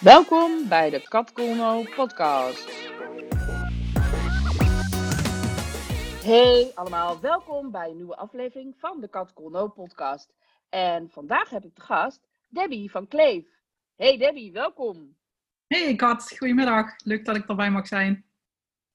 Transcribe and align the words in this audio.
Welkom 0.00 0.68
bij 0.68 0.90
de 0.90 1.08
Kat 1.08 1.32
podcast. 1.94 2.70
Hey 6.24 6.70
allemaal, 6.74 7.20
welkom 7.20 7.70
bij 7.70 7.90
een 7.90 7.96
nieuwe 7.96 8.16
aflevering 8.16 8.74
van 8.78 9.00
de 9.00 9.08
Kat 9.08 9.32
podcast. 9.74 10.34
En 10.68 11.10
vandaag 11.10 11.50
heb 11.50 11.64
ik 11.64 11.74
de 11.74 11.80
gast 11.80 12.26
Debbie 12.48 12.90
van 12.90 13.08
Kleef. 13.08 13.46
Hey 13.94 14.18
Debbie, 14.18 14.52
welkom. 14.52 15.16
Hey 15.66 15.94
Kat, 15.94 16.36
goedemiddag. 16.38 16.94
Leuk 17.04 17.24
dat 17.24 17.36
ik 17.36 17.48
erbij 17.48 17.70
mag 17.70 17.86
zijn. 17.86 18.24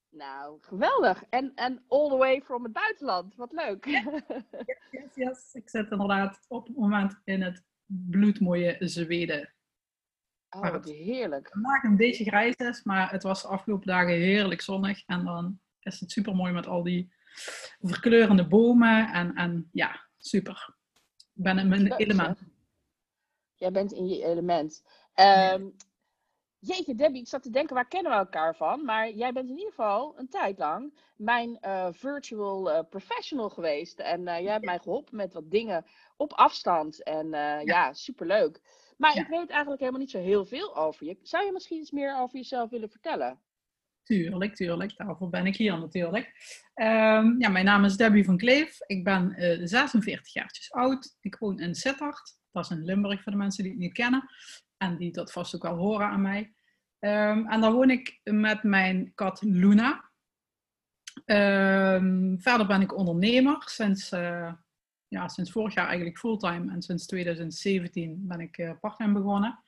Nou, 0.10 0.58
geweldig. 0.62 1.24
En, 1.30 1.52
en 1.56 1.84
all 1.88 2.10
the 2.10 2.18
way 2.18 2.42
from 2.42 2.64
het 2.64 2.74
buitenland. 2.74 3.36
Wat 3.36 3.52
leuk. 3.52 3.86
Yes, 4.92 5.16
yes, 5.16 5.54
Ik 5.54 5.70
zit 5.70 5.92
inderdaad 5.92 6.40
op 6.48 6.68
het 6.68 6.78
moment 6.78 7.22
in 7.24 7.42
het 7.42 7.64
bloedmooie 7.86 8.76
Zweden. 8.80 9.54
Oh, 10.56 10.62
Maar 10.62 10.74
het- 10.74 10.90
heerlijk. 10.90 11.50
Vandaag 11.52 11.84
een 11.84 11.98
beetje 11.98 12.24
grijs 12.24 12.56
is, 12.56 12.84
maar 12.84 13.12
het 13.12 13.24
was 13.24 13.42
de 13.42 13.48
afgelopen 13.48 13.88
dagen 13.88 14.14
heerlijk 14.14 14.62
zonnig. 14.62 15.04
En 15.06 15.26
dan 15.26 15.60
is 15.80 16.00
het 16.00 16.12
super 16.12 16.36
mooi 16.36 16.54
met 16.54 16.68
al 16.68 16.84
die 16.84 17.14
verkleurende 17.80 18.48
bomen. 18.48 19.12
En, 19.14 19.36
en 19.36 19.70
ja, 19.72 20.08
super. 20.18 20.76
Ik 21.34 21.44
ben 21.44 21.58
in 21.58 21.68
mijn 21.68 21.82
Leuk, 21.82 22.00
element. 22.00 22.40
Jij 23.56 23.72
bent 23.72 23.92
in 23.92 24.08
je 24.08 24.24
element. 24.24 24.84
Ehm, 25.14 25.66
jeetje, 26.60 26.96
Debbie, 26.96 27.22
ik 27.22 27.28
zat 27.28 27.44
te 27.44 27.50
denken, 27.50 27.76
waar 27.76 27.88
kennen 27.88 28.12
we 28.12 28.18
elkaar 28.18 28.56
van? 28.56 28.86
Maar 28.86 29.12
jij 29.12 29.34
bent 29.34 29.50
in 29.50 29.58
ieder 29.58 29.74
geval 29.74 30.20
een 30.20 30.30
tijd 30.30 30.58
lang 30.58 30.94
mijn 31.16 31.60
eh, 31.60 31.88
virtual 31.92 32.72
eh, 32.72 32.84
professional 32.90 33.50
geweest. 33.50 34.00
En 34.00 34.28
eh, 34.28 34.42
jij 34.42 34.52
hebt 34.52 34.66
mij 34.66 34.80
geholpen 34.80 35.16
met 35.16 35.34
wat 35.34 35.52
dingen 35.52 35.86
op 36.18 36.34
afstand. 36.34 37.04
En 37.04 37.34
eh, 37.34 37.64
ja. 37.66 37.94
superleuk. 37.94 38.62
Maar 39.02 39.16
Ja. 39.16 39.22
ik 39.22 39.28
weet 39.28 39.50
eigenlijk 39.50 39.80
helemaal 39.80 40.00
niet 40.00 40.12
zo 40.12 40.20
heel 40.20 40.46
veel 40.46 40.76
over 40.78 41.06
je. 41.06 41.18
Zou 41.22 41.46
je 41.46 41.52
misschien 41.52 41.80
iets 41.80 41.92
meer 41.92 42.18
over 42.20 42.38
jezelf 42.38 42.70
willen 42.70 42.90
vertellen? 42.90 43.40
Tuurlijk, 44.04 44.56
tuurlijk. 44.56 44.98
Daarvoor 44.98 45.30
ben 45.30 45.46
ik 45.46 45.56
hier 45.56 45.80
natuurlijk. 45.80 46.32
Ehm, 46.74 47.40
ja, 47.40 47.50
mijn 47.50 47.66
naam 47.66 47.84
is 47.84 47.98
Debbie 47.98 48.26
van 48.26 48.38
Kleef. 48.38 48.78
Ik 48.86 49.04
ben 49.04 49.32
eh 49.34 49.60
46 49.64 50.34
jaartjes 50.34 50.72
oud. 50.72 51.18
Ik 51.22 51.36
woon 51.38 51.60
in 51.60 51.76
Sittard. 51.76 52.38
Dat 52.52 52.64
is 52.64 52.70
in 52.72 52.84
Limburg 52.86 53.24
voor 53.24 53.32
de 53.32 53.38
mensen 53.38 53.64
die 53.64 53.72
het 53.72 53.82
niet 53.82 53.94
kennen. 53.94 54.30
En 54.78 54.98
die 54.98 55.12
dat 55.12 55.32
vast 55.32 55.56
ook 55.56 55.62
wel 55.64 55.76
horen 55.78 56.08
aan 56.08 56.22
mij. 56.22 56.54
Ehm, 57.00 57.46
en 57.48 57.62
daar 57.62 57.72
woon 57.74 57.90
ik 57.90 58.20
met 58.24 58.64
mijn 58.64 59.12
kat 59.16 59.42
Luna. 59.42 60.10
Ehm, 61.26 62.38
verder 62.38 62.68
ben 62.68 62.82
ik 62.82 62.98
ondernemer. 62.98 63.62
Sinds, 63.66 64.12
eh, 64.12 64.54
ja, 65.12 65.28
sinds 65.28 65.52
vorig 65.52 65.74
jaar 65.74 65.88
eigenlijk 65.88 66.18
fulltime. 66.18 66.72
En 66.72 66.82
sinds 66.82 67.06
2017 67.06 68.28
ben 68.28 68.40
ik 68.40 68.58
eh 68.58 68.72
parttime 68.80 69.14
begonnen. 69.14 69.64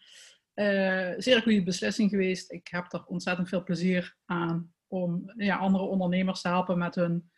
Eh, 0.54 1.12
zeer 1.18 1.42
goede 1.42 1.64
beslissing 1.64 2.10
geweest. 2.10 2.52
Ik 2.52 2.68
heb 2.68 2.94
er 2.94 3.06
ontzettend 3.06 3.50
veel 3.50 3.64
plezier 3.64 4.16
aan 4.26 4.74
om 4.88 5.32
ja, 5.36 5.58
andere 5.58 5.84
ondernemers 5.84 6.42
te 6.42 6.48
helpen 6.48 6.78
met 6.78 6.96
hun 6.96 7.32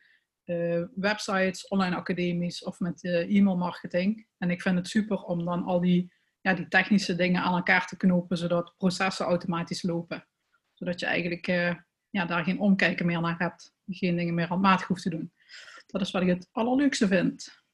eh, 0.43 0.83
websites, 0.95 1.67
online 1.67 1.95
academies 1.95 2.63
of 2.63 2.79
met 2.79 3.03
e-mail 3.03 3.57
marketing. 3.57 4.27
En 4.37 4.49
ik 4.49 4.61
vind 4.61 4.75
het 4.75 4.87
super 4.87 5.21
om 5.21 5.45
dan 5.45 5.63
al 5.63 5.79
die, 5.79 6.13
ja, 6.41 6.53
die 6.53 6.67
technische 6.67 7.15
dingen 7.15 7.41
aan 7.41 7.55
elkaar 7.55 7.87
te 7.87 7.97
knopen, 7.97 8.37
zodat 8.37 8.73
processen 8.77 9.25
automatisch 9.25 9.83
lopen. 9.83 10.27
Zodat 10.73 10.99
je 10.99 11.05
eigenlijk 11.05 11.45
ja, 12.09 12.25
daar 12.25 12.43
geen 12.43 12.59
omkijken 12.59 13.05
meer 13.05 13.21
naar 13.21 13.37
hebt. 13.37 13.73
Geen 13.87 14.15
dingen 14.15 14.33
meer 14.33 14.47
handmatig 14.47 14.87
hoeft 14.87 15.01
te 15.01 15.09
doen. 15.09 15.31
Dat 15.87 16.01
is 16.01 16.11
wat 16.11 16.21
ik 16.21 16.27
het 16.27 16.49
allerleukste 16.51 17.07
vind. 17.07 17.64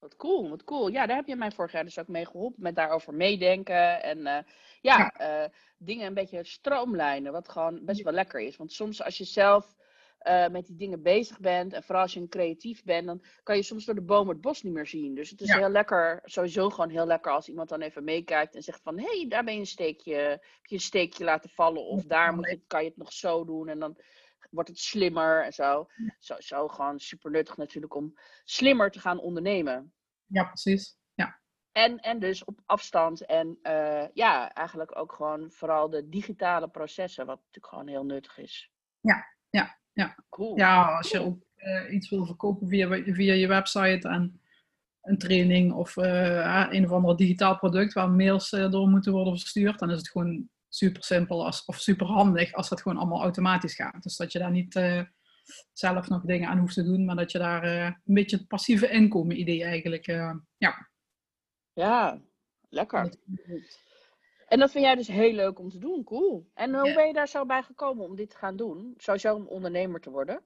Wat 0.00 0.16
cool, 0.16 0.48
wat 0.48 0.64
cool. 0.64 0.88
Ja, 0.88 1.06
daar 1.06 1.16
heb 1.16 1.26
je 1.26 1.36
mij 1.36 1.50
vorig 1.50 1.72
jaar 1.72 1.84
dus 1.84 1.98
ook 1.98 2.08
mee 2.08 2.26
geholpen. 2.26 2.62
Met 2.62 2.74
daarover 2.74 3.14
meedenken. 3.14 4.02
En 4.02 4.26
eh, 4.26 4.42
ja, 4.80 5.10
eh, 5.10 5.50
dingen 5.78 6.06
een 6.06 6.14
beetje 6.14 6.44
stroomlijnen. 6.44 7.32
Wat 7.32 7.48
gewoon 7.48 7.84
best 7.84 8.02
wel 8.02 8.12
lekker 8.12 8.40
is. 8.40 8.56
Want 8.56 8.72
soms 8.72 9.02
als 9.02 9.18
je 9.18 9.24
zelf 9.24 9.74
eh, 10.18 10.48
met 10.48 10.66
die 10.66 10.76
dingen 10.76 11.02
bezig 11.02 11.40
bent. 11.40 11.72
En 11.72 11.82
vooral 11.82 12.02
als 12.02 12.12
je 12.12 12.20
een 12.20 12.28
creatief 12.28 12.84
bent. 12.84 13.06
Dan 13.06 13.22
kan 13.42 13.56
je 13.56 13.62
soms 13.62 13.84
door 13.84 13.94
de 13.94 14.02
boom 14.02 14.28
het 14.28 14.40
bos 14.40 14.62
niet 14.62 14.72
meer 14.72 14.86
zien. 14.86 15.14
Dus 15.14 15.30
het 15.30 15.40
is 15.40 15.48
Ja. 15.48 15.58
heel 15.58 15.70
lekker. 15.70 16.20
Sowieso 16.24 16.70
gewoon 16.70 16.90
heel 16.90 17.06
lekker 17.06 17.32
als 17.32 17.48
iemand 17.48 17.68
dan 17.68 17.80
even 17.80 18.04
meekijkt. 18.04 18.54
En 18.54 18.62
zegt 18.62 18.82
van, 18.82 18.98
hé, 18.98 19.18
hey, 19.18 19.28
daar 19.28 19.44
ben 19.44 19.54
je 19.54 19.60
een 19.60 19.66
steekje. 19.66 20.14
Heb 20.14 20.66
je 20.66 20.74
een 20.74 20.80
steekje 20.80 21.24
laten 21.24 21.50
vallen. 21.50 21.84
Of 21.84 22.04
daar 22.04 22.34
moet 22.34 22.50
je, 22.50 22.60
kan 22.66 22.82
je 22.82 22.88
het 22.88 22.98
nog 22.98 23.12
zo 23.12 23.44
doen. 23.44 23.68
En 23.68 23.78
dan 23.78 23.96
wordt 24.50 24.68
het 24.68 24.78
slimmer 24.78 25.44
en 25.44 25.52
zo. 25.52 25.86
Zo, 26.18 26.34
zo 26.38 26.68
gewoon 26.68 26.98
super 26.98 27.30
nuttig 27.30 27.56
natuurlijk 27.56 27.94
om 27.94 28.18
slimmer 28.44 28.90
te 28.90 29.00
gaan 29.00 29.18
ondernemen. 29.18 29.92
Ja, 30.26 30.44
precies. 30.44 30.98
Ja, 31.14 31.40
En, 31.72 31.98
en 31.98 32.18
dus 32.18 32.44
op 32.44 32.60
afstand. 32.66 33.26
En 33.26 33.58
eh, 33.62 34.06
ja, 34.12 34.52
eigenlijk 34.52 34.98
ook 34.98 35.12
gewoon 35.12 35.50
vooral 35.50 35.90
de 35.90 36.08
digitale 36.08 36.68
processen, 36.68 37.26
wat 37.26 37.36
natuurlijk 37.36 37.66
gewoon 37.66 37.88
heel 37.88 38.04
nuttig 38.04 38.38
is. 38.38 38.70
Ja, 39.00 39.24
ja, 39.50 39.78
ja. 39.92 40.16
Cool. 40.28 40.56
Ja, 40.56 40.96
als 40.96 41.10
je 41.10 41.18
ook 41.20 41.42
eh, 41.54 41.92
iets 41.92 42.08
wil 42.10 42.26
verkopen 42.26 42.68
via, 42.68 43.02
via 43.04 43.32
je 43.32 43.46
website 43.46 44.08
en 44.08 44.40
een 45.00 45.18
training 45.18 45.72
of 45.72 45.96
eh, 45.96 46.66
een 46.70 46.84
of 46.84 46.90
ander 46.90 47.16
digitaal 47.16 47.56
product 47.56 47.92
waar 47.92 48.10
mails 48.10 48.50
door 48.50 48.88
moeten 48.88 49.12
worden 49.12 49.38
verstuurd, 49.38 49.78
dan 49.78 49.90
is 49.90 49.96
het 49.96 50.10
gewoon 50.10 50.48
super 50.72 51.02
simpel 51.04 51.44
als, 51.44 51.64
of 51.64 51.76
super 51.80 52.06
handig 52.06 52.52
als 52.52 52.68
dat 52.68 52.82
gewoon 52.82 52.98
allemaal 52.98 53.22
automatisch 53.22 53.74
gaat. 53.74 54.02
Dus 54.02 54.16
dat 54.16 54.32
je 54.32 54.38
daar 54.38 54.50
niet 54.50 54.76
eh, 54.76 55.02
zelf 55.72 56.08
nog 56.08 56.22
dingen 56.24 56.48
aan 56.48 56.58
hoeft 56.58 56.74
te 56.74 56.82
doen, 56.84 57.04
maar 57.04 57.16
dat 57.16 57.32
je 57.32 57.38
daar 57.38 57.62
eh, 57.62 57.84
een 57.84 58.14
beetje 58.14 58.36
het 58.36 58.46
passieve 58.48 58.88
inkomen 58.90 59.40
idee 59.40 59.64
eigenlijk, 59.64 60.06
eh, 60.06 60.34
ja. 60.56 60.88
Ja, 61.72 62.20
lekker. 62.68 63.14
En 64.46 64.58
dat 64.58 64.70
vind 64.70 64.84
jij 64.84 64.94
dus 64.94 65.06
heel 65.08 65.32
leuk 65.32 65.58
om 65.58 65.68
te 65.70 65.78
doen. 65.78 66.04
Cool. 66.04 66.50
En 66.54 66.74
hoe 66.74 66.88
Ja. 66.88 66.94
ben 66.94 67.06
je 67.06 67.12
daar 67.12 67.28
zo 67.28 67.46
bij 67.46 67.62
gekomen 67.62 68.04
om 68.04 68.16
dit 68.16 68.30
te 68.30 68.36
gaan 68.36 68.56
doen? 68.56 68.94
Sowieso 68.96 69.34
om 69.34 69.46
ondernemer 69.46 70.00
te 70.00 70.10
worden? 70.10 70.44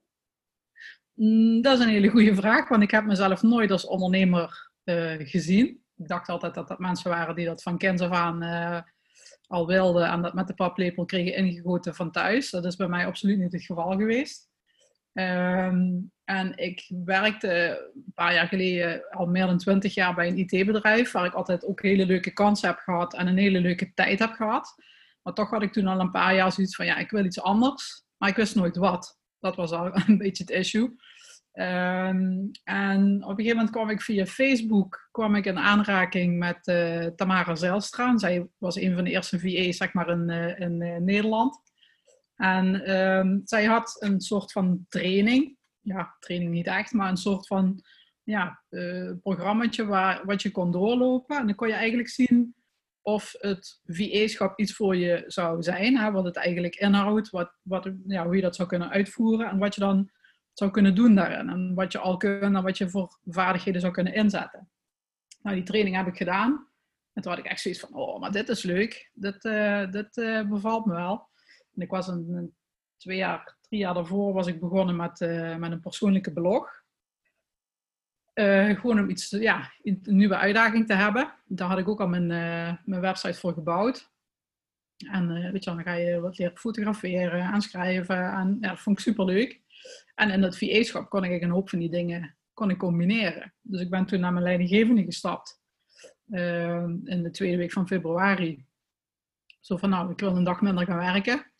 Mm, 1.15 1.63
Dat 1.63 1.79
is 1.79 1.85
een 1.85 1.91
hele 1.91 2.09
goede 2.09 2.35
vraag, 2.35 2.69
want 2.69 2.83
ik 2.83 2.91
heb 2.91 3.05
mezelf 3.05 3.43
nooit 3.43 3.71
als 3.71 3.87
ondernemer 3.87 4.71
eh, 4.85 5.15
gezien. 5.19 5.67
Ik 5.97 6.09
dacht 6.09 6.29
altijd 6.29 6.55
dat 6.55 6.69
dat 6.69 6.79
mensen 6.79 7.11
waren 7.11 7.35
die 7.35 7.47
dat 7.47 7.63
van 7.63 7.79
kinds 7.79 8.03
af 8.03 8.11
aan 8.11 8.43
eh, 8.43 8.83
al 9.47 9.67
wilden 9.67 10.09
en 10.09 10.23
dat 10.23 10.35
met 10.35 10.47
de 10.47 10.55
paplepel 10.55 11.05
kregen 11.05 11.35
ingegoten 11.35 11.95
van 11.95 12.11
thuis. 12.11 12.51
Dat 12.51 12.65
is 12.65 12.77
bij 12.77 12.89
mij 12.89 13.07
absoluut 13.07 13.39
niet 13.39 13.53
het 13.53 13.65
geval 13.65 13.97
geweest. 13.97 14.49
Ehm, 15.13 16.01
en 16.25 16.57
ik 16.57 16.91
werkte 17.05 17.51
een 17.95 18.13
paar 18.15 18.35
jaar 18.35 18.47
geleden 18.47 19.11
al 19.11 19.27
meer 19.27 19.47
dan 19.47 19.59
twintig 19.59 19.95
jaar 19.95 20.15
bij 20.15 20.29
een 20.29 20.39
IT-bedrijf, 20.39 21.13
waar 21.13 21.25
ik 21.25 21.35
altijd 21.35 21.65
ook 21.65 21.83
hele 21.83 22.07
leuke 22.07 22.33
kansen 22.33 22.69
heb 22.69 22.79
gehad 22.79 23.15
en 23.15 23.27
een 23.27 23.39
hele 23.39 23.61
leuke 23.61 23.93
tijd 23.95 24.19
heb 24.19 24.33
gehad. 24.33 24.75
Maar 25.23 25.33
toch 25.33 25.51
had 25.51 25.63
ik 25.63 25.73
toen 25.73 25.87
al 25.87 26.01
een 26.01 26.11
paar 26.11 26.35
jaar 26.35 26.53
zoiets 26.53 26.77
van, 26.77 26.87
ja, 26.87 26.97
ik 26.97 27.11
wil 27.11 27.25
iets 27.25 27.41
anders, 27.41 28.05
maar 28.17 28.29
ik 28.29 28.37
wist 28.37 28.55
nooit 28.55 28.77
wat. 28.77 29.21
Dat 29.39 29.57
was 29.57 29.71
al 29.73 29.91
een 30.07 30.19
beetje 30.19 30.45
het 30.45 30.53
issue. 30.53 30.97
Ehm, 31.55 32.47
en 32.65 33.23
op 33.23 33.31
een 33.31 33.37
gegeven 33.37 33.57
moment 33.57 33.71
kwam 33.71 33.91
ik 33.91 34.03
via 34.03 34.27
Facebook 34.27 35.09
kwam 35.11 35.35
ik 35.35 35.45
in 35.45 35.59
aanraking 35.59 36.39
met 36.39 36.67
eh, 36.67 37.07
Tamara 37.07 37.55
Zijlstra. 37.55 38.19
Zij 38.19 38.49
was 38.59 38.77
een 38.77 38.95
van 38.95 39.05
de 39.05 39.11
eerste 39.11 39.39
VA's 39.39 39.77
zeg 39.77 39.93
maar, 39.93 40.09
in, 40.09 40.31
eh, 40.31 40.61
in 40.61 40.83
eh, 40.83 40.97
Nederland. 40.97 41.61
En 42.37 42.85
ehm, 42.85 43.39
zij 43.45 43.65
had 43.65 43.97
een 43.99 44.21
soort 44.21 44.53
van 44.53 44.87
training. 44.89 45.57
Ja, 45.81 46.17
training 46.19 46.51
niet 46.51 46.67
echt, 46.67 46.93
maar 46.93 47.09
een 47.09 47.17
soort 47.17 47.47
van 47.47 47.85
ja, 48.23 48.63
programmaatje 49.23 49.87
waar, 49.87 50.25
wat 50.25 50.43
je 50.43 50.51
kon 50.51 50.73
doorlopen. 50.73 51.37
En 51.37 51.47
dan 51.47 51.55
kon 51.55 51.69
je 51.69 51.75
eigenlijk 51.75 52.09
zien 52.09 52.55
of 53.03 53.35
het 53.39 53.81
VA-schap 53.85 54.59
iets 54.59 54.75
voor 54.75 54.97
je 54.97 55.25
zou 55.27 55.63
zijn. 55.63 55.99
Hè, 55.99 56.11
wat 56.11 56.25
het 56.25 56.37
eigenlijk 56.37 56.75
inhoudt, 56.75 57.31
wat, 57.31 57.59
wat, 57.63 57.91
ja, 58.07 58.25
hoe 58.25 58.37
je 58.37 58.43
dat 58.43 58.57
zou 58.57 58.69
kunnen 58.69 58.91
uitvoeren. 58.91 59.51
En 59.51 59.59
wat 59.59 59.75
je 59.75 59.81
dan 59.81 60.11
zou 60.55 60.71
kunnen 60.71 60.95
doen 60.95 61.15
daarin. 61.15 61.49
En 61.49 61.75
wat 61.75 61.93
je 61.93 61.99
al 61.99 62.17
kunt 62.17 62.43
en 62.43 62.63
wat 62.63 62.79
je 62.79 62.91
voor 62.91 63.19
vaardigheden 63.27 63.81
zou 63.81 63.93
kunnen 63.93 64.15
inzetten. 64.15 64.69
Nou, 65.43 65.57
die 65.57 65.65
training 65.65 65.97
heb 65.97 66.07
ik 66.07 66.17
gedaan. 66.17 66.69
En 67.13 67.23
toen 67.23 67.33
had 67.33 67.41
ik 67.41 67.47
echt 67.47 67.61
zoiets 67.61 67.81
van, 67.81 67.95
oh, 67.95 68.21
maar 68.21 68.33
dit 68.33 68.49
is 68.49 68.63
leuk. 68.63 69.11
Dit, 69.15 69.45
eh, 69.45 70.49
bevalt 70.49 70.87
me 70.87 70.95
wel. 70.95 71.29
En 71.75 71.83
ik 71.83 71.91
was 71.91 72.09
een, 72.09 72.55
twee 72.97 73.17
jaar, 73.17 73.57
drie 73.61 73.81
jaar 73.81 73.95
daarvoor 73.95 74.33
was 74.33 74.47
ik 74.47 74.61
begonnen 74.61 74.97
met, 74.97 75.21
eh, 75.21 75.57
met 75.57 75.73
een 75.73 75.81
persoonlijke 75.81 76.33
blog. 76.33 76.83
Gewoon 78.35 78.99
om 78.99 79.11
iets, 79.11 79.31
ja, 79.31 79.73
een 79.83 80.01
nieuwe 80.03 80.37
uitdaging 80.37 80.87
te 80.87 80.95
hebben. 80.95 81.35
Daar 81.45 81.69
had 81.69 81.79
ik 81.79 81.89
ook 81.89 82.01
al 82.01 82.09
mijn, 82.09 82.27
mijn 82.85 83.01
website 83.01 83.39
voor 83.39 83.53
gebouwd. 83.53 84.13
En 84.97 85.53
weet 85.53 85.65
je, 85.65 85.71
dan 85.71 85.83
ga 85.83 85.93
je 85.93 86.21
wat 86.21 86.39
leren 86.39 86.59
fotograferen 86.59 87.53
en 87.53 87.61
schrijven. 87.61 88.33
En 88.33 88.59
ja, 88.61 88.69
dat 88.69 88.81
vond 88.81 88.99
ik 88.99 89.05
super 89.05 89.25
leuk. 89.25 89.64
En 90.15 90.31
in 90.31 90.41
dat 90.41 90.59
VA-schap 90.59 91.09
kon 91.09 91.25
ik 91.25 91.43
een 91.43 91.51
hoop 91.51 91.69
van 91.71 91.79
die 91.79 91.91
dingen 91.91 92.37
kon 92.55 92.71
ik 92.71 92.79
combineren. 92.79 93.55
Dus 93.61 93.81
ik 93.81 93.91
ben 93.91 94.07
toen 94.07 94.21
naar 94.21 94.33
mijn 94.33 94.45
leidinggevende 94.45 95.05
gestapt. 95.05 95.63
eh, 96.31 96.85
in 97.05 97.23
de 97.23 97.31
tweede 97.31 97.57
week 97.57 97.73
van 97.73 97.87
februari. 97.87 98.67
Zo 99.61 99.77
van, 99.77 99.91
nou, 99.91 100.11
ik 100.11 100.21
wil 100.21 100.37
een 100.37 100.45
dag 100.45 100.61
minder 100.61 100.85
gaan 100.87 100.97
werken. 100.99 101.53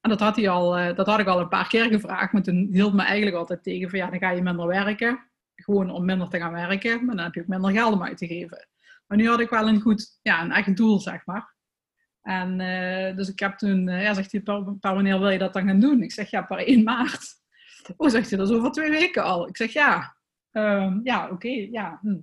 En 0.00 0.10
dat 0.10 0.20
had, 0.20 0.36
hij 0.36 0.48
al, 0.48 0.76
eh, 0.78 0.96
dat 0.96 1.06
had 1.06 1.20
ik 1.20 1.26
al 1.26 1.40
een 1.40 1.48
paar 1.48 1.68
keer 1.68 1.84
gevraagd. 1.84 2.32
Maar 2.32 2.42
toen 2.42 2.68
hield 2.70 2.92
me 2.92 3.02
eigenlijk 3.02 3.36
altijd 3.36 3.62
tegen 3.62 3.90
van, 3.90 3.98
ja, 3.98 4.10
dan 4.10 4.18
ga 4.18 4.30
je 4.30 4.42
minder 4.42 4.66
werken. 4.66 5.30
Gewoon 5.54 5.90
om 5.90 6.04
minder 6.04 6.28
te 6.28 6.38
gaan 6.38 6.52
werken. 6.52 7.04
Maar 7.04 7.14
dan 7.16 7.24
heb 7.24 7.34
je 7.34 7.40
ook 7.40 7.46
minder 7.46 7.70
geld 7.70 7.92
om 7.92 8.04
uit 8.04 8.18
te 8.18 8.26
geven. 8.26 8.68
Maar 9.06 9.18
nu 9.18 9.28
had 9.28 9.40
ik 9.40 9.50
wel 9.50 9.68
een 9.68 9.80
goed, 9.80 10.18
ja, 10.22 10.42
een 10.42 10.52
echt 10.52 10.76
doel, 10.76 11.00
zeg 11.00 11.26
maar. 11.26 11.54
En 12.22 12.58
dus 13.16 13.28
ik 13.28 13.38
heb 13.38 13.58
toen, 13.58 13.88
ja, 13.88 14.14
zegt 14.14 14.32
hij, 14.32 14.40
paar, 14.40 14.94
wanneer 14.94 15.18
wil 15.18 15.30
je 15.30 15.38
dat 15.38 15.52
dan 15.52 15.66
gaan 15.66 15.80
doen? 15.80 16.02
Ik 16.02 16.12
zeg, 16.12 16.30
ja, 16.30 16.42
per 16.42 16.58
1 16.58 16.82
maart. 16.82 17.39
Oh, 17.96 18.08
zegt 18.08 18.30
hij, 18.30 18.38
dat 18.38 18.50
is 18.50 18.56
over 18.56 18.70
twee 18.70 18.90
weken 18.90 19.24
al. 19.24 19.48
Ik 19.48 19.56
zeg, 19.56 19.72
ja, 19.72 20.16
ehm, 20.50 21.00
ja, 21.02 21.30
oké, 21.30 21.48
ja. 21.70 21.98
Hm. 22.02 22.20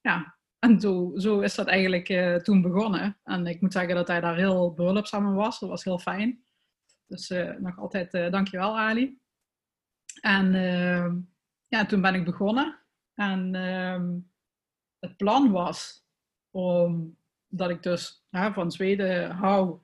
Ja, 0.00 0.36
en 0.58 0.80
zo, 0.80 1.12
zo 1.14 1.40
is 1.40 1.54
dat 1.54 1.66
eigenlijk 1.66 2.38
toen 2.44 2.62
begonnen. 2.62 3.18
En 3.24 3.46
ik 3.46 3.60
moet 3.60 3.72
zeggen 3.72 3.94
dat 3.94 4.08
hij 4.08 4.20
daar 4.20 4.36
heel 4.36 4.74
behulpzaam 4.74 5.26
in 5.26 5.34
was. 5.34 5.58
Dat 5.58 5.68
was 5.68 5.84
heel 5.84 5.98
fijn. 5.98 6.44
Dus 7.06 7.28
nog 7.58 7.78
altijd 7.78 8.12
dankjewel, 8.12 8.78
Ali. 8.78 9.18
En 10.20 10.54
ehm, 10.54 11.18
ja, 11.68 11.86
toen 11.86 12.00
ben 12.00 12.14
ik 12.14 12.24
begonnen. 12.24 12.78
En 13.14 13.54
ehm, 13.54 14.18
het 14.98 15.16
plan 15.16 15.50
was 15.50 16.06
om 16.50 17.16
dat 17.48 17.70
ik 17.70 17.82
dus 17.82 18.24
van 18.30 18.70
Zweden 18.70 19.30
hou. 19.30 19.80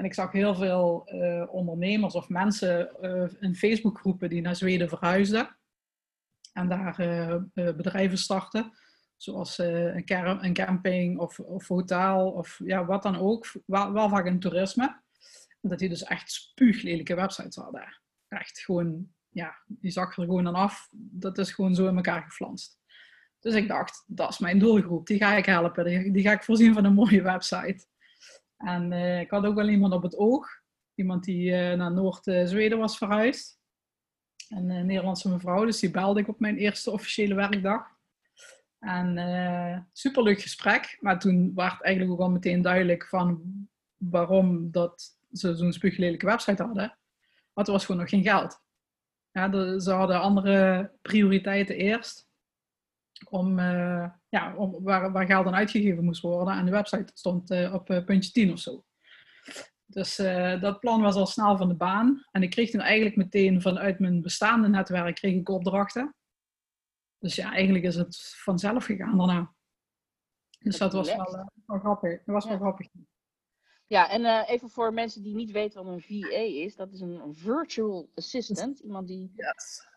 En 0.00 0.06
ik 0.06 0.14
zag 0.14 0.32
heel 0.32 0.54
veel 0.54 1.08
uh, 1.14 1.46
ondernemers 1.50 2.14
of 2.14 2.28
mensen 2.28 2.96
uh, 3.02 3.28
in 3.40 3.54
Facebookgroepen 3.54 4.28
die 4.28 4.40
naar 4.40 4.56
Zweden 4.56 4.88
verhuisden. 4.88 5.56
En 6.52 6.68
daar 6.68 7.00
uh, 7.00 7.36
bedrijven 7.52 8.18
starten. 8.18 8.72
Zoals 9.16 9.58
een, 9.58 10.04
een, 10.44 10.52
camping 10.52 11.18
of, 11.18 11.40
of 11.40 11.68
hotel 11.68 12.30
of 12.30 12.60
ja, 12.64 12.84
wat 12.84 13.02
dan 13.02 13.16
ook. 13.16 13.52
Wel, 13.66 14.08
vaak 14.08 14.26
in 14.26 14.40
toerisme. 14.40 15.02
Dat 15.60 15.78
die 15.78 15.88
dus 15.88 16.02
echt 16.04 16.30
spuuglelijke 16.30 17.14
websites 17.14 17.56
hadden. 17.56 18.00
Echt 18.28 18.60
gewoon 18.60 19.08
ja, 19.28 19.54
die 19.66 19.90
zag 19.90 20.16
er 20.16 20.24
gewoon 20.24 20.46
aan 20.46 20.54
af. 20.54 20.88
Dat 20.94 21.38
is 21.38 21.52
gewoon 21.52 21.74
zo 21.74 21.88
in 21.88 21.96
elkaar 21.96 22.22
geflanst. 22.22 22.78
Dus 23.40 23.54
ik 23.54 23.68
dacht, 23.68 24.04
dat 24.06 24.30
is 24.30 24.38
mijn 24.38 24.58
doelgroep. 24.58 25.06
Die 25.06 25.18
ga 25.18 25.36
ik 25.36 25.46
helpen. 25.46 26.12
Die, 26.12 26.22
ga 26.22 26.32
ik 26.32 26.44
voorzien 26.44 26.74
van 26.74 26.84
een 26.84 26.94
mooie 26.94 27.22
website. 27.22 27.88
En 28.60 28.92
uh, 28.92 29.20
ik 29.20 29.30
had 29.30 29.44
ook 29.44 29.54
wel 29.54 29.68
iemand 29.68 29.92
op 29.92 30.02
het 30.02 30.16
oog. 30.16 30.48
Iemand 30.94 31.24
die 31.24 31.50
uh, 31.50 31.72
naar 31.72 31.92
Noord-Zweden 31.92 32.78
was 32.78 32.98
verhuisd. 32.98 33.58
Een 34.48 34.70
uh, 34.70 34.82
Nederlandse 34.82 35.28
mevrouw. 35.28 35.64
Dus 35.64 35.80
die 35.80 35.90
belde 35.90 36.20
ik 36.20 36.28
op 36.28 36.40
mijn 36.40 36.56
eerste 36.56 36.90
officiële 36.90 37.34
werkdag. 37.34 37.98
En 38.78 39.88
superleuk 39.92 40.40
gesprek. 40.40 40.96
Maar 41.00 41.18
toen 41.18 41.54
werd 41.54 41.82
eigenlijk 41.82 42.14
ook 42.14 42.26
al 42.26 42.32
meteen 42.32 42.62
duidelijk 42.62 43.06
van 43.06 43.42
waarom 43.96 44.70
dat 44.70 45.18
ze 45.32 45.54
zo'n 45.54 45.72
spuuglelijke 45.72 46.26
website 46.26 46.62
hadden. 46.62 46.98
Want 47.52 47.66
er 47.66 47.72
was 47.72 47.84
gewoon 47.84 48.00
nog 48.00 48.10
geen 48.10 48.22
geld. 48.22 48.60
Ja, 49.30 49.78
ze 49.78 49.90
hadden 49.90 50.20
andere 50.20 50.90
prioriteiten 51.02 51.76
eerst. 51.76 52.29
Om, 53.28 53.58
uh, 53.58 54.10
ja, 54.28 54.54
om, 54.56 54.82
waar, 54.82 55.12
waar 55.12 55.26
geld 55.26 55.46
aan 55.46 55.54
uitgegeven 55.54 56.04
moest 56.04 56.22
worden. 56.22 56.54
En 56.54 56.64
de 56.64 56.70
website 56.70 57.10
stond 57.14 57.50
uh, 57.50 57.74
op 57.74 57.90
uh, 57.90 58.04
puntje 58.04 58.32
10 58.32 58.52
of 58.52 58.58
zo. 58.58 58.84
Dus 59.86 60.16
dat 60.60 60.80
plan 60.80 61.00
was 61.00 61.14
al 61.14 61.26
snel 61.26 61.56
van 61.56 61.68
de 61.68 61.74
baan. 61.74 62.26
En 62.30 62.42
ik 62.42 62.50
kreeg 62.50 62.70
toen 62.70 62.80
eigenlijk 62.80 63.16
meteen 63.16 63.62
vanuit 63.62 63.98
mijn 63.98 64.22
bestaande 64.22 64.68
netwerk 64.68 65.14
kreeg 65.14 65.34
ik 65.34 65.48
opdrachten. 65.48 66.14
Dus 67.18 67.34
ja, 67.34 67.52
eigenlijk 67.52 67.84
is 67.84 67.94
het 67.94 68.34
vanzelf 68.36 68.84
gegaan 68.84 69.18
daarna. 69.18 69.54
Dus 70.58 70.78
dat, 70.78 70.92
was 70.92 71.14
wel, 71.14 71.48
wel, 71.66 71.78
grappig. 71.78 72.10
Dat 72.10 72.34
was 72.34 72.44
wel 72.44 72.56
grappig. 72.56 72.88
Ja, 73.86 74.10
en 74.10 74.44
even 74.44 74.70
voor 74.70 74.92
mensen 74.92 75.22
die 75.22 75.34
niet 75.34 75.50
weten 75.50 75.84
wat 75.84 75.92
een 75.92 76.00
VA 76.00 76.36
is, 76.36 76.76
dat 76.76 76.92
is 76.92 77.00
een 77.00 77.34
virtual 77.34 78.10
assistant. 78.14 78.78
Iemand 78.78 79.08
die 79.08 79.32
yes. 79.36 79.88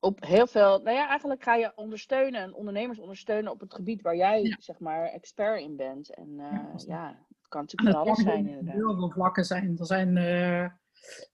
Op 0.00 0.24
heel 0.24 0.46
veel, 0.46 0.80
nou 0.82 0.96
ja, 0.96 1.08
eigenlijk 1.08 1.42
ga 1.42 1.54
je 1.54 1.72
ondersteunen 1.74 2.40
en 2.40 2.54
ondernemers 2.54 2.98
ondersteunen 2.98 3.52
op 3.52 3.60
het 3.60 3.74
gebied 3.74 4.02
waar 4.02 4.16
jij, 4.16 4.56
zeg 4.58 4.78
maar, 4.78 5.04
expert 5.04 5.60
in 5.60 5.76
bent. 5.76 6.14
En 6.14 6.28
uh, 6.28 6.42
ja, 6.42 6.74
ja, 6.86 7.26
het 7.28 7.48
kan 7.48 7.60
natuurlijk 7.60 7.96
van 7.96 8.06
alles 8.06 8.22
zijn. 8.22 8.48
Er 8.48 8.72
heel 8.72 8.94
veel 8.94 9.10
vlakken 9.10 9.44
zijn. 9.44 9.78
Er 9.78 9.86
zijn, 9.86 10.16
uh, 10.16 10.62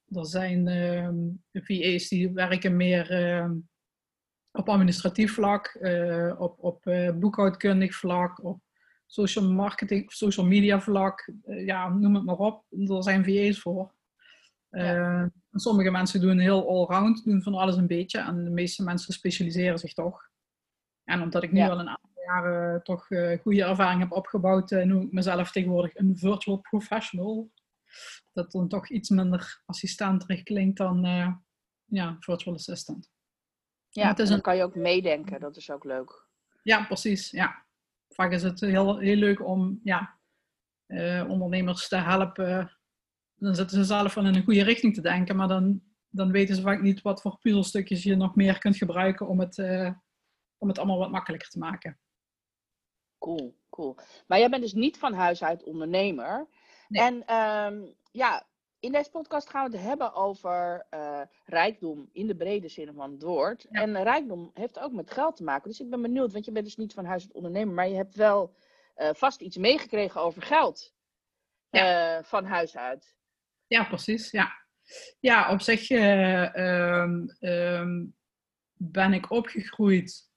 er 0.08 0.26
zijn 0.26 0.68
ehm, 0.68 1.16
VA's 1.52 2.08
die 2.08 2.32
werken 2.32 2.76
meer 2.76 3.10
ehm, 3.10 3.54
op 4.52 4.68
administratief 4.68 5.34
vlak, 5.34 5.78
op, 6.38 6.56
op 6.58 6.82
boekhoudkundig 7.14 7.94
vlak, 7.94 8.44
op 8.44 8.60
social 9.12 9.52
marketing 9.52 10.12
social 10.12 10.46
media 10.46 10.80
vlak, 10.80 11.32
uh, 11.44 11.66
ja, 11.66 11.88
noem 11.88 12.14
het 12.14 12.24
maar 12.24 12.36
op. 12.36 12.64
Er 12.70 13.02
zijn 13.02 13.24
VA's 13.24 13.60
voor. 13.60 13.94
Uh, 14.72 15.24
sommige 15.52 15.90
mensen 15.90 16.20
doen 16.20 16.38
heel 16.38 16.68
allround, 16.68 17.24
doen 17.24 17.42
van 17.42 17.54
alles 17.54 17.76
een 17.76 17.86
beetje. 17.86 18.18
En 18.18 18.44
de 18.44 18.50
meeste 18.50 18.82
mensen 18.82 19.14
specialiseren 19.14 19.78
zich 19.78 19.92
toch. 19.92 20.30
En 21.04 21.22
omdat 21.22 21.42
ik 21.42 21.52
nu 21.52 21.60
al 21.60 21.80
een 21.80 21.88
aantal 21.88 22.22
jaren 22.26 22.82
toch 22.82 23.10
uh, 23.10 23.38
goede 23.40 23.64
ervaring 23.64 24.00
heb 24.00 24.12
opgebouwd, 24.12 24.70
noem 24.70 25.02
ik 25.02 25.12
mezelf 25.12 25.52
tegenwoordig 25.52 25.96
een 25.96 26.18
virtual 26.18 26.56
professional. 26.56 27.50
Dat 28.32 28.52
dan 28.52 28.68
toch 28.68 28.88
iets 28.88 29.08
minder 29.08 29.62
assistenterig 29.66 30.42
klinkt 30.42 30.78
dan 30.78 31.02
ja, 31.84 32.16
virtual 32.20 32.54
assistant. 32.54 33.10
Ja, 33.88 34.12
dan 34.12 34.40
kan 34.40 34.56
je 34.56 34.62
ook 34.62 34.74
meedenken, 34.74 35.40
dat 35.40 35.56
is 35.56 35.70
ook 35.70 35.84
leuk. 35.84 36.26
Ja, 36.62 36.84
precies. 36.84 37.30
Ja 37.30 37.64
vaak 38.14 38.32
is 38.32 38.42
het 38.42 38.60
heel, 38.60 38.98
heel 38.98 39.16
leuk 39.16 39.46
om 39.46 39.80
ja, 39.82 40.18
uh, 40.86 41.24
ondernemers 41.28 41.88
te 41.88 41.96
helpen. 41.96 42.78
Dan 43.42 43.54
zitten 43.54 43.76
ze 43.76 43.84
zelf 43.84 44.14
wel 44.14 44.26
in 44.26 44.34
een 44.34 44.44
goede 44.44 44.62
richting 44.62 44.94
te 44.94 45.00
denken, 45.00 45.36
maar 45.36 45.48
dan, 45.48 45.82
dan 46.08 46.30
weten 46.30 46.54
ze 46.54 46.62
vaak 46.62 46.80
niet 46.80 47.02
wat 47.02 47.20
voor 47.20 47.38
puzzelstukjes 47.38 48.02
je 48.02 48.16
nog 48.16 48.34
meer 48.34 48.58
kunt 48.58 48.76
gebruiken 48.76 49.28
om 49.28 49.40
het, 49.40 49.58
uh, 49.58 49.90
om 50.58 50.68
het 50.68 50.78
allemaal 50.78 50.98
wat 50.98 51.10
makkelijker 51.10 51.48
te 51.48 51.58
maken. 51.58 51.98
Cool, 53.18 53.56
cool. 53.70 53.96
Maar 54.26 54.38
jij 54.38 54.48
bent 54.48 54.62
dus 54.62 54.72
niet 54.72 54.98
van 54.98 55.12
huis 55.12 55.42
uit 55.42 55.62
ondernemer. 55.62 56.48
Nee. 56.88 57.02
En 57.02 57.36
um, 57.36 57.94
ja, 58.10 58.46
in 58.80 58.92
deze 58.92 59.10
podcast 59.10 59.48
gaan 59.48 59.70
we 59.70 59.76
het 59.76 59.86
hebben 59.86 60.14
over 60.14 60.86
uh, 60.90 61.20
rijkdom 61.44 62.08
in 62.12 62.26
de 62.26 62.36
brede 62.36 62.68
zin 62.68 62.92
van 62.94 63.12
het 63.12 63.22
woord. 63.22 63.64
En 63.70 64.02
rijkdom 64.02 64.50
heeft 64.54 64.78
ook 64.78 64.92
met 64.92 65.10
geld 65.10 65.36
te 65.36 65.44
maken. 65.44 65.68
Dus 65.68 65.80
ik 65.80 65.90
ben 65.90 66.02
benieuwd, 66.02 66.32
want 66.32 66.44
je 66.44 66.52
bent 66.52 66.64
dus 66.64 66.76
niet 66.76 66.94
van 66.94 67.04
huis 67.04 67.22
uit 67.22 67.34
ondernemer, 67.34 67.74
maar 67.74 67.88
je 67.88 67.96
hebt 67.96 68.14
wel 68.14 68.54
uh, 68.96 69.08
vast 69.12 69.40
iets 69.40 69.56
meegekregen 69.56 70.20
over 70.20 70.42
geld 70.42 70.94
ja. 71.70 72.18
uh, 72.18 72.24
van 72.24 72.44
huis 72.44 72.76
uit. 72.76 73.20
Ja, 73.72 73.84
precies. 73.84 74.30
Ja, 74.30 74.52
ja 75.20 75.50
op 75.50 75.60
zich 75.60 75.90
um, 75.90 77.36
um, 77.40 78.14
ben 78.74 79.12
ik 79.12 79.30
opgegroeid 79.30 80.30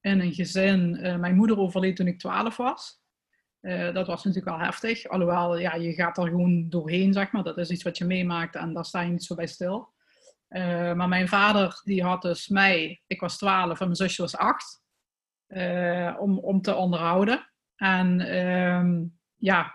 in 0.00 0.20
een 0.20 0.34
gezin. 0.34 0.90
mijn 1.20 1.36
moeder 1.36 1.58
overleed 1.58 1.96
toen 1.96 2.06
ik 2.06 2.18
12 2.18 2.56
was. 2.56 3.04
Uh, 3.60 3.94
dat 3.94 4.06
was 4.06 4.24
natuurlijk 4.24 4.56
wel 4.56 4.64
heftig. 4.64 5.08
Alhoewel, 5.08 5.58
ja, 5.58 5.74
je 5.74 5.92
gaat 5.92 6.18
er 6.18 6.24
gewoon 6.26 6.68
doorheen, 6.68 7.12
zeg 7.12 7.32
maar. 7.32 7.42
Dat 7.42 7.58
is 7.58 7.70
iets 7.70 7.82
wat 7.82 7.98
je 7.98 8.04
meemaakt 8.04 8.54
en 8.54 8.74
daar 8.74 8.84
sta 8.84 9.00
je 9.00 9.10
niet 9.10 9.24
zo 9.24 9.34
bij 9.34 9.46
stil. 9.46 9.94
Maar 10.48 11.08
mijn 11.08 11.28
vader, 11.28 11.80
die 11.84 12.02
had 12.02 12.22
dus 12.22 12.48
mij, 12.48 13.02
ik 13.06 13.20
was 13.20 13.38
12 13.38 13.80
en 13.80 13.84
mijn 13.84 13.96
zusje 13.96 14.22
was 14.22 14.36
8, 14.36 14.82
uh, 15.48 16.06
eh, 16.06 16.20
om, 16.20 16.38
om 16.38 16.62
te 16.62 16.74
onderhouden. 16.74 17.50
En 17.76 18.20
ehm, 18.20 19.04
ja, 19.36 19.72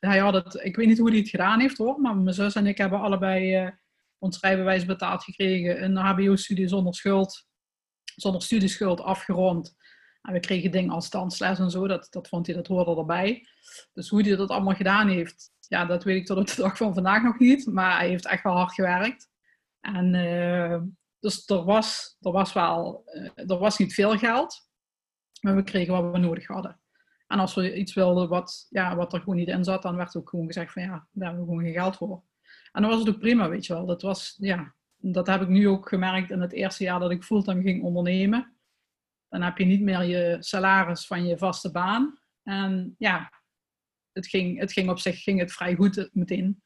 hij 0.00 0.18
had 0.18 0.34
het, 0.34 0.54
ik 0.62 0.76
weet 0.76 0.86
niet 0.86 0.98
hoe 0.98 1.10
hij 1.10 1.18
het 1.18 1.28
gedaan 1.28 1.60
heeft 1.60 1.78
hoor, 1.78 2.00
maar 2.00 2.16
mijn 2.16 2.34
zus 2.34 2.54
en 2.54 2.66
ik 2.66 2.78
hebben 2.78 3.00
allebei 3.00 3.72
ons 4.18 4.40
rijbewijs 4.40 4.84
betaald 4.84 5.24
gekregen. 5.24 5.84
Een 5.84 5.96
HBO-studie 5.96 6.68
zonder 6.68 6.94
schuld, 6.94 7.46
zonder 8.14 8.42
studieschuld 8.42 9.00
afgerond. 9.00 9.74
En 10.22 10.32
we 10.32 10.40
kregen 10.40 10.70
dingen 10.70 10.90
als 10.90 11.10
dansles 11.10 11.58
en 11.58 11.70
zo, 11.70 11.86
dat, 11.86 12.06
dat 12.10 12.28
vond 12.28 12.46
hij, 12.46 12.54
dat 12.54 12.66
hoorde 12.66 12.96
erbij. 12.96 13.46
Dus 13.92 14.08
hoe 14.08 14.22
hij 14.22 14.36
dat 14.36 14.50
allemaal 14.50 14.74
gedaan 14.74 15.08
heeft, 15.08 15.50
ja, 15.68 15.84
dat 15.84 16.04
weet 16.04 16.16
ik 16.16 16.26
tot 16.26 16.38
op 16.38 16.46
de 16.46 16.62
dag 16.62 16.76
van 16.76 16.94
vandaag 16.94 17.22
nog 17.22 17.38
niet. 17.38 17.66
Maar 17.66 17.98
hij 17.98 18.08
heeft 18.08 18.26
echt 18.26 18.42
wel 18.42 18.56
hard 18.56 18.72
gewerkt. 18.72 19.28
En 19.80 20.14
uh, 20.14 20.80
dus 21.18 21.48
er 21.48 21.64
was, 21.64 22.16
er 22.20 22.32
was 22.32 22.52
wel, 22.52 23.02
er 23.34 23.58
was 23.58 23.78
niet 23.78 23.94
veel 23.94 24.18
geld, 24.18 24.68
maar 25.40 25.56
we 25.56 25.62
kregen 25.62 26.02
wat 26.02 26.12
we 26.12 26.18
nodig 26.18 26.46
hadden. 26.46 26.80
En 27.34 27.40
als 27.40 27.54
we 27.54 27.76
iets 27.76 27.94
wilden 27.94 28.28
wat, 28.28 28.66
ja, 28.70 28.96
wat 28.96 29.12
er 29.12 29.18
gewoon 29.18 29.36
niet 29.36 29.48
in 29.48 29.64
zat, 29.64 29.82
dan 29.82 29.96
werd 29.96 30.16
ook 30.16 30.28
gewoon 30.28 30.46
gezegd 30.46 30.72
van 30.72 30.82
ja, 30.82 31.08
daar 31.12 31.26
hebben 31.28 31.40
we 31.40 31.48
gewoon 31.48 31.64
geen 31.64 31.80
geld 31.80 31.96
voor. 31.96 32.22
En 32.72 32.82
dan 32.82 32.90
was 32.90 33.00
het 33.00 33.08
ook 33.08 33.18
prima, 33.18 33.48
weet 33.48 33.66
je 33.66 33.72
wel. 33.72 33.86
Dat 33.86 34.02
was, 34.02 34.36
ja, 34.40 34.74
dat 34.96 35.26
heb 35.26 35.42
ik 35.42 35.48
nu 35.48 35.68
ook 35.68 35.88
gemerkt 35.88 36.30
in 36.30 36.40
het 36.40 36.52
eerste 36.52 36.84
jaar 36.84 37.00
dat 37.00 37.10
ik 37.10 37.24
fulltime 37.24 37.62
ging 37.62 37.82
ondernemen. 37.82 38.56
Dan 39.28 39.42
heb 39.42 39.58
je 39.58 39.64
niet 39.64 39.80
meer 39.80 40.02
je 40.02 40.36
salaris 40.40 41.06
van 41.06 41.26
je 41.26 41.38
vaste 41.38 41.70
baan. 41.70 42.18
En 42.42 42.94
ja, 42.98 43.32
het 44.12 44.26
ging, 44.26 44.58
het 44.58 44.72
ging 44.72 44.90
op 44.90 44.98
zich 44.98 45.22
ging 45.22 45.38
het 45.38 45.52
vrij 45.52 45.74
goed 45.74 46.08
meteen. 46.12 46.62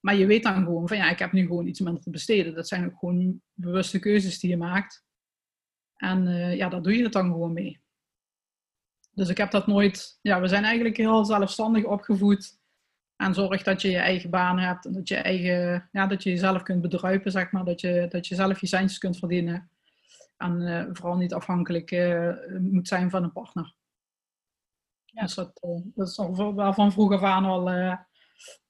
Maar 0.00 0.14
je 0.14 0.26
weet 0.26 0.42
dan 0.42 0.54
gewoon 0.54 0.88
van 0.88 0.96
ja, 0.96 1.10
ik 1.10 1.18
heb 1.18 1.32
nu 1.32 1.46
gewoon 1.46 1.66
iets 1.66 1.80
minder 1.80 2.02
te 2.02 2.10
besteden. 2.10 2.54
Dat 2.54 2.68
zijn 2.68 2.86
ook 2.86 2.98
gewoon 2.98 3.42
bewuste 3.52 3.98
keuzes 3.98 4.40
die 4.40 4.50
je 4.50 4.56
maakt. 4.56 5.04
En 5.96 6.26
uh, 6.26 6.56
ja, 6.56 6.68
daar 6.68 6.82
doe 6.82 6.96
je 6.96 7.02
het 7.02 7.12
dan 7.12 7.30
gewoon 7.30 7.52
mee. 7.52 7.80
Dus 9.20 9.28
ik 9.28 9.36
heb 9.36 9.50
dat 9.50 9.66
nooit, 9.66 10.18
ja, 10.22 10.40
we 10.40 10.48
zijn 10.48 10.64
eigenlijk 10.64 10.96
heel 10.96 11.24
zelfstandig 11.24 11.84
opgevoed. 11.84 12.58
En 13.16 13.34
zorg 13.34 13.62
dat 13.62 13.82
je 13.82 13.90
je 13.90 13.98
eigen 13.98 14.30
baan 14.30 14.58
hebt 14.58 14.84
en 14.86 14.92
dat 14.92 15.08
je, 15.08 15.16
eigen, 15.16 15.88
ja, 15.92 16.06
dat 16.06 16.22
je 16.22 16.30
jezelf 16.30 16.62
kunt 16.62 16.80
bedruipen, 16.80 17.30
zeg 17.30 17.52
maar. 17.52 17.64
Dat 17.64 17.80
je, 17.80 18.06
dat 18.08 18.26
je 18.26 18.34
zelf 18.34 18.60
je 18.60 18.66
centjes 18.66 18.98
kunt 18.98 19.18
verdienen. 19.18 19.70
En 20.36 20.60
uh, 20.60 20.84
vooral 20.92 21.16
niet 21.16 21.34
afhankelijk 21.34 21.90
uh, 21.90 22.34
moet 22.60 22.88
zijn 22.88 23.10
van 23.10 23.22
een 23.22 23.32
partner. 23.32 23.74
Ja. 25.04 25.22
Dus 25.22 25.34
dat, 25.34 25.60
uh, 25.64 25.80
dat 25.94 26.08
is 26.08 26.18
al 26.18 26.54
wel 26.54 26.72
van 26.72 26.92
vroeg 26.92 27.12
af 27.12 27.22
aan 27.22 27.44
al, 27.44 27.70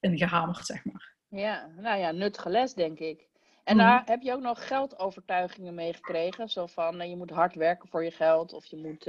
ingehamerd, 0.01 0.67
zeg 0.67 0.85
maar. 0.85 1.15
Ja, 1.29 1.67
nou 1.77 1.99
ja, 1.99 2.11
nuttige 2.11 2.49
les, 2.49 2.75
denk 2.75 2.99
ik. 2.99 3.29
En 3.65 3.77
Mhm. 3.77 3.87
daar 3.87 4.03
heb 4.05 4.23
je 4.23 4.33
ook 4.33 4.43
nog 4.43 4.67
geldovertuigingen 4.67 5.75
meegekregen? 5.75 6.49
Zo 6.49 6.67
van, 6.67 7.01
eh, 7.01 7.09
je 7.09 7.17
moet 7.17 7.31
hard 7.31 7.55
werken 7.55 7.89
voor 7.89 8.05
je 8.05 8.11
geld, 8.11 8.53
of 8.53 8.67
je 8.67 8.77
moet 8.77 9.07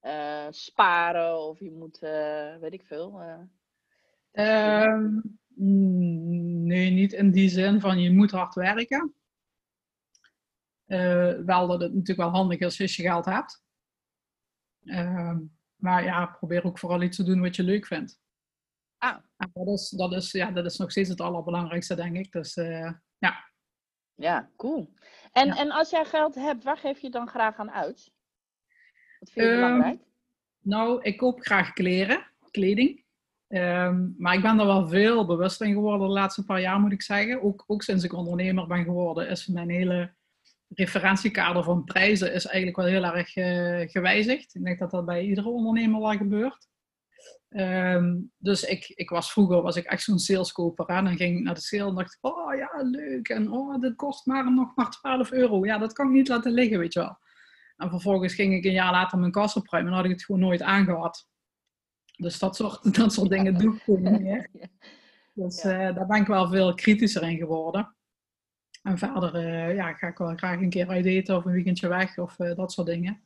eh, 0.00 0.46
sparen, 0.50 1.38
of 1.38 1.58
je 1.60 1.70
moet, 1.72 2.02
eh, 2.02 2.56
weet 2.56 2.72
ik 2.72 2.84
veel. 2.86 3.20
eh. 3.20 3.40
Ehm, 4.32 5.20
nee, 6.66 6.90
niet 6.90 7.12
in 7.12 7.30
die 7.30 7.48
zin 7.48 7.80
van 7.80 7.98
je 7.98 8.10
moet 8.12 8.30
hard 8.30 8.54
werken. 8.54 9.14
Wel 11.46 11.66
dat 11.66 11.80
het 11.80 11.90
natuurlijk 11.92 12.18
wel 12.18 12.30
handig 12.30 12.58
is 12.58 12.80
als 12.80 12.96
je 12.96 13.02
geld 13.02 13.24
hebt. 13.24 13.64
Ehm, 14.84 15.38
maar 15.76 16.04
ja, 16.04 16.26
probeer 16.26 16.64
ook 16.64 16.78
vooral 16.78 17.02
iets 17.02 17.16
te 17.16 17.24
doen 17.24 17.40
wat 17.40 17.56
je 17.56 17.62
leuk 17.62 17.86
vindt. 17.86 18.20
Ah. 18.98 19.16
En 19.36 19.50
dat, 19.52 19.66
is, 19.68 19.88
dat, 19.90 20.12
is, 20.12 20.32
ja, 20.32 20.50
dat 20.50 20.64
is 20.64 20.76
nog 20.76 20.90
steeds 20.90 21.08
het 21.08 21.20
allerbelangrijkste, 21.20 21.94
denk 21.94 22.16
ik. 22.16 22.32
Dus 22.32 22.54
ja. 23.18 23.44
Ja, 24.14 24.50
cool. 24.56 24.94
En, 25.32 25.46
Ja. 25.46 25.56
en 25.56 25.70
als 25.70 25.90
jij 25.90 26.04
geld 26.04 26.34
hebt, 26.34 26.64
waar 26.64 26.78
geef 26.78 26.98
je 26.98 27.10
dan 27.10 27.28
graag 27.28 27.56
aan 27.56 27.70
uit? 27.70 28.14
Wat 29.18 29.30
vind 29.30 29.46
je 29.46 29.54
belangrijk? 29.54 29.98
Nou, 30.60 31.02
ik 31.02 31.16
koop 31.16 31.40
graag 31.40 31.72
kleren, 31.72 32.26
kleding. 32.50 33.04
Ehm, 33.48 34.08
maar 34.18 34.34
ik 34.34 34.42
ben 34.42 34.58
er 34.58 34.66
wel 34.66 34.88
veel 34.88 35.26
bewuster 35.26 35.66
in 35.66 35.72
geworden 35.72 36.06
de 36.06 36.12
laatste 36.12 36.44
paar 36.44 36.60
jaar, 36.60 36.80
moet 36.80 36.92
ik 36.92 37.02
zeggen. 37.02 37.42
Ook, 37.42 37.64
ook 37.66 37.82
sinds 37.82 38.04
ik 38.04 38.12
ondernemer 38.12 38.66
ben 38.66 38.84
geworden, 38.84 39.28
is 39.28 39.46
mijn 39.46 39.70
hele 39.70 40.14
referentiekader 40.68 41.62
van 41.62 41.84
prijzen 41.84 42.32
is 42.32 42.46
eigenlijk 42.46 42.76
wel 42.76 42.86
heel 42.86 43.04
erg 43.04 43.36
eh, 43.36 43.90
gewijzigd. 43.90 44.54
Ik 44.54 44.64
denk 44.64 44.78
dat 44.78 44.90
dat 44.90 45.04
bij 45.04 45.22
iedere 45.22 45.48
ondernemer 45.48 46.00
wel 46.00 46.16
gebeurt. 46.16 46.68
Ehm, 47.48 48.16
dus 48.38 48.62
ik, 48.62 48.92
ik 48.94 49.10
was 49.10 49.32
vroeger 49.32 49.62
was 49.62 49.76
ik 49.76 49.84
echt 49.84 50.02
zo'n 50.02 50.18
saleskoper. 50.18 50.86
Hè? 50.86 51.02
Dan 51.02 51.16
ging 51.16 51.38
ik 51.38 51.44
naar 51.44 51.54
de 51.54 51.60
sale 51.60 51.88
en 51.88 51.94
dacht 51.94 52.18
oh 52.20 52.54
ja, 52.54 52.82
leuk. 52.82 53.28
En 53.28 53.50
oh, 53.52 53.80
dit 53.80 53.96
kost 53.96 54.26
maar 54.26 54.52
nog 54.52 54.72
maar 54.74 54.90
12 54.90 55.32
euro. 55.32 55.64
Ja, 55.64 55.78
dat 55.78 55.92
kan 55.92 56.06
ik 56.06 56.12
niet 56.12 56.28
laten 56.28 56.52
liggen, 56.52 56.78
weet 56.78 56.92
je 56.92 57.00
wel. 57.00 57.18
En 57.76 57.90
vervolgens 57.90 58.34
ging 58.34 58.54
ik 58.54 58.64
een 58.64 58.72
jaar 58.72 58.92
later 58.92 59.18
mijn 59.18 59.30
kast 59.32 59.56
opruimen 59.56 59.90
en 59.92 59.96
had 59.96 60.06
ik 60.06 60.12
het 60.12 60.24
gewoon 60.24 60.40
nooit 60.40 60.62
aangehad. 60.62 61.28
Dus 62.16 62.38
dat 62.38 62.56
soort, 62.56 62.94
dat 62.98 63.12
soort 63.12 63.30
dingen 63.30 63.58
doe 63.58 63.74
ik 63.74 63.82
gewoon 63.82 64.02
niet 64.02 64.20
meer. 64.20 64.48
Dus 65.32 65.62
Ja. 65.62 65.88
eh, 65.88 65.94
daar 65.94 66.06
ben 66.06 66.20
ik 66.20 66.26
wel 66.26 66.48
veel 66.48 66.74
kritischer 66.74 67.22
in 67.22 67.36
geworden. 67.36 67.96
En 68.82 68.98
verder 68.98 69.34
eh, 69.34 69.74
ja, 69.74 69.92
ga 69.94 70.06
ik 70.06 70.18
wel 70.18 70.36
graag 70.36 70.60
een 70.60 70.70
keer 70.70 70.88
uit 70.88 71.04
eten 71.06 71.36
of 71.36 71.44
een 71.44 71.52
weekendje 71.52 71.88
weg 71.88 72.18
of 72.18 72.38
eh, 72.38 72.54
dat 72.56 72.72
soort 72.72 72.86
dingen. 72.86 73.22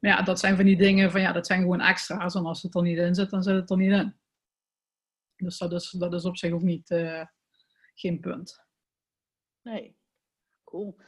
Maar 0.00 0.10
ja, 0.10 0.22
dat 0.22 0.38
zijn 0.38 0.56
van 0.56 0.64
die 0.64 0.76
dingen 0.76 1.10
van 1.10 1.20
ja, 1.20 1.32
dat 1.32 1.46
zijn 1.46 1.60
gewoon 1.60 1.80
extra's. 1.80 2.34
En 2.34 2.44
als 2.46 2.62
het 2.62 2.74
er 2.74 2.82
niet 2.82 2.98
in 2.98 3.14
zit, 3.14 3.30
dan 3.30 3.42
zit 3.42 3.54
het 3.54 3.70
er 3.70 3.76
niet 3.76 3.92
in. 3.92 4.16
Dus 5.36 5.58
dat 5.58 5.72
is, 5.72 5.90
dat 5.90 6.12
is 6.14 6.24
op 6.24 6.36
zich 6.36 6.52
ook 6.52 6.62
niet 6.62 6.88
geen 7.94 8.20
punt. 8.20 8.64
Nee, 9.62 9.96
cool. 10.64 11.00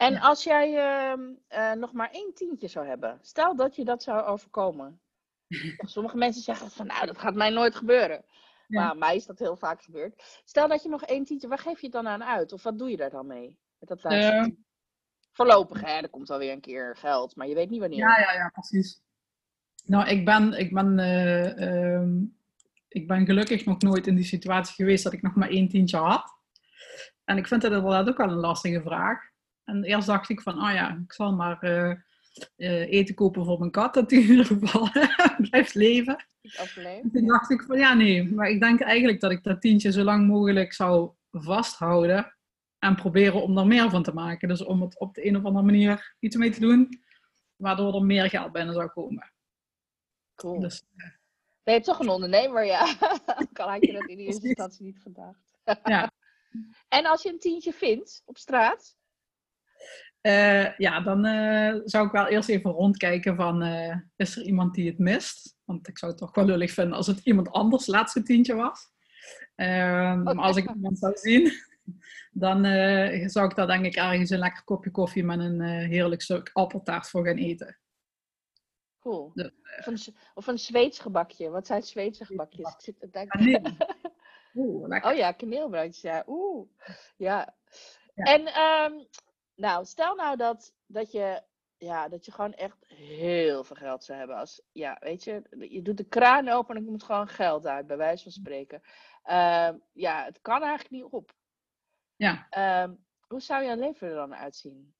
En 0.00 0.20
als 0.20 0.44
jij 0.44 0.76
ehm, 0.76 1.20
eh, 1.48 1.72
nog 1.72 1.92
maar 1.92 2.10
één 2.10 2.34
tientje 2.34 2.68
zou 2.68 2.86
hebben, 2.86 3.18
stel 3.22 3.56
dat 3.56 3.76
je 3.76 3.84
dat 3.84 4.02
zou 4.02 4.24
overkomen. 4.24 5.00
Sommige 5.94 6.16
mensen 6.16 6.42
zeggen 6.42 6.70
van 6.70 6.86
nou, 6.86 7.06
dat 7.06 7.18
gaat 7.18 7.34
mij 7.34 7.50
nooit 7.50 7.74
gebeuren. 7.74 8.24
Ja. 8.66 8.84
Maar 8.84 8.96
mij 8.96 9.16
is 9.16 9.26
dat 9.26 9.38
heel 9.38 9.56
vaak 9.56 9.82
gebeurd. 9.82 10.40
Stel 10.44 10.68
dat 10.68 10.82
je 10.82 10.88
nog 10.88 11.02
één 11.02 11.24
tientje, 11.24 11.48
waar 11.48 11.58
geef 11.58 11.80
je 11.80 11.86
het 11.86 11.92
dan 11.92 12.08
aan 12.08 12.24
uit? 12.24 12.52
Of 12.52 12.62
wat 12.62 12.78
doe 12.78 12.90
je 12.90 12.96
daar 12.96 13.10
dan 13.10 13.26
mee? 13.26 13.58
Met 13.78 13.88
dat 13.88 14.02
laatste 14.02 14.32
Ehm. 14.32 14.50
Voorlopig, 15.32 15.80
hè? 15.80 15.92
Er 16.00 16.08
komt 16.08 16.28
wel 16.28 16.38
weer 16.38 16.52
een 16.52 16.60
keer 16.60 16.96
geld, 16.96 17.36
maar 17.36 17.48
je 17.48 17.54
weet 17.54 17.70
niet 17.70 17.80
wanneer. 17.80 17.98
Ja, 17.98 18.18
ja, 18.18 18.32
ja, 18.32 18.48
precies. 18.48 19.00
Nou, 19.84 20.08
ik 20.08 20.24
ben, 20.24 20.52
ik, 20.52 20.74
ben, 20.74 20.98
eh, 20.98 21.94
ehm, 21.94 22.24
ik 22.88 23.08
ben 23.08 23.26
gelukkig 23.26 23.64
nog 23.64 23.80
nooit 23.80 24.06
in 24.06 24.14
die 24.14 24.24
situatie 24.24 24.74
geweest 24.74 25.04
dat 25.04 25.12
ik 25.12 25.22
nog 25.22 25.34
maar 25.34 25.48
één 25.48 25.68
tientje 25.68 25.96
had. 25.96 26.38
En 27.24 27.36
ik 27.36 27.46
vind 27.46 27.62
dat 27.62 27.72
inderdaad 27.72 28.08
ook 28.08 28.16
wel 28.16 28.28
een 28.28 28.34
lastige 28.34 28.82
vraag. 28.82 29.29
En 29.70 29.84
eerst 29.84 30.06
dacht 30.06 30.28
ik 30.28 30.40
van, 30.40 30.54
oh 30.54 30.72
ja, 30.72 31.00
ik 31.04 31.12
zal 31.12 31.32
maar 31.32 31.62
eh, 31.62 31.90
eh, 32.56 32.92
eten 32.92 33.14
kopen 33.14 33.44
voor 33.44 33.58
mijn 33.58 33.70
kat, 33.70 33.94
dat 33.94 34.08
die 34.08 34.22
in 34.22 34.28
ieder 34.28 34.44
geval 34.44 34.88
blijft 35.50 35.74
leven. 35.74 36.26
En 36.74 37.10
toen 37.12 37.26
dacht 37.26 37.50
ik 37.50 37.62
van, 37.62 37.78
ja 37.78 37.94
nee, 37.94 38.32
maar 38.32 38.48
ik 38.48 38.60
denk 38.60 38.80
eigenlijk 38.80 39.20
dat 39.20 39.30
ik 39.30 39.42
dat 39.42 39.60
tientje 39.60 39.92
zo 39.92 40.02
lang 40.02 40.26
mogelijk 40.26 40.72
zou 40.72 41.10
vasthouden 41.30 42.36
en 42.78 42.94
proberen 42.94 43.42
om 43.42 43.58
er 43.58 43.66
meer 43.66 43.90
van 43.90 44.02
te 44.02 44.14
maken. 44.14 44.48
Dus 44.48 44.64
om 44.64 44.82
het 44.82 44.98
op 44.98 45.14
de 45.14 45.26
een 45.26 45.36
of 45.36 45.44
andere 45.44 45.64
manier 45.64 46.16
iets 46.18 46.36
mee 46.36 46.50
te 46.50 46.60
doen, 46.60 47.02
waardoor 47.56 47.94
er 47.94 48.04
meer 48.04 48.28
geld 48.28 48.52
binnen 48.52 48.74
zou 48.74 48.88
komen. 48.88 49.32
Cool. 50.34 50.60
Dus, 50.60 50.82
Ben 51.62 51.74
je 51.74 51.80
toch 51.80 51.98
een 51.98 52.08
ondernemer, 52.08 52.64
ja? 52.64 52.94
Kan 53.52 53.68
had 53.68 53.86
je 53.86 53.92
dat 53.92 54.08
in 54.08 54.18
eerste 54.18 54.40
Precies. 54.40 54.42
instantie 54.42 54.84
niet 54.84 55.00
gedacht. 55.02 55.58
Ja. 55.84 56.10
En 56.88 57.06
als 57.06 57.22
je 57.22 57.28
een 57.28 57.38
tientje 57.38 57.72
vindt 57.72 58.22
op 58.24 58.38
straat, 58.38 58.96
eh, 60.20 60.76
ja, 60.78 61.00
dan 61.00 61.24
eh, 61.24 61.80
zou 61.84 62.06
ik 62.06 62.12
wel 62.12 62.26
eerst 62.26 62.48
even 62.48 62.70
rondkijken 62.70 63.36
van, 63.36 63.62
eh, 63.62 63.96
is 64.16 64.36
er 64.36 64.42
iemand 64.42 64.74
die 64.74 64.88
het 64.88 64.98
mist? 64.98 65.58
Want 65.64 65.88
ik 65.88 65.98
zou 65.98 66.10
het 66.12 66.20
toch 66.20 66.34
wel 66.34 66.44
lullig 66.44 66.72
vinden 66.72 66.96
als 66.96 67.06
het 67.06 67.20
iemand 67.20 67.50
anders 67.50 67.86
laatste 67.86 68.22
tientje 68.22 68.54
was. 68.54 68.88
Ehm, 69.54 70.22
maar 70.22 70.34
als 70.36 70.56
ik 70.56 70.74
iemand 70.74 70.98
zou 70.98 71.16
zien, 71.16 71.52
dan 72.44 72.64
zou 73.30 73.48
ik 73.48 73.54
daar 73.56 73.66
denk 73.66 73.84
ik 73.84 73.96
ergens 73.96 74.30
een 74.30 74.38
lekker 74.38 74.64
kopje 74.64 74.90
koffie 74.90 75.24
met 75.24 75.38
een 75.38 75.60
heerlijk 75.60 76.22
stuk 76.22 76.50
appeltaart 76.52 77.08
voor 77.08 77.26
gaan 77.26 77.36
eten. 77.36 77.78
cool. 79.00 79.30
De- 79.34 79.52
Of 79.78 79.86
een, 79.86 80.14
of 80.34 80.46
een 80.46 80.58
Zweeds 80.58 80.98
gebakje. 80.98 81.50
Wat 81.50 81.66
zijn 81.66 81.82
Zweedse 81.82 82.24
gebakjes? 82.24 82.74
Ik 82.74 82.80
zit. 82.80 83.26
Kaneel. 83.28 83.60
Oeh, 84.54 84.88
lekker. 84.88 85.10
Oh 85.10 85.16
ja, 85.16 85.32
kaneelbroodjes, 85.32 86.00
ja. 86.00 86.22
Oeh, 86.26 86.68
ja. 87.16 87.54
Ja. 88.14 88.24
En 88.24 88.46
ehm, 88.46 88.92
nou, 89.60 89.84
stel 89.84 90.14
nou 90.14 90.36
dat, 90.36 90.74
dat, 90.86 91.12
je, 91.12 91.42
ja, 91.76 92.08
dat 92.08 92.24
je 92.24 92.32
gewoon 92.32 92.54
echt 92.54 92.76
heel 92.86 93.64
veel 93.64 93.76
geld 93.76 94.04
zou 94.04 94.18
hebben. 94.18 94.36
Als, 94.36 94.62
ja, 94.72 94.96
weet 95.00 95.24
je, 95.24 95.42
je 95.70 95.82
doet 95.82 95.96
de 95.96 96.08
kraan 96.08 96.48
open 96.48 96.74
en 96.74 96.80
er 96.80 96.88
komt 96.88 97.02
gewoon 97.02 97.28
geld 97.28 97.66
uit, 97.66 97.86
bij 97.86 97.96
wijze 97.96 98.22
van 98.22 98.32
spreken. 98.32 98.82
Ehm, 99.22 99.74
ja, 99.92 100.24
het 100.24 100.38
kan 100.40 100.62
eigenlijk 100.62 100.90
niet 100.90 101.12
op. 101.12 101.32
Ja. 102.16 102.46
Ehm, 102.50 102.92
hoe 103.26 103.40
zou 103.40 103.64
jouw 103.64 103.76
leven 103.76 104.08
er 104.08 104.14
dan 104.14 104.34
uitzien? 104.34 104.94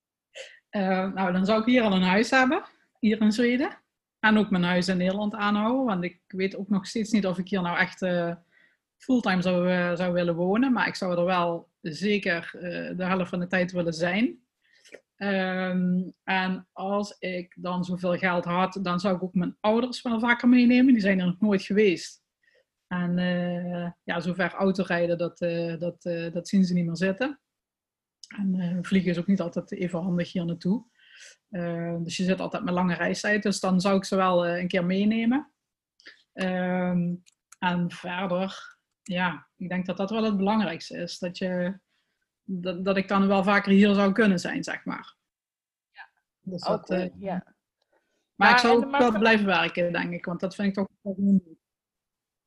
Eh, 0.68 1.12
nou, 1.12 1.32
dan 1.32 1.44
zou 1.44 1.60
ik 1.60 1.66
hier 1.66 1.82
al 1.82 1.92
een 1.92 2.02
huis 2.02 2.30
hebben, 2.30 2.64
hier 2.98 3.20
in 3.20 3.32
Zweden. 3.32 3.78
En 4.20 4.38
ook 4.38 4.50
mijn 4.50 4.62
huis 4.62 4.88
in 4.88 4.96
Nederland 4.96 5.34
aanhouden, 5.34 5.84
want 5.84 6.04
ik 6.04 6.20
weet 6.26 6.56
ook 6.56 6.68
nog 6.68 6.86
steeds 6.86 7.10
niet 7.10 7.26
of 7.26 7.38
ik 7.38 7.48
hier 7.48 7.62
nou 7.62 7.78
echt 7.78 8.02
eh, 8.02 8.34
fulltime 8.96 9.42
zou, 9.42 9.70
eh, 9.70 9.94
zou 9.94 10.12
willen 10.12 10.34
wonen. 10.34 10.72
Maar 10.72 10.86
ik 10.86 10.94
zou 10.94 11.18
er 11.18 11.24
wel 11.24 11.68
zeker 11.80 12.50
de 12.96 13.04
helft 13.04 13.30
van 13.30 13.40
de 13.40 13.46
tijd 13.46 13.72
willen 13.72 13.92
zijn. 13.92 14.44
Ehm, 15.20 16.10
en 16.24 16.68
als 16.72 17.16
ik 17.18 17.56
dan 17.58 17.84
zoveel 17.84 18.16
geld 18.16 18.44
had, 18.44 18.78
dan 18.82 19.00
zou 19.00 19.16
ik 19.16 19.22
ook 19.22 19.34
mijn 19.34 19.56
ouders 19.60 20.02
wel 20.02 20.20
vaker 20.20 20.48
meenemen. 20.48 20.92
Die 20.92 21.02
zijn 21.02 21.20
er 21.20 21.26
nog 21.26 21.40
nooit 21.40 21.62
geweest. 21.62 22.22
En 22.86 23.18
eh, 23.18 23.90
ja, 24.02 24.20
zover 24.20 24.52
autorijden, 24.52 25.18
dat, 25.18 25.40
eh, 25.40 25.78
dat, 25.78 26.04
eh, 26.04 26.32
dat 26.32 26.48
zien 26.48 26.64
ze 26.64 26.74
niet 26.74 26.86
meer 26.86 26.96
zitten. 26.96 27.40
En 28.36 28.78
vliegen 28.82 29.10
is 29.10 29.18
ook 29.18 29.26
niet 29.26 29.40
altijd 29.40 29.72
even 29.72 30.02
handig 30.02 30.32
hier 30.32 30.44
naartoe. 30.44 30.84
Eh, 31.48 31.96
dus 32.02 32.16
je 32.16 32.24
zit 32.24 32.40
altijd 32.40 32.64
met 32.64 32.74
lange 32.74 32.94
reistijd. 32.94 33.42
Dus 33.42 33.60
dan 33.60 33.80
zou 33.80 33.96
ik 33.96 34.04
ze 34.04 34.16
wel 34.16 34.48
een 34.48 34.68
keer 34.68 34.84
meenemen. 34.84 35.52
Ehm, 36.32 37.14
en 37.58 37.90
verder, 37.90 38.76
ja, 39.02 39.48
ik 39.56 39.68
denk 39.68 39.86
dat 39.86 39.96
dat 39.96 40.10
wel 40.10 40.24
het 40.24 40.36
belangrijkste 40.36 40.96
is. 40.96 41.18
Dat, 41.18 41.38
je, 41.38 41.78
dat, 42.52 42.84
dat 42.84 42.96
ik 42.96 43.08
dan 43.08 43.26
wel 43.26 43.44
vaker 43.44 43.72
hier 43.72 43.94
zou 43.94 44.12
kunnen 44.12 44.38
zijn, 44.38 44.64
zeg 44.64 44.84
maar. 44.84 45.18
Dus 46.40 46.62
dat, 46.62 46.86
cool, 46.86 46.98
eh, 46.98 47.10
ja. 47.18 47.34
maar, 47.44 47.54
Maar- 48.34 48.50
ik 48.50 48.58
zou 48.58 48.84
ook 48.84 48.98
wel 48.98 49.18
blijven 49.18 49.46
werken, 49.46 49.92
denk 49.92 50.12
ik. 50.12 50.24
Want 50.24 50.40
dat 50.40 50.54
vind 50.54 50.68
ik 50.68 50.74
toch 50.74 50.88
wel 51.00 51.14
moeilijk. 51.18 51.58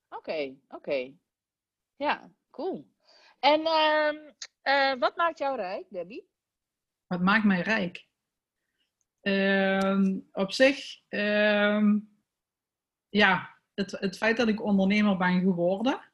Oké, 0.09 0.55
oké. 0.67 1.13
Ja, 1.95 2.31
cool. 2.49 2.91
En 3.39 3.65
ehm, 3.65 4.15
eh, 4.61 4.99
wat 4.99 5.15
maakt 5.15 5.37
jou 5.37 5.55
rijk, 5.55 5.85
Debbie? 5.89 6.29
Wat 7.07 7.21
maakt 7.21 7.43
mij 7.43 7.61
rijk? 7.61 8.07
Ehm, 9.21 10.19
op 10.31 10.51
zich, 10.51 11.01
ehm, 11.07 11.99
ja, 13.09 13.57
het, 13.73 13.91
het 13.91 14.17
feit 14.17 14.37
dat 14.37 14.47
ik 14.47 14.63
ondernemer 14.63 15.17
ben 15.17 15.39
geworden, 15.39 16.12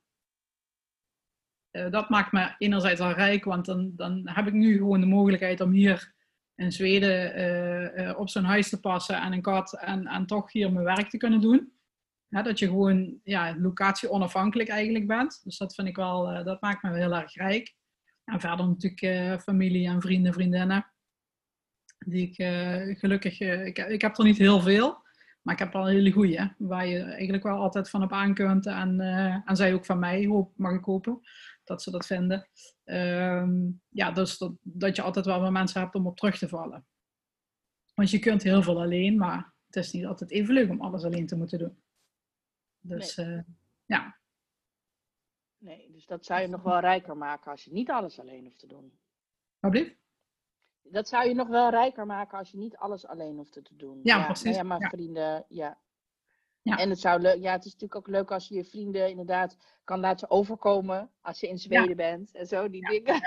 eh, 1.80 1.92
dat 1.92 2.10
maakt 2.10 2.32
me 2.32 2.56
enerzijds 2.58 3.02
al 3.02 3.12
rijk, 3.12 3.44
want 3.44 3.66
dan, 3.66 3.92
dan 3.96 4.22
heb 4.24 4.48
ik 4.48 4.54
nu 4.54 4.78
gewoon 4.78 5.00
de 5.00 5.06
mogelijkheid 5.06 5.62
om 5.62 5.72
hier 5.72 6.14
in 6.56 6.72
Zweden 6.72 7.34
eh, 7.34 8.10
eh, 8.10 8.20
op 8.20 8.30
zo'n 8.30 8.44
huis 8.44 8.70
te 8.70 8.80
passen 8.80 9.22
en 9.22 9.34
een 9.34 9.42
kat 9.42 9.74
en, 9.74 10.08
en 10.08 10.26
toch 10.26 10.52
hier 10.52 10.72
mijn 10.72 10.86
werk 10.86 11.10
te 11.10 11.18
kunnen 11.18 11.42
doen. 11.42 11.72
Dat 12.30 12.60
je 12.60 12.68
gewoon 12.68 13.20
ja, 13.24 13.56
locatie 13.58 14.10
onafhankelijk 14.10 14.70
eigenlijk 14.70 15.08
bent. 15.08 15.42
Dus 15.44 15.58
dat 15.58 15.76
vind 15.76 15.88
ik 15.88 15.96
wel, 15.96 16.44
dat 16.44 16.62
maakt 16.62 16.84
me 16.84 16.90
wel 16.90 17.00
heel 17.00 17.16
erg 17.16 17.36
rijk. 17.36 17.76
En 18.24 18.40
verder 18.40 18.68
natuurlijk 18.68 19.42
familie 19.42 19.88
en 19.88 20.02
vrienden, 20.02 20.34
vriendinnen. 20.34 20.86
Die 21.98 22.28
ik 22.28 22.36
gelukkig, 23.00 23.40
ik, 23.40 23.78
ik 23.78 24.02
heb 24.02 24.18
er 24.18 24.24
niet 24.24 24.38
heel 24.38 24.62
veel. 24.62 25.02
Maar 25.42 25.54
ik 25.54 25.60
heb 25.60 25.74
wel 25.74 25.86
hele 25.86 26.12
goeie, 26.12 26.54
waar 26.58 26.88
je 26.88 27.02
eigenlijk 27.02 27.44
wel 27.44 27.58
altijd 27.58 27.90
van 27.90 28.04
op 28.04 28.12
aan 28.12 28.34
kunt. 28.34 28.66
En, 28.66 29.00
en 29.46 29.56
zij 29.56 29.74
ook 29.74 29.86
van 29.86 30.00
mij, 30.00 30.26
hoop, 30.26 30.52
mag 30.56 30.74
ik 30.74 30.84
hopen, 30.84 31.20
dat 31.70 31.82
ze 31.82 31.92
dat 31.92 32.06
vinden. 32.06 32.50
Ehm, 32.84 33.72
ja, 33.90 34.12
dus 34.12 34.38
dat, 34.38 34.54
dat 34.62 34.96
je 34.96 35.02
altijd 35.02 35.26
wel 35.26 35.40
wat 35.40 35.52
mensen 35.52 35.82
hebt 35.82 35.96
om 35.96 36.08
op 36.08 36.18
terug 36.18 36.38
te 36.38 36.48
vallen. 36.48 36.88
Want 37.94 38.12
je 38.12 38.20
kunt 38.20 38.44
heel 38.44 38.64
veel 38.64 38.82
alleen, 38.82 39.18
maar 39.18 39.54
het 39.66 39.76
is 39.76 39.92
niet 39.92 40.06
altijd 40.06 40.32
even 40.32 40.54
leuk 40.54 40.70
om 40.70 40.82
alles 40.82 41.04
alleen 41.04 41.28
te 41.28 41.36
moeten 41.36 41.60
doen. 41.60 41.84
Dus 42.80 43.16
nee. 43.16 43.28
Uh, 43.28 43.42
ja. 43.86 44.18
Nee, 45.58 45.92
dus 45.92 46.06
dat 46.06 46.26
zou 46.26 46.42
je 46.42 46.48
nog 46.48 46.62
wel 46.62 46.80
rijker 46.80 47.18
maken 47.18 47.52
als 47.52 47.64
je 47.64 47.72
niet 47.72 47.90
alles 47.90 48.20
alleen 48.20 48.44
hoeft 48.44 48.60
te 48.60 48.68
doen. 48.68 49.00
Wat 49.60 49.72
dat 50.82 51.08
zou 51.08 51.28
je 51.28 51.34
nog 51.34 51.48
wel 51.48 51.70
rijker 51.70 52.06
maken 52.06 52.38
als 52.38 52.52
je 52.52 52.58
niet 52.58 52.78
alles 52.78 53.06
alleen 53.06 53.36
hoeft 53.36 53.52
te 53.52 53.76
doen. 53.76 54.00
Ja, 54.04 54.26
precies. 54.26 54.56
Ja, 54.56 54.64
maar 54.64 54.90
vrienden, 54.90 55.46
ja. 55.48 55.80
Ja. 56.62 56.78
En 56.78 56.90
het, 56.90 57.00
zou 57.00 57.22
leuk, 57.22 57.42
ja, 57.42 57.52
het 57.52 57.66
is 57.66 57.72
natuurlijk 57.72 57.96
ook 57.96 58.16
leuk 58.16 58.32
als 58.32 58.48
je 58.48 58.56
je 58.56 58.66
vrienden 58.66 59.10
inderdaad 59.10 59.58
kan 59.84 60.00
laten 60.00 60.30
overkomen 60.30 61.12
als 61.22 61.40
je 61.40 61.48
in 61.48 61.58
Zweden 61.58 61.96
bent 61.96 62.36
en 62.36 62.46
zo, 62.46 62.70
die 62.70 62.90
dingen. 62.90 63.22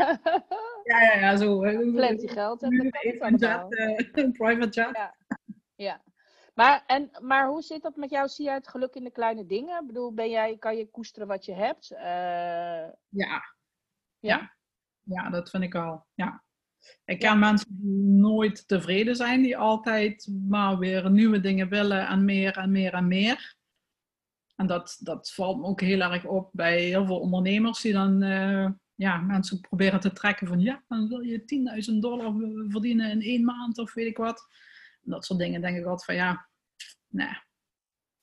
Ja, 0.85 1.01
ja, 1.01 1.19
ja, 1.19 1.37
zo. 1.37 1.59
Plenty 1.93 2.27
geld. 2.27 2.63
Een 2.63 2.93
jet, 3.37 3.73
uh, 3.73 3.99
een 4.25 4.33
private 4.33 4.69
jet. 4.69 4.97
Ja, 4.97 5.15
ja. 5.75 6.03
Maar, 6.55 6.85
en, 6.87 7.11
maar 7.21 7.47
hoe 7.49 7.63
zit 7.63 7.83
dat 7.83 7.97
met 7.97 8.11
jou? 8.11 8.29
Zie 8.29 8.45
jij 8.45 8.55
het 8.55 8.69
geluk 8.69 8.95
in 8.95 9.05
de 9.05 9.11
kleine 9.11 9.47
dingen? 9.47 9.81
Ik 9.81 9.87
bedoel, 9.87 10.13
ben 10.13 10.31
jij, 10.31 10.57
kan 10.59 10.77
je 10.77 10.91
koesteren 10.91 11.29
wat 11.29 11.45
je 11.45 11.53
hebt? 11.53 11.93
Uh, 11.93 12.01
ja. 13.09 13.43
ja. 14.19 14.53
Ja, 15.05 15.31
dat 15.31 15.51
vind 15.51 15.63
ik 15.63 15.75
al. 15.75 16.07
Ja. 16.15 16.43
Ik 17.05 17.19
ken 17.19 17.39
mensen 17.39 17.77
die 17.81 18.21
nooit 18.21 18.69
tevreden 18.69 19.17
zijn, 19.17 19.43
die 19.43 19.57
altijd 19.57 20.29
maar 20.49 20.79
weer 20.79 21.11
nieuwe 21.11 21.41
dingen 21.41 21.69
willen 21.69 22.09
en 22.09 22.25
meer 22.25 22.57
en 22.57 22.71
meer 22.71 22.93
en 22.93 23.09
meer. 23.09 23.57
En 24.57 24.67
dat, 24.67 24.99
dat 25.01 25.33
valt 25.33 25.61
me 25.61 25.67
ook 25.67 25.81
heel 25.81 26.01
erg 26.01 26.25
op 26.25 26.51
bij 26.53 26.81
heel 26.81 27.07
veel 27.07 27.21
ondernemers 27.21 27.81
die 27.81 27.93
dan 27.93 28.23
uh, 28.23 28.71
ja, 28.95 29.17
mensen 29.17 29.61
proberen 29.61 30.01
te 30.01 30.13
trekken 30.13 30.47
van 30.47 30.61
ja, 30.61 30.83
dan 30.89 31.09
wil 31.09 31.21
je 31.21 31.91
10.000 31.93 31.99
dollar 31.99 32.35
verdienen 32.69 33.11
in 33.11 33.23
één 33.23 33.45
maand 33.45 33.79
of 33.79 33.95
weet 33.95 34.07
ik 34.07 34.17
wat. 34.17 34.47
En 35.05 35.11
dat 35.11 35.25
soort 35.25 35.39
dingen 35.39 35.61
denk 35.61 35.77
ik 35.77 35.85
altijd 35.85 36.05
van 36.05 36.15
ja, 36.15 36.49
nee, 37.09 37.39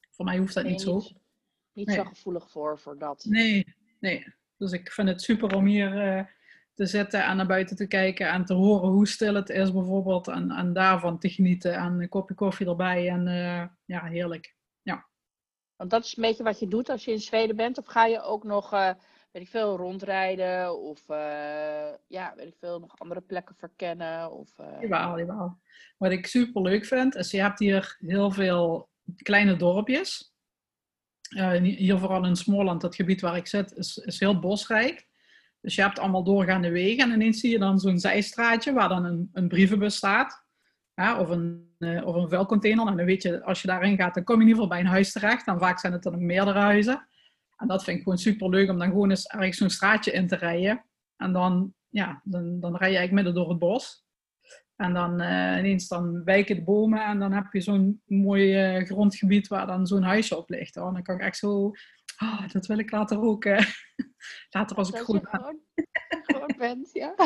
voor 0.09 0.25
mij 0.25 0.37
hoeft 0.37 0.53
dat 0.53 0.63
niet 0.63 0.81
zo. 0.81 0.95
Niet, 0.95 1.87
niet 1.87 1.91
zo 1.91 2.03
gevoelig 2.03 2.51
voor, 2.51 2.79
voor 2.79 2.97
dat. 2.97 3.25
Nee, 3.25 3.75
nee. 3.99 4.33
Dus 4.57 4.71
ik 4.71 4.91
vind 4.91 5.07
het 5.07 5.21
super 5.21 5.55
om 5.55 5.65
hier... 5.65 6.17
Uh, 6.17 6.25
te 6.79 6.85
zitten 6.85 7.23
en 7.23 7.37
naar 7.37 7.45
buiten 7.45 7.75
te 7.75 7.87
kijken 7.87 8.29
en 8.29 8.45
te 8.45 8.53
horen 8.53 8.89
hoe 8.89 9.07
stil 9.07 9.35
het 9.35 9.49
is 9.49 9.71
bijvoorbeeld. 9.73 10.27
En, 10.27 10.51
en 10.51 10.73
daarvan 10.73 11.19
te 11.19 11.29
genieten 11.29 11.73
en 11.73 12.01
een 12.01 12.09
kopje 12.09 12.35
koffie 12.35 12.67
erbij. 12.67 13.09
En 13.09 13.27
uh, 13.27 13.63
ja, 13.85 14.05
heerlijk. 14.05 14.55
Ja. 14.81 15.07
Want 15.75 15.89
dat 15.89 16.03
is 16.03 16.17
een 16.17 16.23
beetje 16.23 16.43
wat 16.43 16.59
je 16.59 16.67
doet 16.67 16.89
als 16.89 17.05
je 17.05 17.11
in 17.11 17.19
Zweden 17.19 17.55
bent. 17.55 17.77
Of 17.77 17.85
ga 17.85 18.05
je 18.05 18.21
ook 18.21 18.43
nog, 18.43 18.73
uh, 18.73 18.91
weet 19.31 19.41
ik 19.41 19.47
veel, 19.47 19.77
rondrijden? 19.77 20.79
Of 20.79 21.09
uh, 21.09 21.93
ja, 22.07 22.33
weet 22.35 22.47
ik 22.47 22.57
veel, 22.59 22.79
nog 22.79 22.99
andere 22.99 23.21
plekken 23.21 23.55
verkennen? 23.55 24.31
Of, 24.31 24.49
Jawel, 24.57 25.19
jawel. 25.19 25.57
Wat 25.97 26.11
ik 26.11 26.27
super 26.27 26.61
leuk 26.61 26.85
vind, 26.85 27.15
is 27.15 27.31
je 27.31 27.41
hebt 27.41 27.59
hier 27.59 27.97
heel 27.99 28.31
veel 28.31 28.89
kleine 29.15 29.55
dorpjes. 29.55 30.33
hier 31.61 31.97
vooral 31.97 32.25
in 32.25 32.35
Småland, 32.35 32.81
dat 32.81 32.95
gebied 32.95 33.21
waar 33.21 33.37
ik 33.37 33.47
zit, 33.47 33.77
is, 33.77 33.97
is 33.97 34.19
heel 34.19 34.39
bosrijk. 34.39 35.08
Dus 35.61 35.75
je 35.75 35.81
hebt 35.81 35.99
allemaal 35.99 36.23
doorgaande 36.23 36.69
wegen 36.69 37.03
en 37.03 37.13
ineens 37.13 37.39
zie 37.39 37.51
je 37.51 37.59
dan 37.59 37.79
zo'n 37.79 37.99
zijstraatje 37.99 38.73
waar 38.73 38.89
dan 38.89 39.05
een, 39.05 39.29
een 39.33 39.47
brievenbus 39.47 39.95
staat. 39.95 40.45
of, 40.95 41.29
een, 41.29 41.75
uh, 41.79 42.07
of 42.07 42.15
een 42.15 42.29
vuilcontainer. 42.29 42.87
En 42.87 42.97
dan 42.97 43.05
weet 43.05 43.21
je, 43.21 43.43
als 43.43 43.61
je 43.61 43.67
daarin 43.67 43.97
gaat, 43.97 44.13
dan 44.13 44.23
kom 44.23 44.35
je 44.35 44.41
in 44.41 44.47
ieder 44.47 44.63
geval 44.63 44.77
bij 44.77 44.85
een 44.85 44.93
huis 44.93 45.11
terecht. 45.11 45.47
En 45.47 45.59
vaak 45.59 45.79
zijn 45.79 45.93
het 45.93 46.03
dan 46.03 46.13
ook 46.13 46.19
meerdere 46.19 46.59
huizen. 46.59 47.07
En 47.57 47.67
dat 47.67 47.83
vind 47.83 47.97
ik 47.97 48.03
gewoon 48.03 48.17
super 48.17 48.49
leuk 48.49 48.69
om 48.69 48.79
dan 48.79 48.87
gewoon 48.87 49.09
eens 49.09 49.27
ergens 49.27 49.57
zo'n 49.57 49.69
straatje 49.69 50.11
in 50.11 50.27
te 50.27 50.35
rijden. 50.35 50.85
En 51.17 51.33
dan, 51.33 51.73
ja, 51.89 52.21
dan, 52.23 52.59
dan 52.59 52.75
rij 52.75 52.91
je 52.91 52.97
eigenlijk 52.97 53.11
midden 53.11 53.33
door 53.33 53.49
het 53.49 53.59
bos. 53.59 54.07
En 54.75 54.93
dan 54.93 55.21
uh, 55.21 55.57
ineens 55.57 55.87
dan 55.87 56.23
wijken 56.23 56.55
de 56.55 56.63
bomen 56.63 57.05
en 57.05 57.19
dan 57.19 57.31
heb 57.31 57.45
je 57.51 57.61
zo'n 57.61 58.01
mooi 58.05 58.77
uh, 58.77 58.85
grondgebied 58.85 59.47
waar 59.47 59.67
dan 59.67 59.87
zo'n 59.87 60.03
huisje 60.03 60.37
op 60.37 60.49
ligt. 60.49 60.75
Hoor. 60.75 60.87
En 60.87 60.93
dan 60.93 61.03
kan 61.03 61.15
ik 61.15 61.21
echt 61.21 61.37
zo 61.37 61.71
oh, 62.21 62.47
dat 62.47 62.65
wil 62.65 62.77
ik 62.77 62.91
later 62.91 63.21
ook. 63.21 63.45
Uh, 63.45 63.59
later 64.55 64.77
als 64.77 64.89
ik 64.89 64.97
goed 64.97 65.31
ben. 65.31 65.59
Gewoon, 66.25 66.53
bent, 66.57 66.89
ja. 66.93 67.13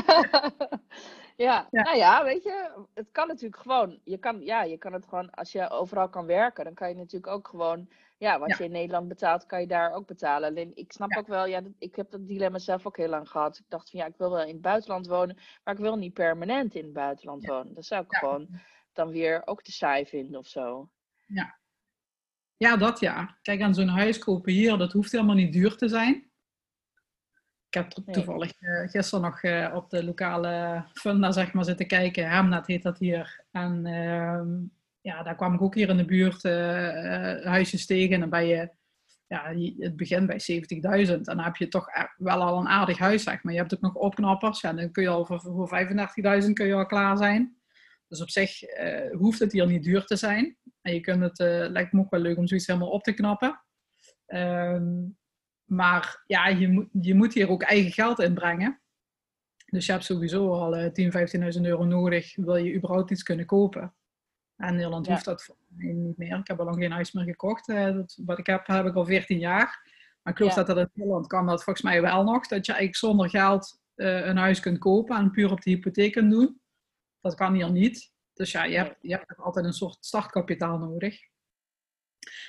ja. 1.35 1.67
ja. 1.71 1.83
Nou 1.83 1.97
ja, 1.97 2.23
weet 2.23 2.43
je, 2.43 2.85
het 2.93 3.11
kan 3.11 3.27
natuurlijk 3.27 3.61
gewoon. 3.61 3.99
Je 4.03 4.17
kan, 4.17 4.41
ja, 4.41 4.63
je 4.63 4.77
kan 4.77 4.93
het 4.93 5.07
gewoon, 5.07 5.29
als 5.29 5.51
je 5.51 5.69
overal 5.69 6.09
kan 6.09 6.25
werken, 6.25 6.63
dan 6.63 6.73
kan 6.73 6.89
je 6.89 6.95
natuurlijk 6.95 7.33
ook 7.33 7.47
gewoon, 7.47 7.89
ja, 8.17 8.39
wat 8.39 8.57
je 8.57 8.63
in 8.63 8.71
Nederland 8.71 9.07
betaalt, 9.07 9.45
kan 9.45 9.61
je 9.61 9.67
daar 9.67 9.93
ook 9.93 10.07
betalen. 10.07 10.49
Alleen 10.49 10.71
ik 10.75 10.91
snap 10.91 11.17
ook 11.17 11.27
wel, 11.27 11.45
ja, 11.45 11.61
ik 11.77 11.95
heb 11.95 12.11
dat 12.11 12.27
dilemma 12.27 12.57
zelf 12.57 12.85
ook 12.85 12.97
heel 12.97 13.09
lang 13.09 13.29
gehad. 13.29 13.57
Ik 13.57 13.65
dacht 13.67 13.89
van 13.89 13.99
ja, 13.99 14.05
ik 14.05 14.17
wil 14.17 14.29
wel 14.29 14.41
in 14.41 14.53
het 14.53 14.61
buitenland 14.61 15.07
wonen, 15.07 15.37
maar 15.63 15.73
ik 15.73 15.79
wil 15.79 15.95
niet 15.95 16.13
permanent 16.13 16.75
in 16.75 16.83
het 16.83 16.93
buitenland 16.93 17.45
wonen. 17.45 17.73
Dat 17.73 17.85
zou 17.85 18.03
ik 18.03 18.15
gewoon 18.15 18.47
dan 18.93 19.09
weer 19.09 19.41
ook 19.45 19.61
te 19.61 19.71
saai 19.71 20.05
vinden 20.05 20.39
of 20.39 20.47
zo. 20.47 20.89
Ja, 21.25 21.57
ja, 22.63 22.77
dat 22.77 22.99
ja. 22.99 23.37
Kijk, 23.41 23.61
aan 23.61 23.73
zo'n 23.73 23.87
huis 23.87 24.17
kopen 24.17 24.53
hier, 24.53 24.77
dat 24.77 24.91
hoeft 24.91 25.11
helemaal 25.11 25.35
niet 25.35 25.53
duur 25.53 25.75
te 25.75 25.87
zijn. 25.87 26.31
Ik 27.67 27.73
heb 27.73 27.89
toevallig 27.89 28.51
uh, 28.59 28.89
gisteren 28.89 29.23
nog 29.23 29.43
uh, 29.43 29.71
op 29.75 29.89
de 29.89 30.03
lokale 30.03 30.85
funda 30.93 31.31
zeg 31.31 31.53
maar, 31.53 31.63
zitten 31.63 31.87
kijken. 31.87 32.29
Hemnet 32.29 32.67
heet 32.67 32.83
dat 32.83 32.97
hier. 32.97 33.45
En 33.51 33.85
uh, 33.85 34.41
ja, 35.01 35.23
daar 35.23 35.35
kwam 35.35 35.53
ik 35.53 35.61
ook 35.61 35.75
hier 35.75 35.89
in 35.89 35.97
de 35.97 36.05
buurt 36.05 36.43
uh, 36.43 36.51
huisjes 37.45 37.85
tegen. 37.85 38.13
En 38.13 38.19
dan 38.19 38.29
ben 38.29 38.45
je, 38.45 38.69
ja, 39.27 39.53
het 39.77 39.95
begint 39.95 40.27
bij 40.27 40.41
70.000. 41.07 41.11
En 41.11 41.23
dan 41.23 41.39
heb 41.39 41.55
je 41.55 41.67
toch 41.67 41.87
wel 42.17 42.41
al 42.41 42.59
een 42.59 42.67
aardig 42.67 42.97
huis, 42.97 43.23
zeg 43.23 43.43
maar. 43.43 43.53
Je 43.53 43.59
hebt 43.59 43.73
ook 43.73 43.81
nog 43.81 43.95
opknappers. 43.95 44.61
Ja, 44.61 44.73
dan 44.73 44.91
kun 44.91 45.03
je 45.03 45.09
al 45.09 45.25
voor, 45.25 45.41
voor 45.41 45.69
35.000 46.43 46.53
kun 46.53 46.67
je 46.67 46.73
al 46.73 46.85
klaar 46.85 47.17
zijn. 47.17 47.57
Dus 48.13 48.21
op 48.21 48.29
zich 48.29 48.61
hoeft 49.11 49.39
het 49.39 49.51
hier 49.51 49.67
niet 49.67 49.83
duur 49.83 50.05
te 50.05 50.15
zijn. 50.15 50.57
En 50.81 50.93
je 50.93 50.99
kunt 50.99 51.21
het, 51.21 51.39
uh, 51.39 51.69
lijkt 51.69 51.93
me 51.93 51.99
ook 51.99 52.09
wel 52.09 52.19
leuk 52.19 52.37
om 52.37 52.47
zoiets 52.47 52.67
helemaal 52.67 52.89
op 52.89 53.03
te 53.03 53.13
knappen. 53.13 53.61
Um, 54.27 55.17
maar 55.63 56.23
ja, 56.27 56.47
je 56.47 56.69
moet, 56.69 56.87
je 56.91 57.15
moet 57.15 57.33
hier 57.33 57.49
ook 57.49 57.63
eigen 57.63 57.91
geld 57.91 58.19
inbrengen. 58.19 58.81
Dus 59.65 59.85
je 59.85 59.91
hebt 59.91 60.03
sowieso 60.03 60.51
al 60.51 60.77
uh, 60.77 60.85
10.000, 60.85 61.55
15.000 61.55 61.61
euro 61.61 61.85
nodig, 61.85 62.35
wil 62.35 62.55
je 62.55 62.75
überhaupt 62.75 63.11
iets 63.11 63.23
kunnen 63.23 63.45
kopen. 63.45 63.95
En 64.55 64.67
in 64.67 64.75
Nederland 64.75 65.07
hoeft 65.07 65.25
dat 65.25 65.43
voor 65.43 65.55
mij 65.67 65.91
niet 65.91 66.17
meer. 66.17 66.37
Ik 66.37 66.47
heb 66.47 66.59
al 66.59 66.65
lang 66.65 66.77
geen 66.77 66.91
huis 66.91 67.11
meer 67.11 67.23
gekocht. 67.23 67.69
Uh, 67.69 67.93
dat, 67.93 68.19
wat 68.25 68.39
ik 68.39 68.45
heb, 68.45 68.67
heb 68.67 68.85
ik 68.85 68.95
al 68.95 69.05
14 69.05 69.39
jaar. 69.39 69.91
Maar 70.21 70.33
ik 70.33 70.39
geloof 70.39 70.53
dat 70.53 70.67
dat 70.67 70.77
in 70.77 70.89
Nederland 70.93 71.27
kan 71.27 71.45
dat 71.45 71.63
volgens 71.63 71.85
mij 71.85 72.01
wel 72.01 72.23
nog. 72.23 72.47
Dat 72.47 72.65
je 72.65 72.71
eigenlijk 72.71 72.95
zonder 72.95 73.29
geld 73.29 73.81
een 73.95 74.37
huis 74.37 74.59
kunt 74.59 74.77
kopen 74.77 75.17
en 75.17 75.31
puur 75.31 75.51
op 75.51 75.61
de 75.61 75.69
hypotheek 75.69 76.11
kunt 76.11 76.31
doen. 76.31 76.61
Dat 77.23 77.35
kan 77.35 77.53
hier 77.53 77.71
niet. 77.71 78.11
Dus 78.33 78.51
ja, 78.51 78.63
je 78.63 78.77
hebt, 78.77 78.97
je 79.01 79.11
hebt 79.11 79.37
altijd 79.37 79.65
een 79.65 79.73
soort 79.73 80.05
startkapitaal 80.05 80.77
nodig. 80.77 81.19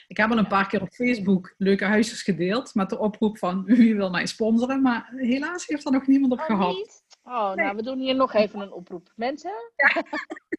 Ik 0.07 0.17
heb 0.17 0.31
al 0.31 0.39
een 0.39 0.47
paar 0.47 0.69
keer 0.69 0.83
op 0.83 0.93
Facebook 0.93 1.55
leuke 1.59 1.85
huisjes 1.85 2.23
gedeeld 2.23 2.75
met 2.75 2.91
de 2.91 2.99
oproep 2.99 3.39
van 3.39 3.65
wie 3.79 3.97
wil 3.97 4.11
mij 4.11 4.27
sponsoren, 4.27 4.83
maar 4.83 5.13
helaas 5.17 5.67
heeft 5.67 5.85
er 5.85 5.93
nog 5.93 6.07
niemand 6.07 6.33
op 6.33 6.39
oh, 6.39 6.45
gehad. 6.45 6.75
Niet? 6.75 7.03
Oh, 7.23 7.55
nou 7.55 7.77
we 7.77 7.83
doen 7.83 7.99
hier 7.99 8.15
nog 8.15 8.35
even 8.35 8.61
een 8.61 8.73
oproep. 8.73 9.13
Mensen, 9.17 9.73
ja. 9.77 10.03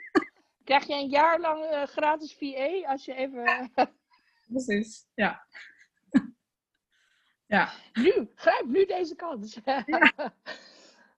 krijg 0.63 0.88
je 0.88 0.93
een 0.93 1.10
jaar 1.10 1.39
lang 1.39 1.63
uh, 1.63 1.84
gratis 1.84 2.36
VA 2.39 2.91
als 2.91 3.06
je 3.06 3.13
even... 3.13 3.71
Precies, 4.47 5.08
ja. 5.13 5.47
ja. 7.56 7.73
Nu, 7.93 8.32
grijp 8.36 8.65
nu 8.65 8.86
deze 8.86 9.15
kans. 9.15 9.60
ja. 9.63 9.84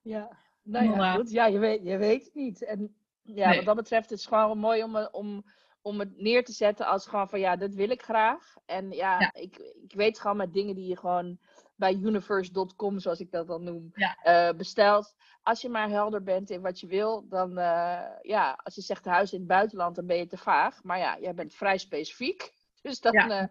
ja. 0.02 0.47
Nou 0.68 0.86
ja, 0.86 1.14
goed. 1.14 1.32
Ja, 1.32 1.46
je 1.46 1.60
weet, 1.60 1.84
je 1.84 1.98
weet 1.98 2.24
het 2.24 2.34
niet. 2.34 2.64
En 2.64 2.96
ja, 3.22 3.56
wat 3.56 3.66
dat 3.66 3.76
betreft 3.76 4.12
is 4.12 4.20
het 4.20 4.34
gewoon 4.34 4.58
mooi 4.58 4.84
om, 4.84 4.96
om, 5.12 5.44
om 5.82 6.00
het 6.00 6.18
neer 6.18 6.46
te 6.46 6.52
zetten 6.52 6.86
als 6.86 7.08
gewoon 7.08 7.30
van 7.30 7.40
ja, 7.40 7.56
dat 7.56 7.74
wil 7.74 7.90
ik 7.90 8.02
graag. 8.02 8.56
En 8.66 8.92
ja, 8.92 9.34
Ik, 9.34 9.58
ik 9.84 9.94
weet 9.94 10.20
gewoon 10.20 10.38
met 10.38 10.54
dingen 10.54 10.76
die 10.76 10.88
je 10.88 10.98
gewoon 10.98 11.40
bij 11.76 11.94
universe.com, 11.94 13.00
zoals 13.00 13.20
ik 13.20 13.32
dat 13.32 13.48
dan 13.48 13.64
noem, 13.64 13.92
uh, 14.26 14.50
bestelt. 14.52 15.16
Als 15.42 15.62
je 15.62 15.70
maar 15.70 15.90
helder 15.90 16.24
bent 16.24 16.50
in 16.50 16.62
wat 16.62 16.80
je 16.80 16.88
wil, 16.88 17.28
dan 17.28 17.50
uh, 17.50 18.04
ja, 18.22 18.60
als 18.64 18.76
je 18.76 18.82
zegt 18.82 19.06
huis 19.06 19.34
in 19.34 19.40
het 19.40 19.48
buitenland, 19.48 19.96
dan 19.96 20.06
ben 20.06 20.18
je 20.18 20.28
te 20.28 20.38
vaag. 20.38 20.84
Maar 20.84 20.98
ja, 20.98 21.18
jij 21.20 21.34
bent 21.34 21.56
vrij 21.56 21.78
specifiek. 21.78 22.56
Dus 22.82 23.00
dan, 23.00 23.14
ja, 23.14 23.42
uh, 23.42 23.48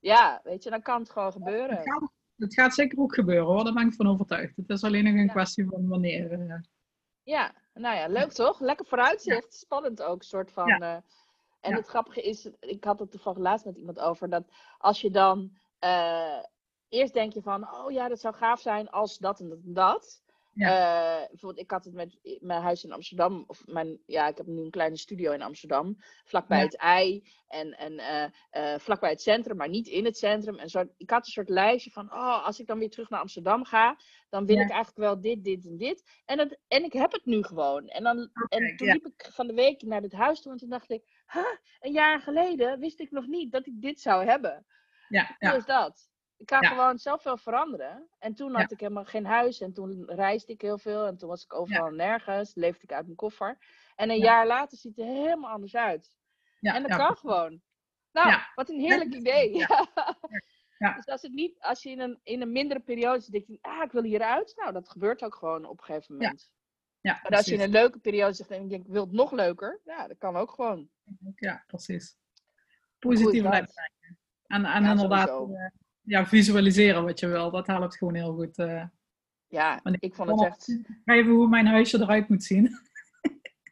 ja 0.00 0.40
weet 0.44 0.62
je, 0.62 0.70
dan 0.70 0.82
kan 0.82 1.00
het 1.00 1.10
gewoon 1.10 1.32
gebeuren. 1.32 1.82
Het 2.36 2.54
gaat, 2.54 2.74
zeker 2.74 2.98
ook 2.98 3.14
gebeuren 3.14 3.46
hoor, 3.46 3.64
daar 3.64 3.72
ben 3.72 3.86
ik 3.86 3.94
van 3.94 4.08
overtuigd. 4.08 4.56
Het 4.56 4.70
is 4.70 4.84
alleen 4.84 5.04
nog 5.04 5.14
een 5.14 5.28
kwestie 5.28 5.66
van 5.66 5.88
wanneer. 5.88 6.64
Ja, 7.22 7.54
nou 7.74 7.96
ja, 7.96 8.06
leuk 8.06 8.30
toch? 8.30 8.60
Lekker 8.60 8.86
vooruitzicht. 8.86 9.54
Spannend 9.54 10.02
ook, 10.02 10.22
soort 10.22 10.52
van. 10.52 10.82
Uh, 10.82 10.96
en 11.60 11.74
het 11.74 11.86
grappige 11.86 12.22
is, 12.22 12.50
ik 12.60 12.84
had 12.84 12.98
het 12.98 13.10
toevallig 13.10 13.38
laatst 13.38 13.64
met 13.64 13.76
iemand 13.76 13.98
over, 13.98 14.28
dat 14.28 14.44
als 14.78 15.00
je 15.00 15.10
dan 15.10 15.50
uh, 15.84 16.42
eerst 16.88 17.12
denk 17.12 17.32
je 17.32 17.42
van, 17.42 17.74
oh 17.74 17.90
ja, 17.90 18.08
dat 18.08 18.20
zou 18.20 18.34
gaaf 18.34 18.60
zijn 18.60 18.90
als 18.90 19.18
dat 19.18 19.40
en 19.40 19.48
dat 19.48 19.58
en 19.64 19.72
dat. 19.72 20.22
Uh, 20.54 21.26
bijvoorbeeld, 21.28 21.58
ik 21.58 21.70
had 21.70 21.84
het 21.84 21.94
met 21.94 22.38
mijn 22.40 22.62
huis 22.62 22.84
in 22.84 22.92
Amsterdam, 22.92 23.44
of 23.46 23.66
mijn, 23.66 23.98
ja, 24.06 24.28
ik 24.28 24.36
heb 24.36 24.46
nu 24.46 24.62
een 24.62 24.70
kleine 24.70 24.96
studio 24.96 25.32
in 25.32 25.42
Amsterdam, 25.42 25.96
vlakbij 26.24 26.60
het 26.60 26.76
ei 26.76 27.28
en, 27.48 27.78
en 27.78 27.92
uh, 28.52 28.78
vlakbij 28.78 29.10
het 29.10 29.22
centrum, 29.22 29.56
maar 29.56 29.68
niet 29.68 29.86
in 29.86 30.04
het 30.04 30.18
centrum. 30.18 30.58
En 30.58 30.68
zo, 30.68 30.84
ik 30.96 31.10
had 31.10 31.26
een 31.26 31.32
soort 31.32 31.48
lijstje 31.48 31.90
van, 31.90 32.12
oh, 32.12 32.46
als 32.46 32.60
ik 32.60 32.66
dan 32.66 32.78
weer 32.78 32.90
terug 32.90 33.08
naar 33.08 33.20
Amsterdam 33.20 33.64
ga, 33.64 33.96
dan 34.28 34.46
wil 34.46 34.56
ik 34.56 34.70
eigenlijk 34.70 34.98
wel 34.98 35.20
dit, 35.20 35.44
dit 35.44 35.66
en 35.66 35.76
dit. 35.76 36.22
En, 36.24 36.38
het, 36.38 36.58
en 36.68 36.84
ik 36.84 36.92
heb 36.92 37.12
het 37.12 37.24
nu 37.24 37.42
gewoon. 37.42 37.88
En, 37.88 38.02
dan, 38.02 38.30
en 38.48 38.76
toen 38.76 38.88
liep 38.88 39.06
ik 39.06 39.28
van 39.32 39.46
de 39.46 39.54
week 39.54 39.82
naar 39.82 40.00
dit 40.00 40.12
huis 40.12 40.42
toe 40.42 40.52
en 40.52 40.58
toen 40.58 40.70
dacht 40.70 40.90
ik, 40.90 41.24
huh, 41.26 41.56
een 41.80 41.92
jaar 41.92 42.20
geleden 42.20 42.78
wist 42.78 43.00
ik 43.00 43.10
nog 43.10 43.26
niet 43.26 43.52
dat 43.52 43.66
ik 43.66 43.80
dit 43.80 44.00
zou 44.00 44.24
hebben. 44.24 44.66
Ja, 45.08 45.36
ja. 45.38 45.54
is 45.54 45.64
dat. 45.64 46.11
Ik 46.42 46.48
kan 46.48 46.64
gewoon 46.64 46.98
zelf 46.98 47.22
wel 47.22 47.36
veranderen. 47.36 48.08
En 48.18 48.34
toen 48.34 48.54
had 48.54 48.70
ik 48.70 48.80
helemaal 48.80 49.04
geen 49.04 49.26
huis. 49.26 49.60
En 49.60 49.72
toen 49.72 50.04
reisde 50.06 50.52
ik 50.52 50.60
heel 50.60 50.78
veel. 50.78 51.06
En 51.06 51.16
toen 51.16 51.28
was 51.28 51.44
ik 51.44 51.54
overal 51.54 51.90
nergens. 51.90 52.54
Leefde 52.54 52.82
ik 52.82 52.92
uit 52.92 53.04
mijn 53.04 53.16
koffer. 53.16 53.58
En 53.96 54.10
een 54.10 54.18
jaar 54.18 54.46
later 54.46 54.78
ziet 54.78 54.96
het 54.96 55.06
er 55.06 55.12
helemaal 55.12 55.50
anders 55.50 55.76
uit. 55.76 56.16
en 56.60 56.82
dat 56.82 56.96
kan 56.96 57.16
gewoon. 57.16 57.60
Nou, 58.12 58.40
wat 58.54 58.68
een 58.68 58.80
heerlijk 58.80 59.14
idee. 59.14 59.50
Ja. 60.78 60.94
Dus 60.94 61.06
als, 61.06 61.22
het 61.22 61.32
niet, 61.32 61.60
als 61.60 61.82
je 61.82 61.90
in 61.90 62.00
een, 62.00 62.20
in 62.22 62.40
een 62.40 62.52
mindere 62.52 62.80
periode 62.80 63.20
zit, 63.20 63.32
denk 63.32 63.46
je, 63.46 63.58
ah, 63.60 63.82
ik 63.82 63.92
wil 63.92 64.02
hieruit. 64.02 64.52
Nou, 64.56 64.72
dat 64.72 64.88
gebeurt 64.88 65.22
ook 65.22 65.34
gewoon 65.34 65.64
op 65.64 65.78
een 65.78 65.84
gegeven 65.84 66.14
moment. 66.14 66.52
Ja. 67.00 67.20
maar 67.22 67.36
als 67.36 67.46
je 67.46 67.54
in 67.54 67.60
een 67.60 67.70
leuke 67.70 67.98
periode 67.98 68.32
zegt 68.32 68.50
en 68.50 68.62
je 68.62 68.68
denkt, 68.68 68.86
ik 68.86 68.92
wil 68.92 69.04
het 69.04 69.12
nog 69.12 69.32
leuker. 69.32 69.80
Ja, 69.84 70.08
dat 70.08 70.18
kan 70.18 70.36
ook 70.36 70.50
gewoon. 70.50 70.88
Ja, 71.34 71.64
precies. 71.66 72.16
Positief 72.98 73.42
blijven. 73.42 73.74
En, 74.46 74.64
en 74.64 74.84
inderdaad, 74.84 75.30
ja, 76.02 76.26
visualiseren 76.26 77.04
wat 77.04 77.20
je 77.20 77.26
wil. 77.26 77.50
Dat 77.50 77.66
helpt 77.66 77.96
gewoon 77.96 78.14
heel 78.14 78.34
goed. 78.34 78.58
Uh. 78.58 78.84
Ja, 79.48 79.80
ik 79.98 80.14
vond 80.14 80.30
het 80.30 80.44
echt... 80.44 80.78
Even 81.04 81.32
hoe 81.32 81.48
mijn 81.48 81.66
huisje 81.66 82.00
eruit 82.00 82.28
moet 82.28 82.44
zien. 82.44 82.70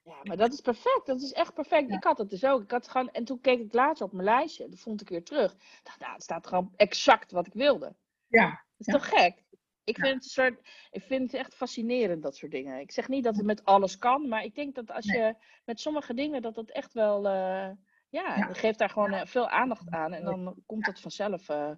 Ja, 0.04 0.16
maar 0.22 0.36
dat 0.36 0.52
is 0.52 0.60
perfect. 0.60 1.06
Dat 1.06 1.20
is 1.20 1.32
echt 1.32 1.54
perfect. 1.54 1.90
Ik 1.90 2.04
had 2.04 2.18
het 2.18 2.30
dus 2.30 2.44
ook. 2.44 2.62
Ik 2.62 2.70
had 2.70 2.88
gewoon... 2.88 3.10
En 3.10 3.24
toen 3.24 3.40
keek 3.40 3.60
ik 3.60 3.72
later 3.72 4.04
op 4.04 4.12
mijn 4.12 4.24
lijstje. 4.24 4.68
Dat 4.68 4.80
vond 4.80 5.00
ik 5.00 5.08
weer 5.08 5.24
terug. 5.24 5.52
Ik 5.52 5.80
dacht, 5.82 6.00
nou, 6.00 6.12
het 6.12 6.22
staat 6.22 6.46
gewoon 6.46 6.72
exact 6.76 7.30
wat 7.32 7.46
ik 7.46 7.52
wilde. 7.52 7.96
Ja. 8.26 8.48
Dat 8.48 8.86
is 8.86 8.92
toch 8.92 9.08
gek? 9.08 9.44
Ik 9.84 9.98
vind, 9.98 10.14
het 10.14 10.24
een 10.24 10.30
soort, 10.30 10.68
ik 10.90 11.02
vind 11.02 11.32
het 11.32 11.40
echt 11.40 11.54
fascinerend, 11.54 12.22
dat 12.22 12.36
soort 12.36 12.52
dingen. 12.52 12.80
Ik 12.80 12.92
zeg 12.92 13.08
niet 13.08 13.24
dat 13.24 13.36
het 13.36 13.44
met 13.44 13.64
alles 13.64 13.98
kan, 13.98 14.28
maar 14.28 14.44
ik 14.44 14.54
denk 14.54 14.74
dat 14.74 14.90
als 14.90 15.04
je 15.04 15.34
met 15.64 15.80
sommige 15.80 16.14
dingen, 16.14 16.42
dat 16.42 16.56
het 16.56 16.72
echt 16.72 16.92
wel, 16.92 17.26
uh, 17.26 17.70
ja, 18.08 18.46
je 18.48 18.54
geeft 18.54 18.78
daar 18.78 18.90
gewoon 18.90 19.12
uh, 19.12 19.24
veel 19.24 19.48
aandacht 19.48 19.90
aan 19.90 20.12
en 20.12 20.24
dan 20.24 20.62
komt 20.66 20.86
het 20.86 21.00
vanzelf. 21.00 21.48
Uh, 21.48 21.70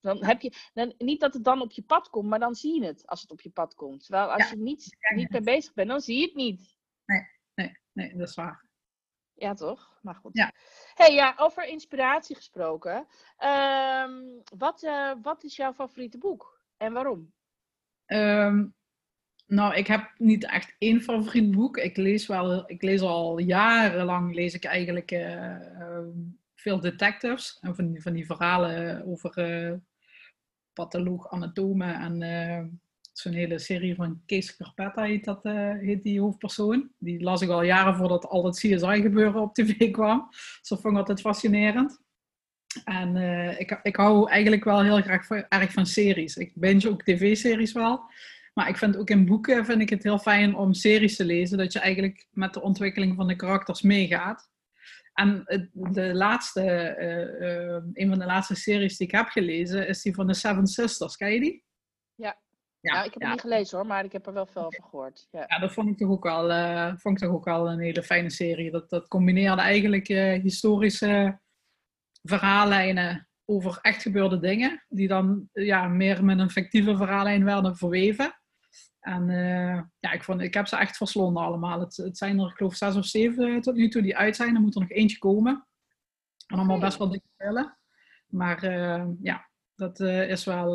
dan 0.00 0.24
heb 0.24 0.40
je, 0.40 0.52
dan, 0.72 0.94
niet 0.98 1.20
dat 1.20 1.34
het 1.34 1.44
dan 1.44 1.60
op 1.60 1.72
je 1.72 1.82
pad 1.82 2.10
komt, 2.10 2.28
maar 2.28 2.38
dan 2.38 2.54
zie 2.54 2.80
je 2.80 2.86
het 2.86 3.06
als 3.06 3.20
het 3.20 3.30
op 3.30 3.40
je 3.40 3.50
pad 3.50 3.74
komt. 3.74 4.04
Terwijl 4.04 4.32
als 4.32 4.50
je 4.50 4.56
niet, 4.56 4.96
niet 5.14 5.30
mee 5.30 5.40
bezig 5.40 5.74
bent, 5.74 5.88
dan 5.88 6.00
zie 6.00 6.18
je 6.18 6.24
het 6.24 6.34
niet. 6.34 6.76
Nee, 7.04 7.26
nee, 7.54 7.78
nee, 7.92 8.16
dat 8.16 8.28
is 8.28 8.34
waar. 8.34 8.68
Ja, 9.34 9.54
toch? 9.54 9.98
Maar 10.02 10.14
goed. 10.14 10.36
Ja. 10.36 10.52
Hey, 10.94 11.14
ja, 11.14 11.34
over 11.36 11.66
inspiratie 11.66 12.36
gesproken. 12.36 13.06
Ehm, 13.36 14.12
wat, 14.56 14.82
uh, 14.82 15.12
wat 15.22 15.44
is 15.44 15.56
jouw 15.56 15.72
favoriete 15.72 16.18
boek 16.18 16.60
en 16.76 16.92
waarom? 16.92 17.32
Um, 18.06 18.74
nou, 19.46 19.74
ik 19.74 19.86
heb 19.86 20.12
niet 20.16 20.44
echt 20.44 20.74
één 20.78 21.00
favoriet 21.00 21.50
boek. 21.50 21.76
Ik 21.76 21.96
lees 21.96 22.26
wel, 22.26 22.70
ik 22.70 22.82
lees 22.82 23.00
al 23.00 23.38
jarenlang 23.38 24.34
lees 24.34 24.54
ik 24.54 24.64
eigenlijk 24.64 25.10
uh, 25.10 25.98
veel 26.54 26.80
detectives 26.80 27.58
en 27.60 27.74
van, 27.74 27.96
van 28.00 28.12
die 28.12 28.26
verhalen 28.26 29.06
over 29.06 29.38
uh, 29.38 29.76
patholoog, 30.72 31.30
anatomen 31.30 31.94
en 31.94 32.20
uh, 32.22 32.66
zo'n 33.12 33.32
hele 33.32 33.58
serie 33.58 33.94
van 33.94 34.22
Kees 34.26 34.56
Carpetta 34.56 35.02
heet, 35.02 35.24
dat, 35.24 35.44
uh, 35.44 35.78
heet 35.78 36.02
die 36.02 36.20
hoofdpersoon. 36.20 36.90
Die 36.98 37.22
las 37.22 37.42
ik 37.42 37.48
al 37.48 37.62
jaren 37.62 37.96
voordat 37.96 38.26
al 38.26 38.42
dat 38.42 38.56
CSI 38.56 39.00
gebeuren 39.02 39.40
op 39.40 39.54
tv 39.54 39.90
kwam. 39.90 40.26
Dus 40.30 40.68
dat 40.68 40.80
vond 40.80 40.92
ik 40.92 41.00
altijd 41.00 41.20
fascinerend. 41.20 42.00
En 42.84 43.16
uh, 43.16 43.60
ik, 43.60 43.80
ik 43.82 43.96
hou 43.96 44.30
eigenlijk 44.30 44.64
wel 44.64 44.82
heel 44.82 45.00
graag 45.00 45.26
van, 45.26 45.44
erg 45.48 45.72
van 45.72 45.86
series. 45.86 46.36
Ik 46.36 46.52
binge 46.54 46.90
ook 46.90 47.02
tv-series 47.02 47.72
wel. 47.72 48.00
Maar 48.54 48.68
ik 48.68 48.76
vind 48.76 48.96
ook 48.96 49.10
in 49.10 49.26
boeken 49.26 49.64
vind 49.64 49.80
ik 49.80 49.90
het 49.90 50.02
heel 50.02 50.18
fijn 50.18 50.54
om 50.54 50.74
series 50.74 51.16
te 51.16 51.24
lezen. 51.24 51.58
Dat 51.58 51.72
je 51.72 51.78
eigenlijk 51.78 52.26
met 52.30 52.54
de 52.54 52.62
ontwikkeling 52.62 53.16
van 53.16 53.26
de 53.26 53.36
karakters 53.36 53.82
meegaat. 53.82 54.48
En 55.20 55.44
de 55.72 56.14
laatste, 56.14 56.96
uh, 56.98 57.48
uh, 57.48 57.82
een 57.92 58.08
van 58.08 58.18
de 58.18 58.24
laatste 58.24 58.54
series 58.54 58.96
die 58.96 59.06
ik 59.06 59.12
heb 59.12 59.28
gelezen, 59.28 59.88
is 59.88 60.02
die 60.02 60.14
van 60.14 60.26
de 60.26 60.34
Seven 60.34 60.66
Sisters. 60.66 61.16
Ken 61.16 61.32
je 61.32 61.40
die? 61.40 61.64
Ja. 62.14 62.38
Ja, 62.80 62.92
nou, 62.92 63.06
ik 63.06 63.12
heb 63.12 63.22
ja. 63.22 63.30
niet 63.30 63.40
gelezen 63.40 63.78
hoor, 63.78 63.86
maar 63.86 64.04
ik 64.04 64.12
heb 64.12 64.26
er 64.26 64.32
wel 64.32 64.46
veel 64.46 64.64
over 64.64 64.82
gehoord. 64.82 65.28
Ja, 65.30 65.44
ja 65.48 65.58
dat 65.58 65.72
vond 65.72 65.88
ik 65.88 65.96
toch 65.96 66.10
ook 66.10 66.26
al, 66.26 66.50
uh, 66.50 66.96
vond 66.96 67.20
ik 67.20 67.26
toch 67.26 67.34
ook 67.36 67.48
al 67.48 67.70
een 67.70 67.80
hele 67.80 68.02
fijne 68.02 68.30
serie. 68.30 68.70
Dat, 68.70 68.90
dat 68.90 69.08
combineerde 69.08 69.62
eigenlijk 69.62 70.08
historische 70.42 71.40
verhaallijnen 72.22 73.28
over 73.44 73.78
echt 73.80 74.02
gebeurde 74.02 74.38
dingen, 74.38 74.84
die 74.88 75.08
dan 75.08 75.48
ja, 75.52 75.88
meer 75.88 76.24
met 76.24 76.38
een 76.38 76.50
fictieve 76.50 76.96
verhaallijn 76.96 77.44
werden 77.44 77.76
verweven. 77.76 78.39
En 79.00 79.28
uh, 79.28 79.82
ja, 79.98 80.10
ik, 80.12 80.24
vond, 80.24 80.40
ik 80.40 80.54
heb 80.54 80.66
ze 80.66 80.76
echt 80.76 80.96
verslonden 80.96 81.42
allemaal. 81.42 81.80
Het, 81.80 81.96
het 81.96 82.18
zijn 82.18 82.38
er, 82.38 82.48
ik 82.48 82.56
geloof, 82.56 82.74
zes 82.74 82.96
of 82.96 83.04
zeven 83.04 83.60
tot 83.60 83.74
nu 83.74 83.88
toe 83.88 84.02
die 84.02 84.16
uit 84.16 84.36
zijn. 84.36 84.54
Er 84.54 84.60
moet 84.60 84.74
er 84.74 84.80
nog 84.80 84.90
eentje 84.90 85.18
komen. 85.18 85.66
En 86.46 86.56
allemaal 86.56 86.78
best 86.78 86.98
wel 86.98 87.10
dikke 87.10 87.28
spellen. 87.32 87.78
Maar 88.26 88.64
uh, 88.64 89.06
ja, 89.22 89.48
dat 89.74 90.00
uh, 90.00 90.30
is 90.30 90.44
wel, 90.44 90.72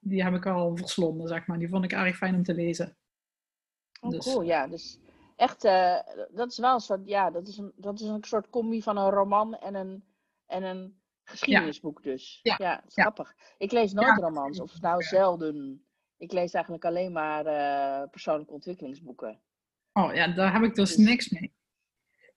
die 0.00 0.22
heb 0.22 0.34
ik 0.34 0.46
al 0.46 0.76
verslonden, 0.76 1.28
zeg 1.28 1.46
maar. 1.46 1.58
Die 1.58 1.68
vond 1.68 1.84
ik 1.84 1.92
erg 1.92 2.16
fijn 2.16 2.34
om 2.34 2.42
te 2.42 2.54
lezen. 2.54 2.96
Oh, 4.00 4.10
dus. 4.10 4.24
cool, 4.24 4.42
ja. 4.42 4.66
Dus 4.66 4.98
echt, 5.36 5.62
dat 6.30 6.50
is 6.50 6.58
wel 6.58 6.74
een 6.74 6.80
soort, 6.80 7.00
ja, 7.04 7.30
dat 7.30 7.48
is 7.48 7.56
een, 7.56 7.72
dat 7.76 8.00
is 8.00 8.06
een 8.06 8.24
soort 8.24 8.50
combi 8.50 8.82
van 8.82 8.96
een 8.96 9.10
roman 9.10 9.54
en 9.54 9.74
een, 9.74 10.04
en 10.46 10.62
een 10.62 11.00
geschiedenisboek 11.24 12.02
dus. 12.02 12.40
Ja, 12.42 12.54
ja 12.58 12.82
grappig. 12.86 13.34
Ik 13.58 13.72
lees 13.72 13.92
nooit 13.92 14.18
romans, 14.18 14.60
of 14.60 14.80
nou 14.80 15.02
zelden. 15.02 15.86
Ik 16.22 16.32
lees 16.32 16.52
eigenlijk 16.52 16.84
alleen 16.84 17.12
maar 17.12 17.46
uh, 17.46 18.08
persoonlijke 18.10 18.52
ontwikkelingsboeken. 18.52 19.38
Oh 19.92 20.14
ja, 20.14 20.26
daar 20.26 20.52
heb 20.52 20.62
ik 20.62 20.74
dus, 20.74 20.96
dus- 20.96 21.06
niks 21.06 21.28
mee. 21.28 21.52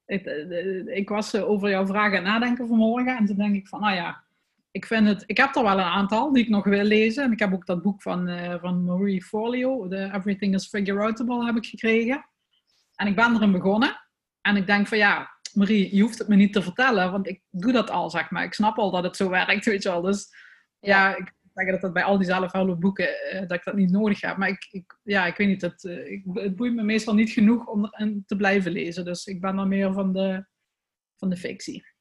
Ik, 0.05 0.25
eh, 0.25 0.97
ik 0.97 1.09
was 1.09 1.33
eh, 1.33 1.49
over 1.49 1.69
jouw 1.69 1.85
vragen 1.85 2.23
nadenken 2.23 2.67
vanmorgen 2.67 3.17
en 3.17 3.25
toen 3.25 3.35
denk 3.35 3.55
ik 3.55 3.67
van, 3.67 3.81
nou 3.81 3.95
ja, 3.95 4.23
ik 4.71 4.85
vind 4.85 5.07
het, 5.07 5.23
ik 5.25 5.37
heb 5.37 5.55
er 5.55 5.63
wel 5.63 5.77
een 5.77 5.83
aantal 5.83 6.33
die 6.33 6.43
ik 6.43 6.49
nog 6.49 6.63
wil 6.63 6.83
lezen. 6.83 7.23
En 7.23 7.31
ik 7.31 7.39
heb 7.39 7.53
ook 7.53 7.65
dat 7.65 7.81
boek 7.81 8.01
van, 8.01 8.29
uh, 8.29 8.55
van 8.61 8.83
Marie 8.83 9.23
Forleo, 9.23 9.87
The 9.87 10.09
Everything 10.13 10.53
is 10.53 10.67
Figure 10.67 11.45
heb 11.45 11.55
ik 11.55 11.65
gekregen. 11.65 12.25
En 12.95 13.07
ik 13.07 13.15
ben 13.15 13.35
erin 13.35 13.51
begonnen. 13.51 14.01
En 14.41 14.55
ik 14.55 14.67
denk 14.67 14.87
van 14.87 14.97
ja, 14.97 15.29
Marie, 15.53 15.95
je 15.95 16.01
hoeft 16.01 16.17
het 16.17 16.27
me 16.27 16.35
niet 16.35 16.53
te 16.53 16.61
vertellen, 16.61 17.11
want 17.11 17.27
ik 17.27 17.41
doe 17.49 17.71
dat 17.71 17.89
al, 17.89 18.09
zeg 18.09 18.29
maar. 18.29 18.43
Ik 18.43 18.53
snap 18.53 18.77
al 18.77 18.91
dat 18.91 19.03
het 19.03 19.15
zo 19.15 19.29
werkt, 19.39 19.65
weet 19.65 19.83
je 19.83 19.89
wel. 19.89 20.01
Dus 20.01 20.27
ja, 20.79 21.15
ik 21.15 21.33
zeggen 21.55 21.73
dat 21.73 21.81
dat 21.81 21.93
bij 21.93 22.03
al 22.03 22.17
die 22.17 22.27
zelfhelpende 22.27 22.75
boeken, 22.75 23.09
uh, 23.33 23.39
dat 23.39 23.51
ik 23.51 23.63
dat 23.63 23.75
niet 23.75 23.91
nodig 23.91 24.21
heb. 24.21 24.37
Maar 24.37 24.49
ik, 24.49 24.67
ik 24.71 24.99
ja, 25.03 25.25
ik 25.25 25.37
weet 25.37 25.47
niet, 25.47 25.61
het, 25.61 25.83
uh, 25.83 26.11
ik, 26.11 26.23
het 26.33 26.55
boeit 26.55 26.73
me 26.73 26.83
meestal 26.83 27.13
niet 27.13 27.29
genoeg 27.29 27.67
om 27.67 27.85
erin 27.85 28.23
te 28.25 28.35
blijven 28.35 28.71
lezen. 28.71 29.05
Dus 29.05 29.25
ik 29.25 29.41
ben 29.41 29.55
dan 29.55 29.67
meer 29.67 29.93
van 29.93 30.13
de, 30.13 30.45
van 31.15 31.29
de 31.29 31.37
fictie. 31.37 31.93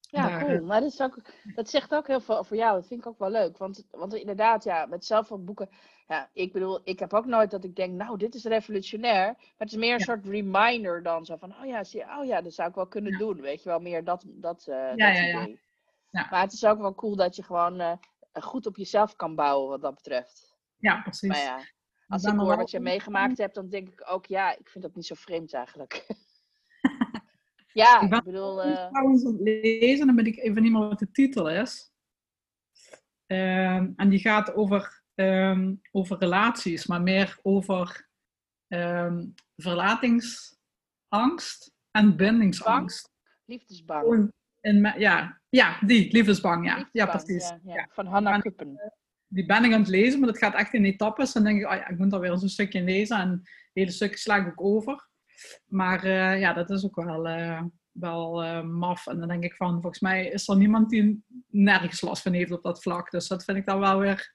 Ja, 0.00 0.38
cool. 0.38 0.50
Eh, 0.50 0.60
maar 0.60 0.80
dat, 0.80 0.92
is 0.92 1.00
ook, 1.00 1.20
dat 1.54 1.70
zegt 1.70 1.94
ook 1.94 2.06
heel 2.06 2.20
veel 2.20 2.44
voor 2.44 2.56
jou. 2.56 2.74
Dat 2.74 2.86
vind 2.86 3.00
ik 3.00 3.06
ook 3.06 3.18
wel 3.18 3.30
leuk. 3.30 3.58
Want, 3.58 3.86
want 3.90 4.14
inderdaad, 4.14 4.64
ja, 4.64 4.86
met 4.86 5.04
zelfhelpboeken... 5.04 5.68
Ja, 6.06 6.30
ik 6.32 6.52
bedoel, 6.52 6.80
ik 6.84 6.98
heb 6.98 7.12
ook 7.12 7.26
nooit 7.26 7.50
dat 7.50 7.64
ik 7.64 7.76
denk, 7.76 7.92
nou, 7.92 8.18
dit 8.18 8.34
is 8.34 8.44
revolutionair. 8.44 9.26
Maar 9.26 9.54
het 9.56 9.70
is 9.70 9.76
meer 9.76 9.94
een 9.94 10.00
soort 10.00 10.26
reminder 10.26 11.02
dan 11.02 11.24
zo 11.24 11.36
van, 11.36 11.54
oh 11.60 11.66
ja, 11.66 11.84
zie, 11.84 12.02
oh 12.02 12.24
ja, 12.24 12.40
dat 12.40 12.54
zou 12.54 12.68
ik 12.68 12.74
wel 12.74 12.86
kunnen 12.86 13.18
doen. 13.18 13.40
Weet 13.40 13.62
je 13.62 13.68
wel, 13.68 13.80
meer 13.80 14.04
dat, 14.04 14.24
dat, 14.26 14.66
uh, 14.68 14.74
ja, 14.74 14.90
dat 14.90 15.16
ja, 15.16 15.42
idee. 15.42 15.60
Ja. 16.10 16.26
Maar 16.30 16.40
het 16.40 16.52
is 16.52 16.64
ook 16.64 16.78
wel 16.78 16.94
cool 16.94 17.16
dat 17.16 17.36
je 17.36 17.42
gewoon 17.42 17.98
goed 18.32 18.66
op 18.66 18.76
jezelf 18.76 19.16
kan 19.16 19.34
bouwen 19.34 19.68
wat 19.68 19.80
dat 19.80 19.94
betreft. 19.94 20.56
Ja, 20.76 21.00
precies. 21.00 21.28
Maar 21.28 21.38
ja, 21.38 21.60
als 22.06 22.24
ik 22.24 22.34
hoor 22.34 22.56
wat 22.56 22.70
je 22.70 22.80
meegemaakt 22.80 23.38
hebt, 23.38 23.54
dan 23.54 23.68
denk 23.68 23.88
ik 23.88 24.10
ook, 24.10 24.26
ja, 24.26 24.58
ik 24.58 24.68
vind 24.68 24.84
dat 24.84 24.94
niet 24.94 25.06
zo 25.06 25.14
vreemd 25.14 25.54
eigenlijk. 25.54 26.06
ja, 27.72 28.00
ik, 28.00 28.14
ik 28.14 28.22
bedoel... 28.22 28.66
Uh... 28.66 28.88
trouwens 28.88 29.26
aan 29.26 29.32
het 29.32 29.40
lezen, 29.40 30.06
dan 30.06 30.16
ben 30.16 30.26
ik 30.26 30.36
even 30.36 30.62
niet 30.62 30.72
meer 30.72 30.88
wat 30.88 30.98
de 30.98 31.10
titel 31.10 31.50
is. 31.50 31.90
Um, 33.26 33.92
en 33.96 34.08
die 34.08 34.18
gaat 34.18 34.54
over, 34.54 35.02
um, 35.14 35.80
over 35.90 36.18
relaties, 36.18 36.86
maar 36.86 37.02
meer 37.02 37.38
over 37.42 38.08
um, 38.68 39.34
verlatingsangst 39.56 41.72
en 41.90 42.16
bindingsangst. 42.16 43.10
Liefdesbang 43.44 44.32
ja, 44.98 45.40
ja, 45.48 45.78
die, 45.80 46.12
liefdesbang, 46.12 46.66
ja. 46.66 46.88
ja, 46.92 47.06
precies. 47.06 47.52
Ja, 47.64 47.88
Van 47.92 48.06
Hannah 48.06 48.40
Kuppen. 48.40 48.76
Eh, 48.76 48.90
die 49.26 49.46
ben 49.46 49.64
ik 49.64 49.72
aan 49.72 49.80
het 49.80 49.88
lezen, 49.88 50.18
maar 50.18 50.28
dat 50.28 50.38
gaat 50.38 50.54
echt 50.54 50.74
in 50.74 50.84
etappes. 50.84 51.32
Dan 51.32 51.44
denk 51.44 51.60
ik, 51.60 51.66
oh 51.66 51.74
ja, 51.74 51.88
ik 51.88 51.98
moet 51.98 52.12
alweer 52.12 52.30
eens 52.30 52.42
een 52.42 52.48
stukje 52.48 52.82
lezen. 52.82 53.18
En 53.18 53.30
het 53.30 53.70
hele 53.72 53.90
stukje 53.90 54.18
sla 54.18 54.36
ik 54.36 54.46
ook 54.46 54.62
over. 54.62 55.08
Maar 55.66 56.04
uh, 56.04 56.40
ja, 56.40 56.52
dat 56.52 56.70
is 56.70 56.84
ook 56.84 57.04
wel, 57.04 57.28
uh, 57.28 57.62
wel 57.92 58.44
uh, 58.44 58.62
maf. 58.62 59.06
En 59.06 59.18
dan 59.18 59.28
denk 59.28 59.44
ik 59.44 59.54
van, 59.54 59.80
volgens 59.80 60.00
mij 60.00 60.26
is 60.26 60.48
er 60.48 60.56
niemand 60.56 60.90
die 60.90 61.24
nergens 61.46 62.00
last 62.00 62.22
van 62.22 62.32
heeft 62.32 62.52
op 62.52 62.62
dat 62.62 62.82
vlak. 62.82 63.10
Dus 63.10 63.28
dat 63.28 63.44
vind 63.44 63.58
ik 63.58 63.66
dan 63.66 63.80
wel 63.80 63.98
weer 63.98 64.34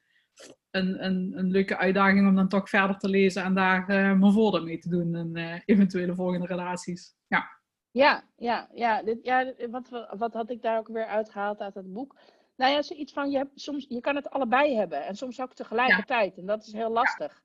een, 0.71 1.05
een, 1.05 1.31
een 1.35 1.51
leuke 1.51 1.77
uitdaging 1.77 2.27
om 2.27 2.35
dan 2.35 2.47
toch 2.47 2.69
verder 2.69 2.97
te 2.97 3.09
lezen 3.09 3.43
en 3.43 3.53
daar 3.53 3.85
mijn 4.17 4.33
voordeel 4.33 4.63
mee 4.63 4.77
te 4.77 4.89
doen 4.89 5.15
in 5.15 5.37
uh, 5.37 5.55
eventuele 5.65 6.15
volgende 6.15 6.45
relaties. 6.45 7.15
Ja. 7.27 7.56
Ja, 7.91 8.23
ja, 8.35 8.69
ja. 8.73 9.03
Dit, 9.03 9.19
ja 9.23 9.53
wat, 9.69 10.07
wat 10.17 10.33
had 10.33 10.49
ik 10.49 10.61
daar 10.61 10.77
ook 10.77 10.87
weer 10.87 11.05
uitgehaald 11.05 11.59
uit 11.59 11.75
het 11.75 11.93
boek? 11.93 12.15
Nou 12.55 12.71
ja, 12.71 12.81
zoiets 12.81 13.13
van, 13.13 13.31
je, 13.31 13.37
hebt, 13.37 13.61
soms, 13.61 13.85
je 13.89 14.01
kan 14.01 14.15
het 14.15 14.29
allebei 14.29 14.75
hebben 14.75 15.05
en 15.05 15.15
soms 15.15 15.41
ook 15.41 15.53
tegelijkertijd. 15.53 16.37
En 16.37 16.45
dat 16.45 16.65
is 16.65 16.73
heel 16.73 16.91
lastig. 16.91 17.41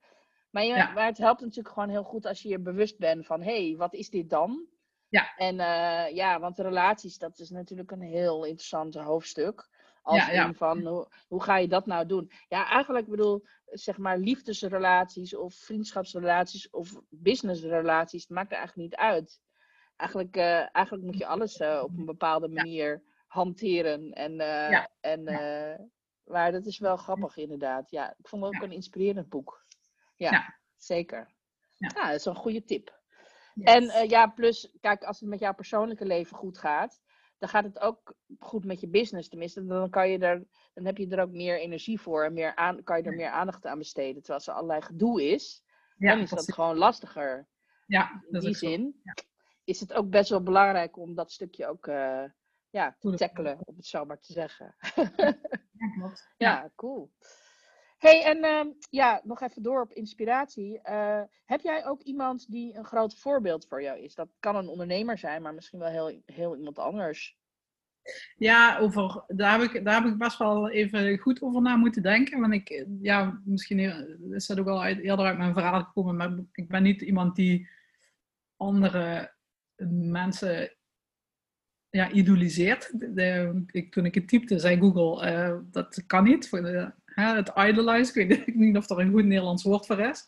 Maar, 0.51 0.65
je, 0.65 0.91
maar 0.95 1.07
het 1.07 1.19
helpt 1.19 1.41
natuurlijk 1.41 1.75
gewoon 1.75 1.89
heel 1.89 2.03
goed 2.03 2.27
als 2.27 2.43
je 2.43 2.49
je 2.49 2.59
bewust 2.59 2.99
bent 2.99 3.27
van, 3.27 3.43
hé, 3.43 3.67
hey, 3.67 3.77
wat 3.77 3.95
is 3.95 4.11
dit 4.11 4.31
dan? 4.31 4.67
Ja. 5.09 5.37
En 5.37 5.55
uh, 5.55 6.15
ja, 6.15 6.41
want 6.41 6.59
relaties, 6.59 7.19
dat 7.19 7.39
is 7.39 7.51
natuurlijk 7.51 7.91
een 7.91 8.03
heel 8.03 8.45
interessant 8.45 8.95
hoofdstuk. 8.95 9.69
Als 10.03 10.27
ja, 10.27 10.53
van, 10.53 10.87
hoe, 10.87 11.09
hoe 11.29 11.43
ga 11.43 11.57
je 11.57 11.69
dat 11.69 11.87
nou 11.87 12.07
doen? 12.07 12.31
Ja, 12.49 12.69
eigenlijk 12.69 13.09
bedoel, 13.09 13.45
zeg 13.65 13.99
maar, 13.99 14.19
liefdesrelaties 14.19 15.37
of 15.37 15.55
vriendschapsrelaties 15.55 16.71
of 16.71 17.01
businessrelaties, 17.09 18.23
het 18.23 18.31
maakt 18.31 18.51
er 18.51 18.59
eigenlijk 18.59 18.91
niet 18.91 18.99
uit. 19.01 19.41
Eigenlijk, 20.03 20.37
uh, 20.37 20.77
eigenlijk 20.77 21.07
moet 21.07 21.19
je 21.19 21.27
alles 21.27 21.61
uh, 21.61 21.81
op 21.83 21.99
een 21.99 22.05
bepaalde 22.05 22.49
manier 22.49 23.03
hanteren. 23.27 24.12
En, 24.12 24.33
uh, 24.33 24.85
en 25.01 25.25
maar 26.25 26.53
dat 26.53 26.67
is 26.67 26.79
wel 26.79 26.97
grappig 26.97 27.37
inderdaad. 27.37 27.91
Ja, 27.91 28.11
ik 28.19 28.29
vond 28.29 28.45
het 28.45 28.55
ook 28.55 28.62
een 28.62 28.73
inspirerend 28.73 29.29
boek. 29.29 29.67
Ja, 30.17 30.59
zeker. 30.77 31.31
Ja. 31.79 32.07
dat 32.07 32.15
is 32.15 32.25
een 32.25 32.35
goede 32.35 32.65
tip. 32.65 33.01
En 33.55 34.09
ja, 34.09 34.27
plus, 34.27 34.77
kijk, 34.81 35.05
als 35.05 35.21
het 35.21 35.29
met 35.29 35.38
jouw 35.38 35.55
persoonlijke 35.55 36.05
leven 36.05 36.37
goed 36.37 36.59
gaat, 36.59 37.01
dan 37.38 37.49
gaat 37.49 37.65
het 37.65 37.79
ook 37.79 38.15
goed 38.38 38.65
met 38.65 38.81
je 38.81 38.88
business. 38.88 39.29
Tenminste, 39.29 39.67
dan, 39.67 39.91
kan 39.91 40.11
je 40.11 40.19
er, 40.19 40.47
dan 40.75 40.85
heb 40.85 40.97
je 40.97 41.09
er 41.09 41.23
ook 41.23 41.33
meer 41.33 41.61
energie 41.61 42.01
voor 42.01 42.25
en 42.25 42.33
meer 42.33 42.55
aan, 42.55 42.83
kan 42.83 42.99
je 42.99 43.05
er 43.05 43.17
meer 43.17 43.31
aandacht 43.31 43.67
aan 43.67 43.79
besteden. 43.79 44.23
Terwijl 44.23 44.38
als 44.38 44.47
er 44.47 44.55
allerlei 44.55 44.83
gedoe 44.83 45.23
is, 45.23 45.62
dan 45.97 46.19
is 46.19 46.31
dat 46.31 46.53
gewoon 46.53 46.77
lastiger. 46.77 47.49
Ja, 47.87 48.25
in 48.31 48.41
die 48.41 48.55
zin 48.55 49.01
ja. 49.03 49.15
Is 49.64 49.81
het 49.81 49.92
ook 49.92 50.11
best 50.11 50.31
wel 50.31 50.42
belangrijk 50.42 50.96
om 50.96 51.14
dat 51.14 51.33
stukje 51.33 51.66
ook 51.66 51.87
uh, 51.87 52.25
ja, 52.70 52.96
te 52.98 53.14
tackelen, 53.14 53.59
om 53.64 53.77
het 53.77 53.87
zo 53.87 54.05
maar 54.05 54.20
te 54.20 54.33
zeggen. 54.33 54.75
ja, 55.98 56.14
ja, 56.37 56.70
cool 56.75 57.11
hey, 58.03 58.25
en 58.25 58.44
uh, 58.44 58.72
ja, 58.90 59.20
nog 59.25 59.40
even 59.40 59.62
door 59.62 59.81
op 59.81 59.92
inspiratie. 59.92 60.81
Uh, 60.90 61.22
heb 61.44 61.61
jij 61.61 61.87
ook 61.87 62.03
iemand 62.03 62.51
die 62.51 62.77
een 62.77 62.85
groot 62.85 63.18
voorbeeld 63.18 63.66
voor 63.68 63.83
jou 63.83 63.98
is? 63.98 64.14
Dat 64.14 64.29
kan 64.40 64.57
een 64.57 64.68
ondernemer 64.68 65.18
zijn, 65.18 65.42
maar 65.42 65.55
misschien 65.55 65.79
wel 65.79 65.88
heel, 65.88 66.22
heel 66.27 66.57
iemand 66.57 66.79
anders. 66.79 67.37
Ja, 68.37 68.79
over, 68.79 69.25
daar, 69.27 69.61
heb 69.61 69.70
ik, 69.70 69.85
daar 69.85 70.03
heb 70.03 70.12
ik 70.12 70.18
best 70.18 70.38
wel 70.38 70.70
even 70.70 71.18
goed 71.18 71.42
over 71.42 71.62
na 71.62 71.77
moeten 71.77 72.03
denken. 72.03 72.40
Want 72.40 72.53
ik, 72.53 72.87
ja, 73.01 73.40
misschien 73.44 73.79
is 74.33 74.46
dat 74.46 74.59
ook 74.59 74.68
al 74.68 74.83
uit, 74.83 74.98
eerder 74.98 75.27
uit 75.27 75.38
mijn 75.38 75.55
verhaal 75.55 75.83
gekomen, 75.83 76.16
maar 76.16 76.38
ik 76.53 76.68
ben 76.68 76.83
niet 76.83 77.01
iemand 77.01 77.37
die 77.37 77.68
andere 78.57 79.35
mensen 79.90 80.77
ja, 81.90 82.11
idoliseert. 82.11 82.92
Toen 83.90 84.05
ik 84.05 84.14
het 84.14 84.29
typte, 84.29 84.59
zei 84.59 84.79
Google, 84.79 85.31
uh, 85.31 85.57
dat 85.71 86.03
kan 86.07 86.25
niet. 86.25 86.49
Voor 86.49 86.62
de, 86.62 86.92
het 87.14 87.53
idolize, 87.57 88.12
ik 88.21 88.29
weet 88.29 88.55
niet 88.55 88.77
of 88.77 88.90
er 88.90 88.99
een 88.99 89.11
goed 89.11 89.25
Nederlands 89.25 89.62
woord 89.62 89.87
voor 89.87 90.01
is. 90.01 90.27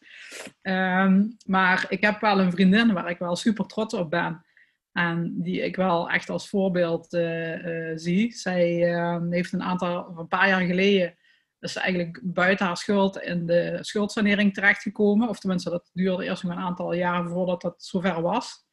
Um, 0.62 1.36
maar 1.46 1.86
ik 1.88 2.00
heb 2.00 2.20
wel 2.20 2.40
een 2.40 2.52
vriendin 2.52 2.92
waar 2.92 3.10
ik 3.10 3.18
wel 3.18 3.36
super 3.36 3.66
trots 3.66 3.94
op 3.94 4.10
ben. 4.10 4.44
En 4.92 5.42
die 5.42 5.60
ik 5.60 5.76
wel 5.76 6.10
echt 6.10 6.30
als 6.30 6.48
voorbeeld 6.48 7.14
uh, 7.14 7.64
uh, 7.64 7.92
zie. 7.94 8.32
Zij 8.32 8.92
uh, 8.92 9.20
heeft 9.30 9.52
een 9.52 9.62
aantal, 9.62 10.18
een 10.18 10.28
paar 10.28 10.48
jaar 10.48 10.60
geleden, 10.60 11.14
is 11.60 11.76
eigenlijk 11.76 12.20
buiten 12.22 12.66
haar 12.66 12.76
schuld 12.76 13.20
in 13.20 13.46
de 13.46 13.78
schuldsanering 13.80 14.54
terechtgekomen. 14.54 15.28
Of 15.28 15.38
tenminste, 15.38 15.70
dat 15.70 15.90
duurde 15.92 16.24
eerst 16.24 16.42
nog 16.42 16.52
een 16.52 16.58
aantal 16.58 16.92
jaren 16.92 17.30
voordat 17.30 17.60
dat 17.60 17.84
zover 17.84 18.22
was. 18.22 18.63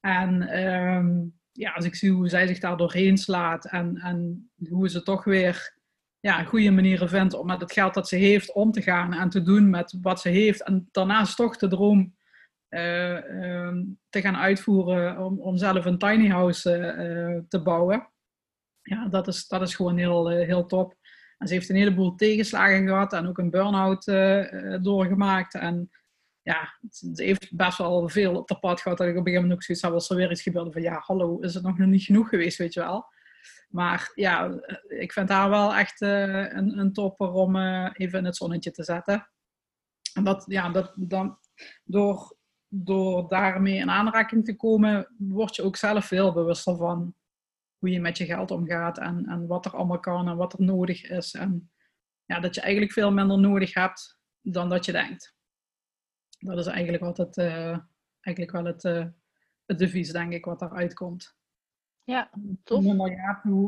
En 0.00 0.58
um, 0.68 1.38
ja, 1.52 1.72
als 1.72 1.84
ik 1.84 1.94
zie 1.94 2.10
hoe 2.10 2.28
zij 2.28 2.46
zich 2.46 2.58
daar 2.58 2.76
doorheen 2.76 3.16
slaat 3.16 3.64
en, 3.64 3.96
en 3.96 4.50
hoe 4.68 4.88
ze 4.88 5.02
toch 5.02 5.24
weer 5.24 5.76
ja, 6.20 6.42
goede 6.44 6.70
manieren 6.70 7.08
vindt 7.08 7.34
om 7.34 7.46
met 7.46 7.60
het 7.60 7.72
geld 7.72 7.94
dat 7.94 8.08
ze 8.08 8.16
heeft 8.16 8.52
om 8.52 8.72
te 8.72 8.82
gaan 8.82 9.12
en 9.12 9.28
te 9.28 9.42
doen 9.42 9.70
met 9.70 9.98
wat 10.02 10.20
ze 10.20 10.28
heeft. 10.28 10.62
En 10.62 10.88
daarnaast 10.90 11.36
toch 11.36 11.56
de 11.56 11.68
droom 11.68 12.16
uh, 12.68 13.12
uh, 13.12 13.72
te 14.08 14.20
gaan 14.20 14.36
uitvoeren 14.36 15.18
om, 15.18 15.40
om 15.40 15.56
zelf 15.56 15.84
een 15.84 15.98
tiny 15.98 16.28
house 16.28 16.78
uh, 16.78 17.42
te 17.48 17.62
bouwen. 17.62 18.08
Ja, 18.82 19.08
dat 19.08 19.28
is, 19.28 19.46
dat 19.46 19.62
is 19.62 19.74
gewoon 19.74 19.96
heel, 19.96 20.28
heel 20.28 20.66
top. 20.66 20.96
En 21.38 21.46
ze 21.46 21.54
heeft 21.54 21.68
een 21.68 21.76
heleboel 21.76 22.14
tegenslagen 22.14 22.86
gehad 22.86 23.12
en 23.12 23.26
ook 23.26 23.38
een 23.38 23.50
burn-out 23.50 24.04
doorgemaakt. 24.84 25.54
En 25.54 25.90
ja, 26.48 26.78
ze 26.90 27.12
heeft 27.14 27.56
best 27.56 27.78
wel 27.78 28.08
veel 28.08 28.36
op 28.36 28.48
de 28.48 28.58
pad 28.58 28.80
gehad 28.80 28.98
dat 28.98 29.06
ik 29.06 29.12
op 29.12 29.18
een 29.18 29.24
gegeven 29.24 29.42
moment 29.42 29.58
ook 29.58 29.64
zoiets 29.64 29.84
had 29.84 29.92
als 29.92 30.10
er 30.10 30.16
weer 30.16 30.30
iets 30.30 30.42
gebeurde 30.42 30.72
van 30.72 30.82
ja, 30.82 31.02
hallo, 31.04 31.38
is 31.38 31.54
het 31.54 31.62
nog 31.62 31.78
niet 31.78 32.02
genoeg 32.02 32.28
geweest, 32.28 32.58
weet 32.58 32.74
je 32.74 32.80
wel. 32.80 33.06
Maar 33.68 34.12
ja, 34.14 34.60
ik 34.88 35.12
vind 35.12 35.28
haar 35.28 35.50
wel 35.50 35.74
echt 35.74 36.00
uh, 36.00 36.52
een, 36.52 36.78
een 36.78 36.92
topper 36.92 37.32
om 37.32 37.56
uh, 37.56 37.90
even 37.92 38.18
in 38.18 38.24
het 38.24 38.36
zonnetje 38.36 38.70
te 38.70 38.84
zetten. 38.84 39.30
En 40.14 40.24
dat, 40.24 40.44
ja, 40.46 40.68
dat, 40.68 40.92
dan, 40.96 41.38
door, 41.84 42.36
door 42.68 43.28
daarmee 43.28 43.76
in 43.76 43.90
aanraking 43.90 44.44
te 44.44 44.56
komen, 44.56 45.14
word 45.18 45.56
je 45.56 45.62
ook 45.62 45.76
zelf 45.76 46.04
veel 46.04 46.32
bewuster 46.32 46.76
van 46.76 47.14
hoe 47.78 47.90
je 47.90 48.00
met 48.00 48.18
je 48.18 48.24
geld 48.24 48.50
omgaat 48.50 48.98
en, 48.98 49.26
en 49.26 49.46
wat 49.46 49.64
er 49.64 49.76
allemaal 49.76 50.00
kan 50.00 50.28
en 50.28 50.36
wat 50.36 50.52
er 50.52 50.64
nodig 50.64 51.02
is. 51.02 51.34
En 51.34 51.70
ja, 52.24 52.40
dat 52.40 52.54
je 52.54 52.60
eigenlijk 52.60 52.92
veel 52.92 53.12
minder 53.12 53.38
nodig 53.38 53.74
hebt 53.74 54.18
dan 54.40 54.68
dat 54.68 54.84
je 54.84 54.92
denkt. 54.92 55.36
Dat 56.38 56.58
is 56.58 56.66
eigenlijk 56.66 57.02
wat 57.02 57.16
het, 57.16 57.36
uh, 57.36 57.78
eigenlijk 58.20 58.50
wel 58.50 58.64
het, 58.64 58.82
het 59.66 59.78
devies, 59.78 60.12
denk 60.12 60.32
ik, 60.32 60.44
wat 60.44 60.62
eruit 60.62 60.94
komt. 60.94 61.36
Ja, 62.04 62.30
tof. 62.64 62.84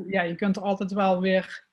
ja, 0.07 0.23
je 0.23 0.35
kunt 0.35 0.57
er 0.57 0.63
altijd 0.63 0.93
wel 0.93 1.21
weer 1.21 1.67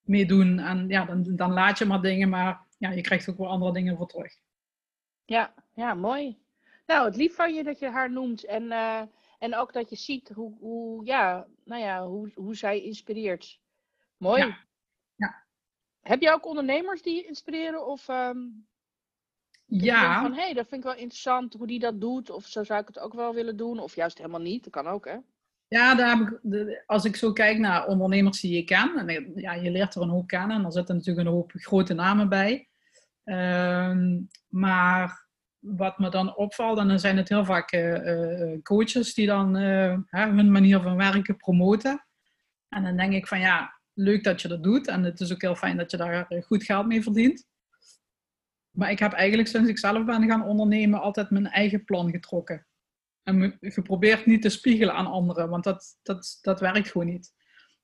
mee 0.00 0.26
doen. 0.26 0.58
En 0.58 0.88
ja, 0.88 1.04
dan, 1.04 1.36
dan 1.36 1.52
laat 1.52 1.78
je 1.78 1.84
maar 1.84 2.02
dingen, 2.02 2.28
maar 2.28 2.66
ja, 2.78 2.90
je 2.90 3.00
krijgt 3.00 3.28
ook 3.30 3.38
wel 3.38 3.48
andere 3.48 3.72
dingen 3.72 3.96
voor 3.96 4.08
terug. 4.08 4.34
Ja, 5.24 5.54
ja, 5.74 5.94
mooi. 5.94 6.38
Nou, 6.86 7.06
het 7.06 7.16
lief 7.16 7.34
van 7.34 7.54
je 7.54 7.64
dat 7.64 7.78
je 7.78 7.88
haar 7.88 8.10
noemt. 8.10 8.44
En, 8.44 8.62
uh, 8.62 9.02
en 9.38 9.54
ook 9.56 9.72
dat 9.72 9.90
je 9.90 9.96
ziet 9.96 10.28
hoe, 10.28 10.58
hoe, 10.58 11.04
ja, 11.04 11.46
nou 11.64 11.82
ja, 11.82 12.06
hoe, 12.06 12.32
hoe 12.34 12.54
zij 12.54 12.82
inspireert. 12.82 13.60
Mooi. 14.16 14.46
Ja. 14.46 14.58
ja. 15.14 15.44
Heb 16.00 16.20
je 16.20 16.32
ook 16.32 16.46
ondernemers 16.46 17.02
die 17.02 17.16
je 17.16 17.26
inspireren? 17.26 17.86
Of 17.86 18.08
um, 18.08 18.66
ja. 19.66 20.22
van, 20.22 20.32
hé, 20.32 20.42
hey, 20.42 20.54
dat 20.54 20.68
vind 20.68 20.84
ik 20.84 20.90
wel 20.90 20.98
interessant 20.98 21.54
hoe 21.54 21.66
die 21.66 21.78
dat 21.78 22.00
doet. 22.00 22.30
Of 22.30 22.46
zo 22.46 22.64
zou 22.64 22.80
ik 22.80 22.86
het 22.86 22.98
ook 22.98 23.14
wel 23.14 23.34
willen 23.34 23.56
doen. 23.56 23.78
Of 23.78 23.94
juist 23.94 24.18
helemaal 24.18 24.40
niet. 24.40 24.64
Dat 24.64 24.72
kan 24.72 24.86
ook, 24.86 25.04
hè? 25.04 25.16
Ja, 25.68 25.94
daar 25.94 26.16
heb 26.16 26.28
ik, 26.28 26.82
als 26.86 27.04
ik 27.04 27.16
zo 27.16 27.32
kijk 27.32 27.58
naar 27.58 27.86
ondernemers 27.86 28.40
die 28.40 28.54
je 28.54 28.64
kent, 28.64 28.96
en 28.96 29.32
ja, 29.34 29.52
je 29.52 29.70
leert 29.70 29.94
er 29.94 30.02
een 30.02 30.08
hoop 30.08 30.26
kennen, 30.26 30.56
en 30.56 30.64
er 30.64 30.72
zitten 30.72 30.96
natuurlijk 30.96 31.26
een 31.26 31.34
hoop 31.34 31.52
grote 31.54 31.94
namen 31.94 32.28
bij. 32.28 32.68
Ehm, 33.24 34.20
maar 34.48 35.26
wat 35.58 35.98
me 35.98 36.10
dan 36.10 36.36
opvalt, 36.36 36.78
en 36.78 36.88
dan 36.88 36.98
zijn 36.98 37.16
het 37.16 37.28
heel 37.28 37.44
vaak 37.44 37.72
uh, 37.72 38.62
coaches 38.62 39.14
die 39.14 39.26
dan 39.26 39.56
uh, 39.56 39.96
hun 40.10 40.50
manier 40.50 40.80
van 40.80 40.96
werken 40.96 41.36
promoten. 41.36 42.06
En 42.68 42.82
dan 42.82 42.96
denk 42.96 43.12
ik 43.12 43.26
van 43.26 43.40
ja, 43.40 43.80
leuk 43.92 44.24
dat 44.24 44.42
je 44.42 44.48
dat 44.48 44.62
doet. 44.62 44.86
En 44.86 45.02
het 45.02 45.20
is 45.20 45.32
ook 45.32 45.40
heel 45.40 45.56
fijn 45.56 45.76
dat 45.76 45.90
je 45.90 45.96
daar 45.96 46.44
goed 46.46 46.64
geld 46.64 46.86
mee 46.86 47.02
verdient. 47.02 47.46
Maar 48.76 48.90
ik 48.90 48.98
heb 48.98 49.12
eigenlijk 49.12 49.48
sinds 49.48 49.68
ik 49.68 49.78
zelf 49.78 50.04
ben 50.04 50.28
gaan 50.28 50.44
ondernemen 50.44 51.00
altijd 51.00 51.30
mijn 51.30 51.46
eigen 51.46 51.84
plan 51.84 52.10
getrokken. 52.10 52.66
En 53.22 53.56
geprobeerd 53.60 54.26
niet 54.26 54.42
te 54.42 54.48
spiegelen 54.48 54.94
aan 54.94 55.06
anderen, 55.06 55.48
want 55.48 55.64
dat, 55.64 55.98
dat, 56.02 56.38
dat 56.42 56.60
werkt 56.60 56.90
gewoon 56.90 57.06
niet. 57.06 57.32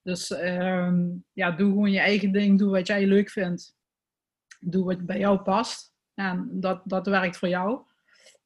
Dus 0.02 0.30
uh, 0.30 0.92
ja, 1.32 1.50
doe 1.50 1.68
gewoon 1.68 1.90
je 1.90 1.98
eigen 1.98 2.32
ding, 2.32 2.58
doe 2.58 2.70
wat 2.70 2.86
jij 2.86 3.06
leuk 3.06 3.30
vindt. 3.30 3.76
Doe 4.60 4.84
wat 4.84 5.06
bij 5.06 5.18
jou 5.18 5.38
past. 5.38 5.94
En 6.14 6.48
dat, 6.52 6.82
dat 6.84 7.06
werkt 7.06 7.36
voor 7.36 7.48
jou. 7.48 7.82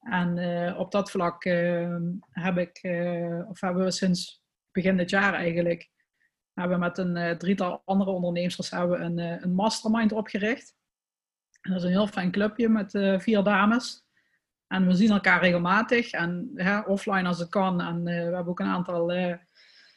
En 0.00 0.36
uh, 0.36 0.78
op 0.78 0.90
dat 0.90 1.10
vlak 1.10 1.44
uh, 1.44 1.96
heb 2.30 2.56
ik, 2.56 2.82
uh, 2.82 3.48
of 3.48 3.60
hebben 3.60 3.84
we 3.84 3.90
sinds 3.90 4.42
begin 4.72 4.96
dit 4.96 5.10
jaar 5.10 5.34
eigenlijk, 5.34 5.90
hebben 6.52 6.78
we 6.78 6.84
met 6.84 6.98
een 6.98 7.38
drietal 7.38 7.82
andere 7.84 8.10
ondernemers 8.10 8.70
hebben 8.70 9.04
een, 9.04 9.18
een 9.18 9.54
mastermind 9.54 10.12
opgericht. 10.12 10.74
Dat 11.68 11.76
is 11.76 11.82
een 11.82 11.88
heel 11.88 12.06
fijn 12.06 12.30
clubje 12.30 12.68
met 12.68 12.90
vier 13.18 13.42
dames. 13.42 14.04
En 14.66 14.86
we 14.86 14.94
zien 14.94 15.10
elkaar 15.10 15.40
regelmatig 15.40 16.10
en 16.10 16.52
offline 16.86 17.28
als 17.28 17.38
het 17.38 17.48
kan. 17.48 17.80
En 17.80 17.96
uh, 17.96 18.04
we 18.04 18.10
hebben 18.34 18.46
ook 18.46 18.60
een 18.60 18.66
aantal 18.66 19.16
uh, 19.16 19.34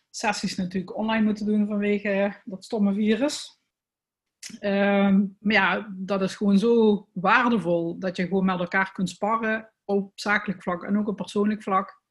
sessies 0.10 0.56
natuurlijk 0.56 0.98
online 0.98 1.24
moeten 1.24 1.46
doen 1.46 1.68
vanwege 1.68 2.42
dat 2.46 2.64
stomme 2.64 2.94
virus. 2.94 3.62
Um, 4.62 5.38
maar 5.40 5.54
ja, 5.54 5.94
dat 5.96 6.22
is 6.22 6.36
gewoon 6.36 6.58
zo 6.58 7.08
waardevol 7.14 8.00
dat 8.00 8.16
je 8.18 8.28
gewoon 8.28 8.46
met 8.46 8.60
elkaar 8.60 8.92
kunt 8.92 9.10
sparren 9.10 9.72
op 9.86 10.12
zakelijk 10.16 10.64
vlak 10.64 10.84
en 10.84 10.98
ook 10.98 11.08
op 11.08 11.16
persoonlijk 11.16 11.64
vlak. 11.64 12.02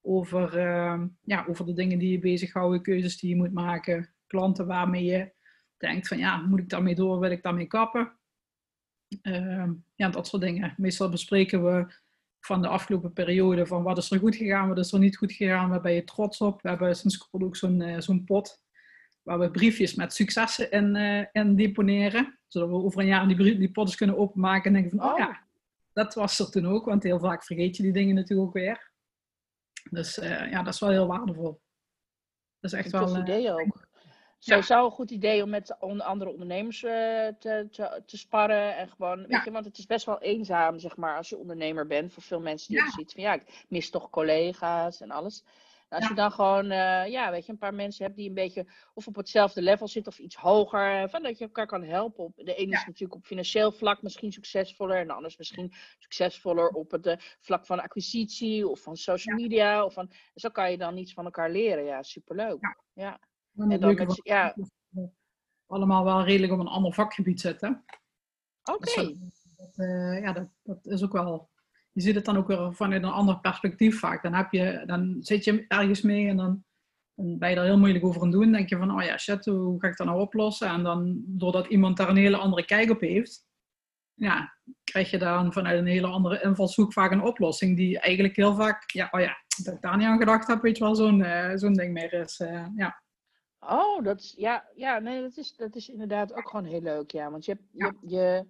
Over, 0.00 0.58
uh, 0.58 1.02
ja, 1.20 1.44
over 1.48 1.66
de 1.66 1.72
dingen 1.72 1.98
die 1.98 2.10
je 2.10 2.18
bezighouden, 2.18 2.82
keuzes 2.82 3.18
die 3.18 3.30
je 3.30 3.36
moet 3.36 3.52
maken, 3.52 4.14
klanten 4.26 4.66
waarmee 4.66 5.04
je 5.04 5.32
denkt 5.76 6.08
van 6.08 6.18
ja, 6.18 6.36
moet 6.36 6.60
ik 6.60 6.68
daarmee 6.68 6.94
door, 6.94 7.20
wil 7.20 7.30
ik 7.30 7.42
daarmee 7.42 7.66
kappen? 7.66 8.18
Ehm, 9.22 9.72
ja, 9.94 10.08
dat 10.08 10.26
soort 10.26 10.42
dingen. 10.42 10.74
Meestal 10.76 11.08
bespreken 11.08 11.64
we 11.64 11.94
van 12.40 12.62
de 12.62 12.68
afgelopen 12.68 13.12
periode 13.12 13.66
van 13.66 13.82
wat 13.82 13.98
is 13.98 14.10
er 14.10 14.18
goed 14.18 14.36
gegaan, 14.36 14.68
wat 14.68 14.78
is 14.78 14.92
er 14.92 14.98
niet 14.98 15.16
goed 15.16 15.32
gegaan, 15.32 15.68
waar 15.68 15.80
ben 15.80 15.92
je 15.92 16.04
trots 16.04 16.40
op. 16.40 16.62
We 16.62 16.68
hebben 16.68 16.96
sinds 16.96 17.18
kort 17.18 17.42
ook 17.42 17.56
zo'n 17.56 17.80
uh, 17.80 18.00
zo'n 18.00 18.24
pot 18.24 18.64
waar 19.22 19.38
we 19.38 19.50
briefjes 19.50 19.94
met 19.94 20.14
successen 20.14 20.70
in, 20.70 20.94
uh, 20.94 21.24
in 21.32 21.56
deponeren. 21.56 22.38
Zodat 22.46 22.68
we 22.68 22.74
over 22.74 23.00
een 23.00 23.06
jaar 23.06 23.28
die, 23.28 23.58
die 23.58 23.70
potjes 23.70 23.96
kunnen 23.96 24.18
openmaken 24.18 24.64
en 24.64 24.72
denken 24.72 24.98
van, 24.98 25.10
oh, 25.10 25.18
ja, 25.18 25.46
dat 25.92 26.14
was 26.14 26.38
er 26.38 26.50
toen 26.50 26.66
ook. 26.66 26.84
Want 26.84 27.02
heel 27.02 27.18
vaak 27.18 27.44
vergeet 27.44 27.76
je 27.76 27.82
die 27.82 27.92
dingen 27.92 28.14
natuurlijk 28.14 28.48
ook 28.48 28.54
weer. 28.54 28.90
Dus 29.90 30.18
uh, 30.18 30.50
ja, 30.50 30.62
dat 30.62 30.74
is 30.74 30.80
wel 30.80 30.90
heel 30.90 31.06
waardevol. 31.06 31.60
Dat 32.60 32.72
is 32.72 32.78
echt 32.78 32.92
een 32.92 33.00
wel... 33.00 33.14
Een 33.14 33.20
idee 33.20 33.52
ook. 33.52 33.85
Sowieso 34.38 34.84
een 34.84 34.90
goed 34.90 35.10
idee 35.10 35.42
om 35.42 35.50
met 35.50 35.80
andere 35.80 36.30
ondernemers 36.30 36.82
uh, 36.82 36.90
te, 37.38 37.68
te, 37.70 38.02
te, 38.06 38.16
sparren. 38.16 38.76
En 38.76 38.88
gewoon, 38.88 39.26
weet 39.26 39.44
je, 39.44 39.50
want 39.50 39.64
het 39.64 39.78
is 39.78 39.86
best 39.86 40.06
wel 40.06 40.20
eenzaam, 40.20 40.78
zeg 40.78 40.96
maar, 40.96 41.16
als 41.16 41.28
je 41.28 41.38
ondernemer 41.38 41.86
bent. 41.86 42.12
Voor 42.12 42.22
veel 42.22 42.40
mensen 42.40 42.68
die 42.68 42.82
ja. 42.82 42.90
zoiets 42.90 43.12
van, 43.12 43.22
ja, 43.22 43.32
ik 43.32 43.64
mis 43.68 43.90
toch 43.90 44.10
collega's 44.10 45.00
en 45.00 45.10
alles. 45.10 45.44
Nou, 45.88 46.02
als 46.02 46.10
je 46.10 46.16
dan 46.16 46.32
gewoon, 46.32 46.64
uh, 46.64 47.06
ja, 47.06 47.30
weet 47.30 47.46
je, 47.46 47.52
een 47.52 47.58
paar 47.58 47.74
mensen 47.74 48.04
hebt 48.04 48.16
die 48.16 48.28
een 48.28 48.34
beetje 48.34 48.66
of 48.94 49.06
op 49.06 49.16
hetzelfde 49.16 49.62
level 49.62 49.88
zitten 49.88 50.12
of 50.12 50.18
iets 50.18 50.36
hoger, 50.36 51.08
van 51.10 51.22
dat 51.22 51.38
je 51.38 51.44
elkaar 51.44 51.66
kan 51.66 51.82
helpen. 51.82 52.24
Op, 52.24 52.32
de 52.36 52.54
ene 52.54 52.72
is 52.72 52.84
natuurlijk 52.86 53.14
op 53.14 53.24
financieel 53.24 53.72
vlak 53.72 54.02
misschien 54.02 54.32
succesvoller 54.32 54.96
en 54.96 55.06
de 55.06 55.12
ander 55.12 55.30
is 55.30 55.36
misschien 55.36 55.72
succesvoller 55.98 56.68
op 56.68 56.90
het 56.90 57.06
uh, 57.06 57.16
vlak 57.40 57.66
van 57.66 57.80
acquisitie 57.80 58.68
of 58.68 58.80
van 58.80 58.96
social 58.96 59.36
media. 59.36 59.84
Of 59.84 59.92
van, 59.92 60.10
zo 60.34 60.48
kan 60.48 60.70
je 60.70 60.78
dan 60.78 60.96
iets 60.96 61.12
van 61.12 61.24
elkaar 61.24 61.50
leren. 61.50 61.84
Ja, 61.84 62.02
superleuk. 62.02 62.76
Ja. 62.92 63.20
En 63.56 63.80
dan 63.80 63.94
met, 63.94 64.20
ja. 64.22 64.56
Allemaal 65.66 66.04
wel 66.04 66.24
redelijk 66.24 66.52
op 66.52 66.58
een 66.58 66.66
ander 66.66 66.92
vakgebied 66.92 67.40
zitten. 67.40 67.84
Oké. 68.62 68.90
Okay. 68.90 69.16
Dus 69.56 69.76
uh, 69.76 70.20
ja, 70.20 70.32
dat, 70.32 70.48
dat 70.62 70.86
is 70.86 71.02
ook 71.02 71.12
wel 71.12 71.50
je 71.96 72.02
ziet 72.02 72.14
het 72.14 72.24
dan 72.24 72.36
ook 72.36 72.46
weer 72.46 72.74
vanuit 72.74 73.02
een 73.02 73.08
ander 73.08 73.40
perspectief 73.40 73.98
vaak. 73.98 74.22
Dan, 74.22 74.34
heb 74.34 74.52
je, 74.52 74.82
dan 74.86 75.16
zit 75.20 75.44
je 75.44 75.64
ergens 75.68 76.02
mee 76.02 76.28
en 76.28 76.36
dan, 76.36 76.64
dan 77.14 77.38
ben 77.38 77.50
je 77.50 77.56
er 77.56 77.64
heel 77.64 77.78
moeilijk 77.78 78.04
over 78.04 78.22
aan 78.22 78.30
doen. 78.30 78.52
denk 78.52 78.68
je 78.68 78.76
van, 78.76 78.90
oh 78.90 79.02
ja, 79.02 79.18
shit, 79.18 79.44
hoe 79.44 79.80
ga 79.80 79.88
ik 79.88 79.96
dat 79.96 80.06
nou 80.06 80.20
oplossen? 80.20 80.68
En 80.68 80.82
dan, 80.82 81.22
doordat 81.26 81.66
iemand 81.66 81.96
daar 81.96 82.08
een 82.08 82.16
hele 82.16 82.36
andere 82.36 82.64
kijk 82.64 82.90
op 82.90 83.00
heeft, 83.00 83.46
ja, 84.14 84.54
krijg 84.84 85.10
je 85.10 85.18
dan 85.18 85.52
vanuit 85.52 85.78
een 85.78 85.86
hele 85.86 86.06
andere 86.06 86.42
invalshoek 86.42 86.92
vaak 86.92 87.10
een 87.10 87.22
oplossing 87.22 87.76
die 87.76 88.00
eigenlijk 88.00 88.36
heel 88.36 88.54
vaak, 88.54 88.90
ja, 88.90 89.08
oh 89.10 89.20
ja, 89.20 89.36
dat 89.64 89.74
ik 89.74 89.82
daar 89.82 89.96
niet 89.96 90.06
aan 90.06 90.18
gedacht 90.18 90.46
heb, 90.46 90.62
weet 90.62 90.78
je 90.78 90.84
wel, 90.84 90.94
zo'n 90.94 91.20
uh, 91.20 91.50
zo'n 91.54 91.72
ding 91.72 91.92
meer 91.92 92.12
is. 92.12 92.40
Uh, 92.40 92.66
ja. 92.76 93.02
Oh, 93.68 94.04
dat 94.04 94.20
is, 94.20 94.34
ja, 94.36 94.64
ja, 94.74 94.98
nee, 94.98 95.22
dat 95.22 95.36
is, 95.36 95.56
dat 95.56 95.74
is 95.74 95.88
inderdaad 95.88 96.32
ook 96.32 96.48
gewoon 96.48 96.64
heel 96.64 96.80
leuk, 96.80 97.10
ja. 97.10 97.30
Want 97.30 97.44
je 97.44 97.52
hebt, 97.52 97.64
je, 97.72 98.08
je 98.16 98.46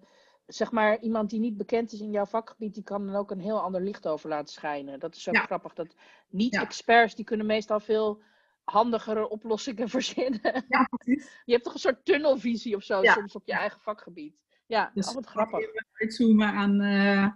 zeg 0.47 0.71
maar, 0.71 0.99
iemand 0.99 1.29
die 1.29 1.39
niet 1.39 1.57
bekend 1.57 1.91
is 1.91 1.99
in 1.99 2.11
jouw 2.11 2.25
vakgebied, 2.25 2.73
die 2.73 2.83
kan 2.83 3.05
dan 3.05 3.15
ook 3.15 3.31
een 3.31 3.39
heel 3.39 3.61
ander 3.61 3.81
licht 3.81 4.07
over 4.07 4.29
laten 4.29 4.53
schijnen. 4.53 4.99
Dat 4.99 5.15
is 5.15 5.23
zo 5.23 5.31
grappig. 5.31 5.73
Dat 5.73 5.95
niet-experts, 6.29 7.15
die 7.15 7.25
kunnen 7.25 7.45
meestal 7.45 7.79
veel 7.79 8.21
handigere 8.63 9.29
oplossingen 9.29 9.89
verzinnen. 9.97 10.65
Ja, 10.67 10.87
precies. 10.97 11.41
Je 11.45 11.51
hebt 11.51 11.63
toch 11.63 11.73
een 11.73 11.79
soort 11.79 12.05
tunnelvisie 12.05 12.75
of 12.75 12.83
zo 12.83 13.03
soms 13.03 13.35
op 13.35 13.45
je 13.45 13.53
eigen 13.53 13.81
vakgebied. 13.81 14.35
Ja, 14.65 14.91
dus 14.93 15.13
wat 15.13 15.25
grappig. 15.25 15.59
Even 15.59 15.85
uitzoomen 15.93 16.47
aan, 16.47 16.81
uh, 16.81 17.27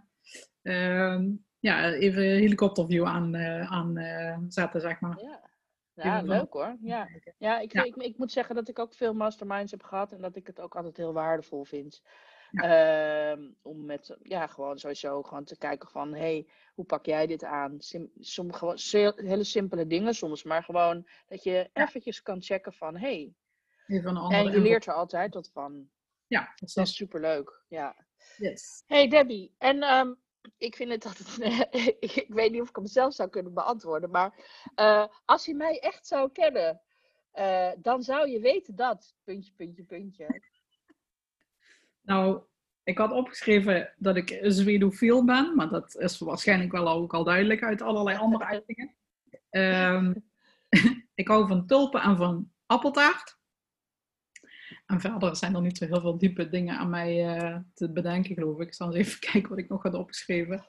uh, 0.61 1.21
ja, 1.59 1.91
even 1.91 2.23
helikopterview 2.23 3.05
aan, 3.05 3.35
uh, 3.35 3.71
aan 3.71 3.95
zetten, 4.47 4.81
zeg 4.81 4.99
maar. 4.99 5.19
Ja. 5.21 5.49
Ja, 5.95 6.21
leuk 6.21 6.54
hoor. 6.54 6.77
Ja, 6.82 7.08
ja, 7.38 7.60
ik, 7.60 7.73
Ik, 7.73 7.95
ik, 7.95 8.17
moet 8.17 8.32
zeggen 8.32 8.56
dat 8.56 8.67
ik 8.67 8.80
ook 8.80 8.93
veel 8.93 9.13
masterminds 9.13 9.71
heb 9.71 9.84
gehad 9.84 10.12
en 10.12 10.21
dat 10.21 10.36
ik 10.36 10.47
het 10.47 10.60
ook 10.60 10.75
altijd 10.75 10.97
heel 10.97 11.13
waardevol 11.13 11.63
vind. 11.63 12.01
Ehm, 12.51 13.49
om 13.62 13.86
met, 13.86 14.17
ja, 14.21 14.47
gewoon 14.47 14.80
sowieso 14.80 15.23
gewoon 15.23 15.43
te 15.43 15.58
kijken 15.58 15.89
van, 15.89 16.13
hey, 16.13 16.47
hoe 16.73 16.86
pak 16.86 17.06
jij 17.06 17.27
dit 17.27 17.43
aan? 17.43 17.82
Sim, 17.82 18.12
sommige 18.19 18.60
gewoon 18.60 19.13
hele 19.15 19.43
simpele 19.43 19.88
dingen 19.88 20.13
soms, 20.13 20.43
maar 20.43 20.63
gewoon 20.63 21.08
dat 21.27 21.43
je 21.43 21.69
eventjes 21.73 22.21
kan 22.21 22.41
checken 22.41 22.73
van, 22.73 22.97
hey. 22.97 23.34
En 23.88 24.51
je 24.51 24.60
leert 24.60 24.86
er 24.86 24.93
altijd 24.93 25.34
wat 25.34 25.49
van. 25.54 25.89
Ja, 26.27 26.54
dat 26.56 26.77
is 26.77 26.95
superleuk. 26.95 27.63
Ja. 27.67 27.95
Yes. 28.38 28.84
Hey 28.88 29.08
Debbie, 29.08 29.56
en 29.58 29.84
um, 29.84 30.17
ik 30.58 30.75
vind 30.75 30.91
het 30.91 31.06
altijd, 31.06 31.39
ik 32.17 32.25
weet 32.27 32.51
niet 32.51 32.62
of 32.62 32.69
ik 32.69 32.75
hem 32.75 32.88
zelf 32.88 33.13
zou 33.13 33.30
kunnen 33.30 33.54
beantwoorden, 33.54 34.10
maar 34.10 34.34
uh, 34.75 35.06
als 35.25 35.45
je 35.45 35.56
mij 35.56 35.80
echt 35.80 36.08
zou 36.08 36.32
kennen, 36.32 36.82
uh, 37.36 37.71
dan 37.77 38.04
zou 38.04 38.30
je 38.30 38.39
weten 38.39 38.75
dat, 38.75 39.15
puntje, 39.23 39.54
puntje, 39.56 39.84
puntje. 39.84 40.27
Nou, 42.04 42.41
ik 42.84 42.97
had 42.97 43.12
opgeschreven 43.12 43.93
dat 43.97 44.15
ik 44.15 44.39
zwedofiel 44.41 45.25
ben, 45.25 45.56
maar 45.56 45.69
dat 45.69 45.95
is 45.95 46.19
waarschijnlijk 46.19 46.71
wel 46.71 46.89
ook 46.89 47.13
al 47.13 47.23
duidelijk 47.23 47.63
uit 47.63 47.82
allerlei 47.82 48.17
andere 48.17 48.43
uitingen. 48.45 48.95
Um, 49.49 50.32
ik 51.21 51.27
hou 51.27 51.47
van 51.47 51.65
tulpen 51.65 52.01
en 52.01 52.17
van 52.17 52.51
appeltaart. 52.65 53.39
En 54.91 54.99
verder 54.99 55.36
zijn 55.36 55.56
er 55.56 55.62
niet 55.62 55.77
zo 55.77 55.86
heel 55.86 56.01
veel 56.01 56.17
diepe 56.17 56.49
dingen 56.49 56.77
aan 56.77 56.89
mij 56.89 57.41
uh, 57.41 57.58
te 57.73 57.91
bedenken, 57.91 58.36
geloof 58.36 58.60
ik. 58.60 58.67
Ik 58.67 58.73
zal 58.73 58.88
eens 58.88 58.95
even 58.95 59.19
kijken 59.32 59.49
wat 59.49 59.58
ik 59.58 59.69
nog 59.69 59.84
had 59.84 59.93
opgeschreven. 59.93 60.67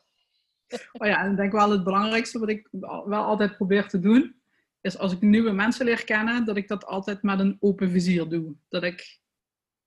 Oh 0.93 1.07
ja, 1.07 1.25
en 1.25 1.31
ik 1.31 1.37
denk 1.37 1.53
wel 1.53 1.71
het 1.71 1.85
belangrijkste 1.85 2.39
wat 2.39 2.49
ik 2.49 2.69
wel 3.05 3.25
altijd 3.25 3.57
probeer 3.57 3.89
te 3.89 4.01
doen, 4.01 4.41
is 4.81 4.99
als 4.99 5.13
ik 5.13 5.21
nieuwe 5.21 5.53
mensen 5.53 5.85
leer 5.85 6.05
kennen, 6.05 6.45
dat 6.45 6.57
ik 6.57 6.69
dat 6.69 6.87
altijd 6.87 7.23
met 7.23 7.41
een 7.41 7.57
open 7.61 7.91
vizier 7.91 8.29
doe. 8.29 8.55
Dat 8.69 8.83
ik, 8.83 9.21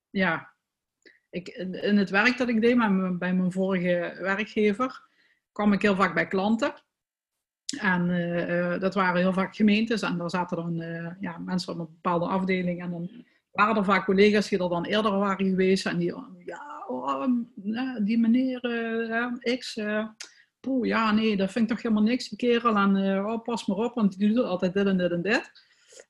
ja, 0.09 0.53
ik, 1.29 1.47
in 1.47 1.97
het 1.97 2.09
werk 2.09 2.37
dat 2.37 2.49
ik 2.49 2.61
deed 2.61 2.77
bij 3.19 3.33
mijn 3.33 3.51
vorige 3.51 4.17
werkgever, 4.19 5.07
kwam 5.51 5.73
ik 5.73 5.81
heel 5.81 5.95
vaak 5.95 6.13
bij 6.13 6.27
klanten. 6.27 6.73
En 7.79 8.09
uh, 8.09 8.79
dat 8.79 8.93
waren 8.93 9.21
heel 9.21 9.33
vaak 9.33 9.55
gemeentes 9.55 10.01
en 10.01 10.17
daar 10.17 10.29
zaten 10.29 10.57
dan 10.57 10.75
ja, 11.19 11.37
mensen 11.37 11.73
op 11.73 11.79
een 11.79 11.85
bepaalde 11.85 12.25
afdeling. 12.25 12.81
En 12.81 12.91
dan 12.91 13.25
waren 13.55 13.75
er 13.75 13.83
vaak 13.83 14.05
collega's 14.05 14.49
die 14.49 14.59
er 14.59 14.69
dan 14.69 14.85
eerder 14.85 15.11
waren 15.11 15.45
geweest. 15.45 15.85
En 15.85 15.97
die, 15.97 16.13
ja, 16.45 16.83
oh, 16.87 17.27
die 18.03 18.19
meneer 18.19 18.65
uh, 19.43 19.57
X, 19.57 19.79
poeh, 20.59 20.87
ja, 20.87 21.11
nee, 21.11 21.37
dat 21.37 21.51
vind 21.51 21.69
ik 21.69 21.75
toch 21.75 21.83
helemaal 21.83 22.03
niks, 22.03 22.29
die 22.29 22.37
kerel. 22.37 22.75
En 22.75 23.25
oh, 23.25 23.41
pas 23.41 23.65
maar 23.65 23.77
op, 23.77 23.93
want 23.93 24.17
die 24.17 24.33
doet 24.33 24.45
altijd 24.45 24.73
dit 24.73 24.85
en 24.85 24.97
dit 24.97 25.11
en 25.11 25.21
dit. 25.21 25.51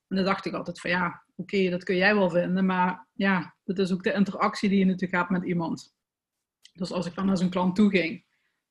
En 0.08 0.16
dan 0.16 0.26
dacht 0.26 0.46
ik 0.46 0.54
altijd 0.54 0.80
van 0.80 0.90
ja, 0.90 1.24
oké, 1.36 1.70
dat 1.70 1.84
kun 1.84 1.96
jij 1.96 2.16
wel 2.16 2.30
vinden, 2.30 2.66
maar 2.66 3.08
ja, 3.14 3.56
dat 3.64 3.80
is 3.80 3.92
ook 3.92 4.04
de 4.04 4.14
interactie 4.14 4.70
die 4.70 4.80
je 4.80 4.86
natuurlijk 4.86 5.14
hebt 5.14 5.30
met 5.30 5.44
iemand. 5.44 5.94
Dus 6.74 6.92
als 6.92 7.06
ik 7.06 7.16
dan 7.16 7.26
naar 7.26 7.38
zo'n 7.38 7.50
klant 7.50 7.76
toe 7.76 7.90
ging, 7.90 8.26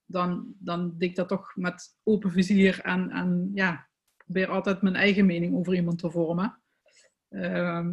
dan, 0.06 0.54
dan 0.58 0.94
deed 0.98 1.10
ik 1.10 1.16
dat 1.16 1.28
toch 1.28 1.52
met 1.56 1.96
open 2.02 2.30
vizier 2.30 2.80
en, 2.80 3.10
en 3.10 3.50
ja, 3.54 3.88
probeer 4.16 4.48
altijd 4.48 4.82
mijn 4.82 4.96
eigen 4.96 5.26
mening 5.26 5.54
over 5.54 5.74
iemand 5.74 5.98
te 5.98 6.10
vormen. 6.10 6.58
Ehm, 7.28 7.92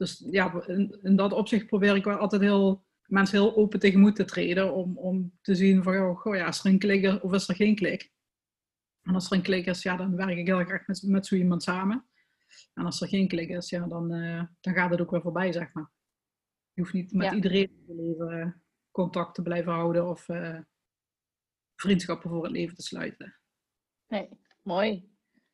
dus 0.00 0.24
ja, 0.30 0.64
in, 0.66 0.98
in, 1.02 1.16
dat 1.16 1.32
opzicht 1.32 1.66
probeer 1.66 1.96
ik 1.96 2.04
wel 2.04 2.16
altijd 2.16 2.42
heel, 2.42 2.84
mensen 3.06 3.38
heel 3.38 3.56
open 3.56 3.80
tegemoet 3.80 4.16
te 4.16 4.24
treden 4.24 4.74
om, 4.74 4.98
om 4.98 5.38
te 5.40 5.54
zien 5.54 5.82
van, 5.82 5.96
oh, 5.96 6.20
goh, 6.20 6.36
ja, 6.36 6.48
is 6.48 6.64
er 6.64 6.70
een 6.70 6.78
klik 6.78 7.22
of 7.22 7.32
is 7.32 7.48
er 7.48 7.54
geen 7.54 7.74
klik? 7.74 8.12
En 9.02 9.14
als 9.14 9.30
er 9.30 9.36
een 9.36 9.42
klik 9.42 9.66
is, 9.66 9.82
ja, 9.82 9.96
dan 9.96 10.16
werk 10.16 10.38
ik 10.38 10.46
heel 10.46 10.64
graag 10.64 10.86
met, 10.86 11.02
met 11.02 11.26
zo 11.26 11.34
iemand 11.34 11.62
samen. 11.62 12.04
En 12.74 12.84
als 12.84 13.00
er 13.00 13.08
geen 13.08 13.28
klik 13.28 13.48
is, 13.48 13.68
ja, 13.68 13.86
dan, 13.86 14.12
uh, 14.14 14.42
dan 14.60 14.74
gaat 14.74 14.90
het 14.90 15.00
ook 15.00 15.10
weer 15.10 15.20
voorbij, 15.20 15.52
zeg 15.52 15.72
maar. 15.72 15.90
Je 16.72 16.80
hoeft 16.80 16.92
niet 16.92 17.12
met 17.12 17.32
iedereen 17.32 17.70
in 17.70 17.84
je 17.86 17.94
leven 17.94 18.40
eh, 18.40 18.52
contact 18.90 19.34
te 19.34 19.42
blijven 19.42 19.72
houden 19.72 20.08
of 20.08 20.28
uh, 20.28 20.58
vriendschappen 21.76 22.30
voor 22.30 22.42
het 22.42 22.52
leven 22.52 22.74
te 22.74 22.82
sluiten. 22.82 23.36
Nee, 24.06 24.28
mooi. 24.62 25.10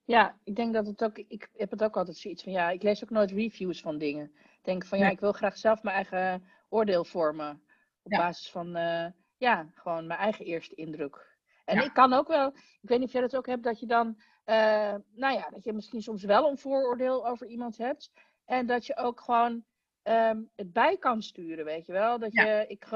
Ja, 0.07 0.38
ik 0.45 0.57
denk 0.57 0.75
dat 0.75 0.87
het 0.87 1.05
ook, 1.05 1.19
ik 1.19 1.49
heb 1.57 1.71
het 1.71 1.83
ook 1.83 1.97
altijd 1.97 2.16
zoiets 2.16 2.42
van, 2.42 2.53
ja, 2.53 2.71
ik 2.71 2.83
lees 2.83 3.03
ook 3.03 3.11
nooit 3.11 3.31
reviews 3.31 3.81
van 3.81 3.99
dingen. 3.99 4.25
Ik 4.35 4.61
denk 4.62 4.85
van, 4.85 4.99
ja, 4.99 5.09
ik 5.09 5.21
wil 5.21 5.33
graag 5.33 5.57
zelf 5.57 5.83
mijn 5.83 5.97
eigen 5.97 6.49
oordeel 6.69 7.05
vormen. 7.05 7.62
Op 8.03 8.11
basis 8.11 8.51
van, 8.51 8.71
ja, 9.37 9.71
gewoon 9.75 10.07
mijn 10.07 10.21
eigen 10.21 10.45
eerste 10.45 10.75
indruk. 10.75 11.37
En 11.64 11.85
ik 11.85 11.92
kan 11.92 12.12
ook 12.12 12.29
wel, 12.29 12.49
ik 12.81 12.88
weet 12.88 12.99
niet 12.99 13.07
of 13.07 13.12
jij 13.12 13.21
dat 13.21 13.37
ook 13.37 13.47
hebt, 13.47 13.62
dat 13.62 13.81
je 13.81 13.87
dan 13.87 14.17
uh, 14.46 14.94
nou 15.15 15.35
ja, 15.35 15.48
dat 15.50 15.65
je 15.65 15.73
misschien 15.73 16.02
soms 16.02 16.25
wel 16.25 16.48
een 16.48 16.59
vooroordeel 16.59 17.27
over 17.27 17.46
iemand 17.46 17.79
hebt. 17.79 18.11
En 18.44 18.67
dat 18.67 18.87
je 18.87 18.96
ook 18.96 19.21
gewoon 19.21 19.65
um, 20.09 20.50
het 20.57 20.73
bij 20.73 20.96
kan 20.96 21.23
sturen, 21.23 21.65
weet 21.65 21.87
je 21.87 21.92
wel. 21.92 22.19
Dat 22.19 22.33
je, 22.33 22.65
ik, 22.69 22.87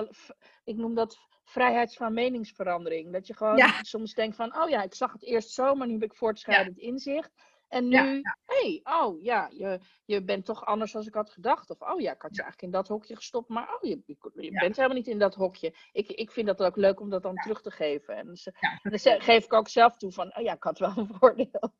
ik 0.65 0.77
noem 0.77 0.95
dat 0.95 1.19
vrijheid 1.45 1.95
van 1.95 2.15
meningsverandering. 2.15 3.13
Dat 3.13 3.27
je 3.27 3.35
gewoon 3.35 3.63
soms 3.81 4.15
denkt 4.15 4.37
van, 4.37 4.57
oh 4.57 4.69
ja, 4.69 4.83
ik 4.83 4.95
zag 4.95 5.13
het 5.13 5.25
eerst 5.25 5.51
zo, 5.51 5.75
maar 5.75 5.87
nu 5.87 5.93
heb 5.93 6.03
ik 6.03 6.15
voortschrijdend 6.15 6.79
inzicht. 6.79 7.31
En 7.69 7.89
nu, 7.89 7.97
hé, 7.97 8.21
hey, 8.45 8.81
oh 8.83 9.23
ja, 9.23 9.51
je, 9.53 9.81
je 10.05 10.25
bent 10.25 10.45
toch 10.45 10.65
anders 10.65 10.93
dan 10.93 11.07
ik 11.07 11.15
had 11.15 11.31
gedacht. 11.31 11.71
Of, 11.71 11.81
oh 11.81 12.01
ja, 12.01 12.13
ik 12.13 12.23
had 12.23 12.35
je 12.35 12.43
eigenlijk 12.43 12.63
in 12.63 12.79
dat 12.79 12.89
hokje 12.89 13.17
gestopt, 13.17 13.49
maar 13.49 13.75
oh, 13.75 13.89
je, 13.89 14.03
je 14.35 14.51
bent 14.51 14.77
helemaal 14.77 14.97
niet 14.97 15.07
in 15.07 15.19
dat 15.19 15.35
hokje. 15.35 15.75
Ik, 15.93 16.13
ik 16.13 16.31
vind 16.31 16.47
dat 16.47 16.63
ook 16.63 16.77
leuk 16.77 17.01
om 17.01 17.11
dat 17.11 17.23
dan 17.23 17.35
terug 17.35 17.63
te 17.63 17.71
geven. 17.71 18.17
En 18.17 18.27
dus, 18.27 19.03
dan 19.03 19.21
geef 19.21 19.45
ik 19.45 19.53
ook 19.53 19.69
zelf 19.69 19.97
toe 19.97 20.13
van, 20.13 20.37
oh 20.37 20.43
ja, 20.43 20.53
ik 20.53 20.63
had 20.63 20.79
wel 20.79 20.93
een 20.97 21.15
voordeel. 21.19 21.73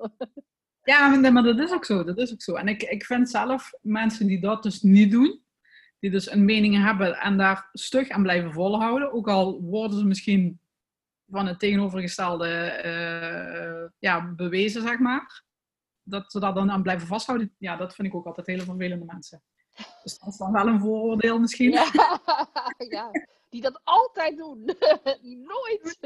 Ja, 0.83 1.09
maar 1.31 1.43
dat 1.43 1.59
is 1.59 1.73
ook 1.73 1.85
zo, 1.85 2.05
dat 2.05 2.19
is 2.19 2.33
ook 2.33 2.43
zo. 2.43 2.55
En 2.55 2.69
ik, 2.69 2.83
ik 2.83 3.05
vind 3.05 3.31
zelf 3.31 3.73
mensen 3.83 4.27
die 4.27 4.41
dat 4.41 4.63
dus 4.63 4.83
niet 4.83 5.11
doen, 5.11 5.45
die 5.99 6.11
dus 6.11 6.31
een 6.31 6.45
mening 6.45 6.85
hebben 6.85 7.17
en 7.17 7.37
daar 7.37 7.69
stug 7.73 8.09
aan 8.09 8.23
blijven 8.23 8.53
volhouden. 8.53 9.13
Ook 9.13 9.29
al 9.29 9.63
worden 9.63 9.99
ze 9.99 10.05
misschien 10.05 10.61
van 11.27 11.47
het 11.47 11.59
tegenovergestelde 11.59 12.83
uh, 12.85 13.91
ja, 13.99 14.33
bewezen, 14.35 14.83
zeg 14.83 14.99
maar. 14.99 15.43
Dat 16.03 16.33
ze 16.33 16.41
daar 16.41 16.55
dan 16.55 16.71
aan 16.71 16.83
blijven 16.83 17.07
vasthouden, 17.07 17.55
ja, 17.59 17.77
dat 17.77 17.95
vind 17.95 18.09
ik 18.09 18.15
ook 18.15 18.27
altijd 18.27 18.47
hele 18.47 18.63
vervelende 18.63 19.05
mensen. 19.05 19.43
Dus 20.03 20.19
dat 20.19 20.29
is 20.29 20.37
dan 20.37 20.53
wel 20.53 20.67
een 20.67 20.81
vooroordeel 20.81 21.39
misschien. 21.39 21.71
Ja, 21.71 21.91
ja 22.89 23.11
die 23.49 23.61
dat 23.61 23.81
altijd 23.85 24.37
doen. 24.37 24.65
Nooit. 25.53 25.99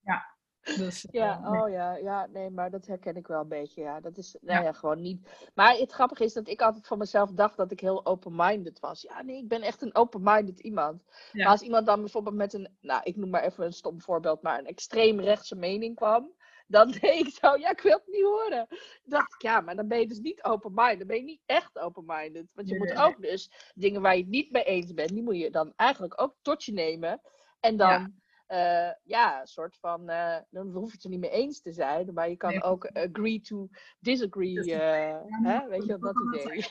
Ja, 0.00 0.36
Dus, 0.62 1.06
ja, 1.10 1.40
uh, 1.40 1.52
oh 1.52 1.70
ja, 1.70 1.96
ja, 1.96 2.26
nee, 2.26 2.50
maar 2.50 2.70
dat 2.70 2.86
herken 2.86 3.16
ik 3.16 3.26
wel 3.26 3.40
een 3.40 3.48
beetje. 3.48 3.82
Ja, 3.82 4.00
dat 4.00 4.16
is, 4.16 4.36
nou 4.40 4.64
ja. 4.64 4.72
gewoon 4.72 5.00
niet. 5.00 5.50
Maar 5.54 5.76
het 5.76 5.92
grappige 5.92 6.24
is 6.24 6.32
dat 6.32 6.48
ik 6.48 6.62
altijd 6.62 6.86
van 6.86 6.98
mezelf 6.98 7.30
dacht 7.30 7.56
dat 7.56 7.72
ik 7.72 7.80
heel 7.80 8.06
open-minded 8.06 8.80
was. 8.80 9.02
Ja, 9.02 9.22
nee, 9.22 9.36
ik 9.36 9.48
ben 9.48 9.62
echt 9.62 9.82
een 9.82 9.94
open-minded 9.94 10.60
iemand. 10.60 11.02
Maar 11.32 11.46
als 11.46 11.62
iemand 11.62 11.86
dan 11.86 12.00
bijvoorbeeld 12.00 12.34
met 12.34 12.52
een, 12.52 12.68
nou, 12.80 13.00
ik 13.04 13.16
noem 13.16 13.30
maar 13.30 13.44
even 13.44 13.64
een 13.64 13.72
stom 13.72 14.00
voorbeeld, 14.00 14.42
maar 14.42 14.58
een 14.58 14.66
extreem 14.66 15.20
rechtse 15.20 15.56
mening 15.56 15.94
kwam, 15.94 16.32
dan 16.66 16.90
deed 17.00 17.26
ik 17.26 17.34
zo, 17.40 17.56
ja, 17.56 17.70
ik 17.70 17.80
wil 17.80 17.96
het 17.96 18.06
niet 18.06 18.24
horen. 18.24 18.66
Dan 18.68 18.78
dacht 19.04 19.34
ik, 19.34 19.42
ja, 19.42 19.60
maar 19.60 19.76
dan 19.76 19.88
ben 19.88 20.00
je 20.00 20.08
dus 20.08 20.18
niet 20.18 20.42
open-minded. 20.42 20.98
Dan 20.98 21.06
ben 21.06 21.16
je 21.16 21.22
niet 21.22 21.42
echt 21.46 21.78
open-minded. 21.78 22.50
Want 22.54 22.68
je 22.68 22.78
moet 22.78 22.94
ook 22.94 23.22
dus 23.22 23.50
dingen 23.74 24.02
waar 24.02 24.16
je 24.16 24.22
het 24.22 24.30
niet 24.30 24.50
mee 24.50 24.64
eens 24.64 24.94
bent, 24.94 25.08
die 25.08 25.22
moet 25.22 25.36
je 25.36 25.50
dan 25.50 25.72
eigenlijk 25.76 26.22
ook 26.22 26.34
tot 26.42 26.64
je 26.64 26.72
nemen. 26.72 27.20
En 27.60 27.76
dan 27.76 28.19
uh, 28.52 28.90
ja, 29.02 29.40
een 29.40 29.46
soort 29.46 29.76
van, 29.80 30.10
uh, 30.10 30.36
dan 30.50 30.72
hoef 30.72 30.88
je 30.88 30.94
het 30.94 31.04
er 31.04 31.10
niet 31.10 31.20
mee 31.20 31.30
eens 31.30 31.62
te 31.62 31.72
zijn, 31.72 32.12
maar 32.14 32.28
je 32.28 32.36
kan 32.36 32.62
ook 32.62 32.86
agree 32.86 33.40
to 33.40 33.68
disagree, 33.98 34.56
uh, 34.56 35.16
hè? 35.42 35.68
weet 35.68 35.86
je, 35.86 35.98
dat 35.98 36.16
idee. 36.34 36.64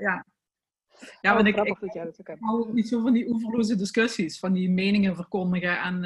Ja, 0.00 0.26
ja 1.20 1.30
oh, 1.30 1.34
want 1.36 1.46
ik, 1.46 1.56
dat 1.56 2.26
dat 2.26 2.38
hou 2.40 2.72
niet 2.72 2.88
zo 2.88 3.00
van 3.00 3.12
die 3.12 3.28
oeverloze 3.28 3.76
discussies, 3.76 4.38
van 4.38 4.52
die 4.52 4.70
meningen 4.70 5.14
verkondigen 5.14 5.80
en 5.80 6.04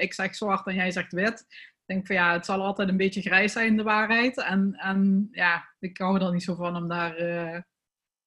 ik 0.00 0.12
zeg 0.12 0.34
zwart 0.34 0.66
en 0.66 0.74
jij 0.74 0.90
zegt 0.90 1.12
wit. 1.12 1.44
Ik 1.48 1.94
denk 1.94 2.06
van 2.06 2.16
ja, 2.16 2.32
het 2.32 2.44
zal 2.44 2.62
altijd 2.62 2.88
een 2.88 2.96
beetje 2.96 3.20
grijs 3.20 3.52
zijn, 3.52 3.76
de 3.76 3.82
waarheid. 3.82 4.36
En, 4.36 4.74
en 4.74 5.28
ja, 5.30 5.74
ik 5.78 5.98
hou 5.98 6.20
er 6.20 6.32
niet 6.32 6.42
zo 6.42 6.54
van 6.54 6.76
om 6.76 6.88
daar 6.88 7.14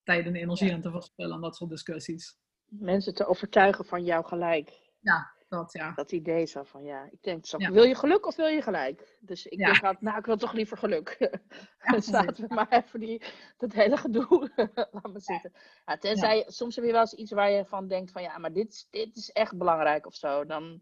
tijd 0.04 0.26
en 0.26 0.36
energie 0.36 0.74
aan 0.74 0.82
te 0.82 0.92
verspillen, 0.92 1.42
dat 1.42 1.56
soort 1.56 1.70
discussies. 1.70 2.38
Mensen 2.66 3.14
te 3.14 3.26
overtuigen 3.26 3.86
van 3.86 4.04
jouw 4.04 4.22
gelijk. 4.22 4.70
Ja, 5.00 5.38
dat, 5.50 5.74
ja. 5.74 5.92
Dat 5.92 6.12
idee 6.12 6.46
zo 6.46 6.64
van, 6.64 6.84
ja, 6.84 7.08
ik 7.12 7.24
denk 7.24 7.46
zo, 7.46 7.58
wil 7.58 7.84
je 7.84 7.96
geluk 7.96 8.26
of 8.26 8.36
wil 8.36 8.48
je 8.48 8.62
gelijk? 8.62 9.18
Dus 9.20 9.46
ik 9.46 9.58
denk, 9.58 9.74
altijd, 9.74 10.02
nou, 10.02 10.18
ik 10.18 10.26
wil 10.26 10.38
toch 10.38 10.54
liever 10.54 10.78
geluk. 10.78 11.18
Dan 11.92 12.02
staat 12.02 12.38
we 12.38 12.46
maar 12.48 12.70
even 12.70 13.00
die, 13.00 13.22
dat 13.58 13.74
hele 13.74 13.98
gedoe, 13.98 14.52
laat 14.92 15.14
me 15.14 15.20
zitten. 15.20 15.54
Ja, 15.86 15.98
tenzij, 15.98 16.46
soms 16.48 16.76
heb 16.76 16.86
je 16.86 16.92
wel 16.92 17.02
eens 17.02 17.14
iets 17.14 17.32
waar 17.32 17.52
je 17.52 17.66
van 17.66 17.88
denkt 17.88 18.12
van, 18.12 18.22
ja, 18.22 18.38
maar 18.38 18.54
dit, 18.54 18.88
dit 18.90 19.18
is 19.18 19.32
echt 19.32 19.58
belangrijk 19.58 20.06
of 20.06 20.16
zo. 20.16 20.46
Dan, 20.46 20.82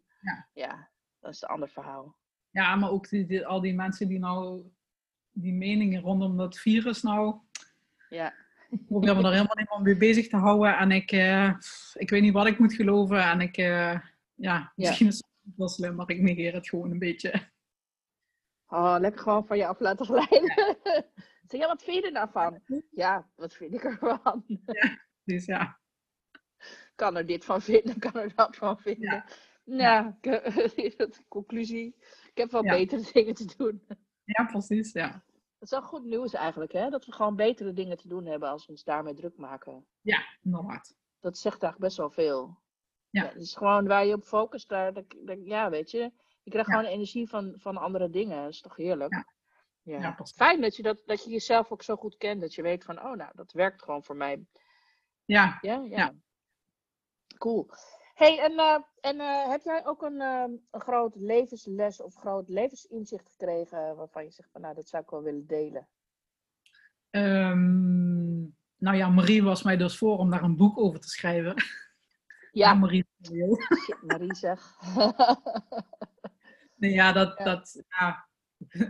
ja, 0.53 0.89
dat 1.19 1.33
is 1.33 1.41
een 1.41 1.49
ander 1.49 1.69
verhaal. 1.69 2.15
Ja, 2.49 2.75
maar 2.75 2.91
ook 2.91 3.09
die, 3.09 3.45
al 3.45 3.61
die 3.61 3.75
mensen 3.75 4.07
die 4.07 4.19
nou, 4.19 4.63
die 5.31 5.53
meningen 5.53 6.01
rondom 6.01 6.37
dat 6.37 6.57
virus 6.57 7.01
nou... 7.01 7.35
Ja. 8.09 8.33
Ik 8.69 8.85
probeer 8.85 9.15
me 9.15 9.23
er 9.23 9.31
helemaal 9.31 9.55
niet 9.55 9.83
mee 9.83 9.97
bezig 9.97 10.27
te 10.27 10.37
houden. 10.37 10.77
En 10.77 10.91
ik, 10.91 11.11
uh, 11.11 11.53
ik 11.93 12.09
weet 12.09 12.21
niet 12.21 12.33
wat 12.33 12.47
ik 12.47 12.59
moet 12.59 12.73
geloven. 12.73 13.23
En 13.23 13.41
ik, 13.41 13.57
uh, 13.57 13.99
ja, 14.37 14.71
misschien 14.75 15.07
is 15.07 15.15
het 15.15 15.55
wel 15.55 15.69
slim, 15.69 15.95
maar 15.95 16.09
ik 16.09 16.21
negeer 16.21 16.53
het 16.53 16.69
gewoon 16.69 16.91
een 16.91 16.99
beetje. 16.99 17.49
Oh, 18.67 18.95
lekker 18.99 19.21
gewoon 19.21 19.47
van 19.47 19.57
je 19.57 19.67
af 19.67 19.79
laten 19.79 20.05
glijden. 20.05 20.55
Ja. 20.55 20.75
zeg, 21.47 21.59
ja, 21.59 21.67
wat 21.67 21.83
vind 21.83 21.97
je 22.03 22.11
er 22.11 22.29
nou? 22.31 22.59
Ja, 22.89 23.29
wat 23.35 23.53
vind 23.53 23.73
ik 23.73 23.83
ervan? 23.83 24.43
Ja, 24.65 24.97
dus 25.23 25.45
ja. 25.45 25.79
Kan 26.95 27.17
er 27.17 27.25
dit 27.25 27.45
van 27.45 27.61
vinden, 27.61 27.99
kan 27.99 28.13
er 28.13 28.35
dat 28.35 28.55
van 28.55 28.79
vinden. 28.79 29.23
Nou, 29.63 29.81
ja, 29.81 30.17
ja. 30.21 31.07
conclusie. 31.27 31.95
Ik 32.33 32.37
heb 32.37 32.51
wel 32.51 32.63
betere 32.63 33.11
dingen 33.13 33.33
te 33.33 33.53
doen. 33.57 33.87
Ja, 34.23 34.45
precies, 34.45 34.91
ja. 34.91 35.11
Dat 35.59 35.61
is 35.61 35.69
wel 35.69 35.81
goed 35.81 36.03
nieuws 36.03 36.33
eigenlijk, 36.33 36.71
hè? 36.71 36.89
Dat 36.89 37.05
we 37.05 37.11
gewoon 37.11 37.35
betere 37.35 37.73
dingen 37.73 37.97
te 37.97 38.07
doen 38.07 38.25
hebben 38.25 38.49
als 38.49 38.65
we 38.65 38.71
ons 38.71 38.83
daarmee 38.83 39.13
druk 39.13 39.37
maken. 39.37 39.85
Ja, 40.01 40.37
inderdaad. 40.41 40.95
Dat 41.19 41.37
zegt 41.37 41.63
eigenlijk 41.63 41.81
best 41.81 41.97
wel 41.97 42.09
veel. 42.09 42.59
Ja. 43.23 43.31
Dus 43.33 43.55
gewoon 43.55 43.87
waar 43.87 44.05
je 44.05 44.13
op 44.13 44.23
focust, 44.23 44.69
daar, 44.69 44.93
ja, 45.43 45.69
weet 45.69 45.91
je. 45.91 46.11
Je 46.43 46.51
krijgt 46.51 46.69
gewoon 46.69 46.85
energie 46.85 47.29
van, 47.29 47.53
van 47.57 47.77
andere 47.77 48.09
dingen. 48.09 48.43
Dat 48.43 48.51
is 48.51 48.61
toch 48.61 48.75
heerlijk? 48.75 49.13
Ja. 49.13 49.25
Ja. 49.99 50.17
Fijn 50.35 50.61
dat 50.61 50.75
je, 50.75 50.83
dat, 50.83 51.01
dat 51.05 51.23
je 51.23 51.29
jezelf 51.29 51.71
ook 51.71 51.83
zo 51.83 51.95
goed 51.95 52.17
kent. 52.17 52.41
Dat 52.41 52.53
je 52.53 52.61
weet 52.61 52.83
van, 52.83 52.97
oh 53.03 53.15
nou, 53.15 53.31
dat 53.35 53.51
werkt 53.51 53.83
gewoon 53.83 54.03
voor 54.03 54.15
mij. 54.15 54.45
Ja. 55.25 55.57
Ja, 55.61 55.83
ja. 55.89 56.13
Cool. 57.37 57.69
hey, 58.13 58.39
en, 58.39 58.51
uh, 58.51 58.77
en 58.99 59.15
uh, 59.15 59.49
heb 59.49 59.61
jij 59.63 59.85
ook 59.85 60.01
een, 60.01 60.21
uh, 60.21 60.43
een 60.71 60.81
groot 60.81 61.15
levensles 61.15 62.01
of 62.01 62.15
groot 62.15 62.49
levensinzicht 62.49 63.29
gekregen 63.29 63.95
waarvan 63.95 64.23
je 64.23 64.31
zegt 64.31 64.51
van, 64.51 64.61
nou, 64.61 64.75
dat 64.75 64.89
zou 64.89 65.03
ik 65.03 65.09
wel 65.09 65.21
willen 65.21 65.47
delen? 65.47 65.87
Um, 67.09 68.55
nou 68.77 68.97
ja, 68.97 69.09
Marie 69.09 69.43
was 69.43 69.63
mij 69.63 69.77
dus 69.77 69.97
voor 69.97 70.17
om 70.17 70.29
daar 70.29 70.43
een 70.43 70.55
boek 70.55 70.77
over 70.77 70.99
te 70.99 71.09
schrijven. 71.09 71.55
Ja, 72.57 72.73
Marie. 72.73 73.05
Marie 74.07 74.35
zeg. 74.35 74.77
nee, 76.81 76.91
ja, 76.91 77.11
dat, 77.11 77.37
dat, 77.37 77.83
ja, 77.87 78.27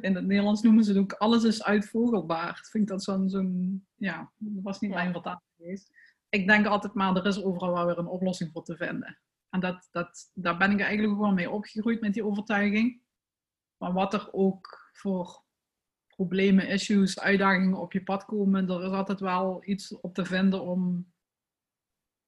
in 0.01 0.15
het 0.15 0.26
Nederlands 0.26 0.61
noemen 0.61 0.84
ze 0.84 0.91
het 0.91 0.99
ook 0.99 1.13
alles 1.13 1.43
is 1.43 1.63
uitvogelbaar. 1.63 2.49
Ik 2.49 2.65
vind 2.65 2.88
dat 2.88 3.03
zo'n, 3.03 3.30
zo'n 3.30 3.86
ja, 3.95 4.32
dat 4.38 4.63
was 4.63 4.80
niet 4.80 4.93
mijn 4.93 5.11
vertaling 5.11 5.41
geweest. 5.57 5.91
Ik 6.30 6.47
denk 6.47 6.65
altijd 6.65 6.93
maar, 6.93 7.15
er 7.15 7.26
is 7.26 7.43
overal 7.43 7.74
wel 7.74 7.86
weer 7.86 7.97
een 7.97 8.07
oplossing 8.07 8.51
voor 8.51 8.63
te 8.63 8.76
vinden. 8.76 9.20
En 9.49 9.59
dat, 9.59 9.88
dat, 9.91 10.32
daar 10.34 10.57
ben 10.57 10.72
ik 10.72 10.80
eigenlijk 10.80 11.13
gewoon 11.13 11.34
mee 11.34 11.51
opgegroeid 11.51 12.01
met 12.01 12.13
die 12.13 12.26
overtuiging. 12.26 13.01
Maar 13.78 13.93
wat 13.93 14.13
er 14.13 14.30
ook 14.32 14.89
voor 14.93 15.43
problemen, 16.07 16.68
issues, 16.68 17.20
uitdagingen 17.20 17.78
op 17.78 17.93
je 17.93 18.03
pad 18.03 18.26
komen, 18.26 18.70
er 18.70 18.84
is 18.84 18.91
altijd 18.91 19.20
wel 19.20 19.61
iets 19.65 19.99
op 19.99 20.13
te 20.13 20.26
vinden 20.26 20.61
om 20.61 21.11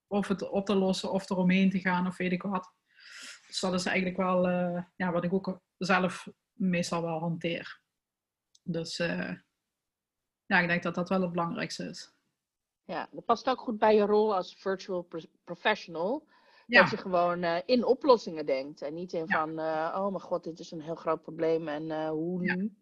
of 0.09 0.27
het 0.27 0.49
op 0.49 0.65
te 0.65 0.75
lossen 0.75 1.11
of 1.11 1.29
eromheen 1.29 1.69
te 1.69 1.79
gaan 1.79 2.07
of 2.07 2.17
weet 2.17 2.31
ik 2.31 2.41
wat. 2.41 2.73
Dus 3.47 3.59
dat 3.59 3.73
is 3.73 3.85
eigenlijk 3.85 4.17
wel 4.17 4.49
uh, 4.49 4.83
ja, 4.95 5.11
wat 5.11 5.23
ik 5.23 5.33
ook 5.33 5.61
zelf 5.77 6.27
meestal 6.53 7.01
wel 7.01 7.19
hanteer. 7.19 7.81
Dus 8.63 8.99
uh, 8.99 9.33
ja, 10.45 10.59
ik 10.59 10.67
denk 10.67 10.83
dat 10.83 10.95
dat 10.95 11.09
wel 11.09 11.21
het 11.21 11.31
belangrijkste 11.31 11.83
is. 11.83 12.13
Ja, 12.83 13.09
dat 13.11 13.25
past 13.25 13.49
ook 13.49 13.59
goed 13.59 13.77
bij 13.77 13.95
je 13.95 14.05
rol 14.05 14.35
als 14.35 14.55
virtual 14.55 15.07
professional. 15.43 16.27
Ja. 16.65 16.81
Dat 16.81 16.89
je 16.89 16.97
gewoon 16.97 17.43
uh, 17.43 17.57
in 17.65 17.85
oplossingen 17.85 18.45
denkt. 18.45 18.81
En 18.81 18.93
niet 18.93 19.13
in 19.13 19.25
ja. 19.27 19.39
van, 19.39 19.59
oh 20.03 20.07
mijn 20.07 20.21
god, 20.21 20.43
dit 20.43 20.59
is 20.59 20.71
een 20.71 20.81
heel 20.81 20.95
groot 20.95 21.21
probleem 21.21 21.67
en 21.67 22.07
hoe 22.07 22.39
nu? 22.41 22.77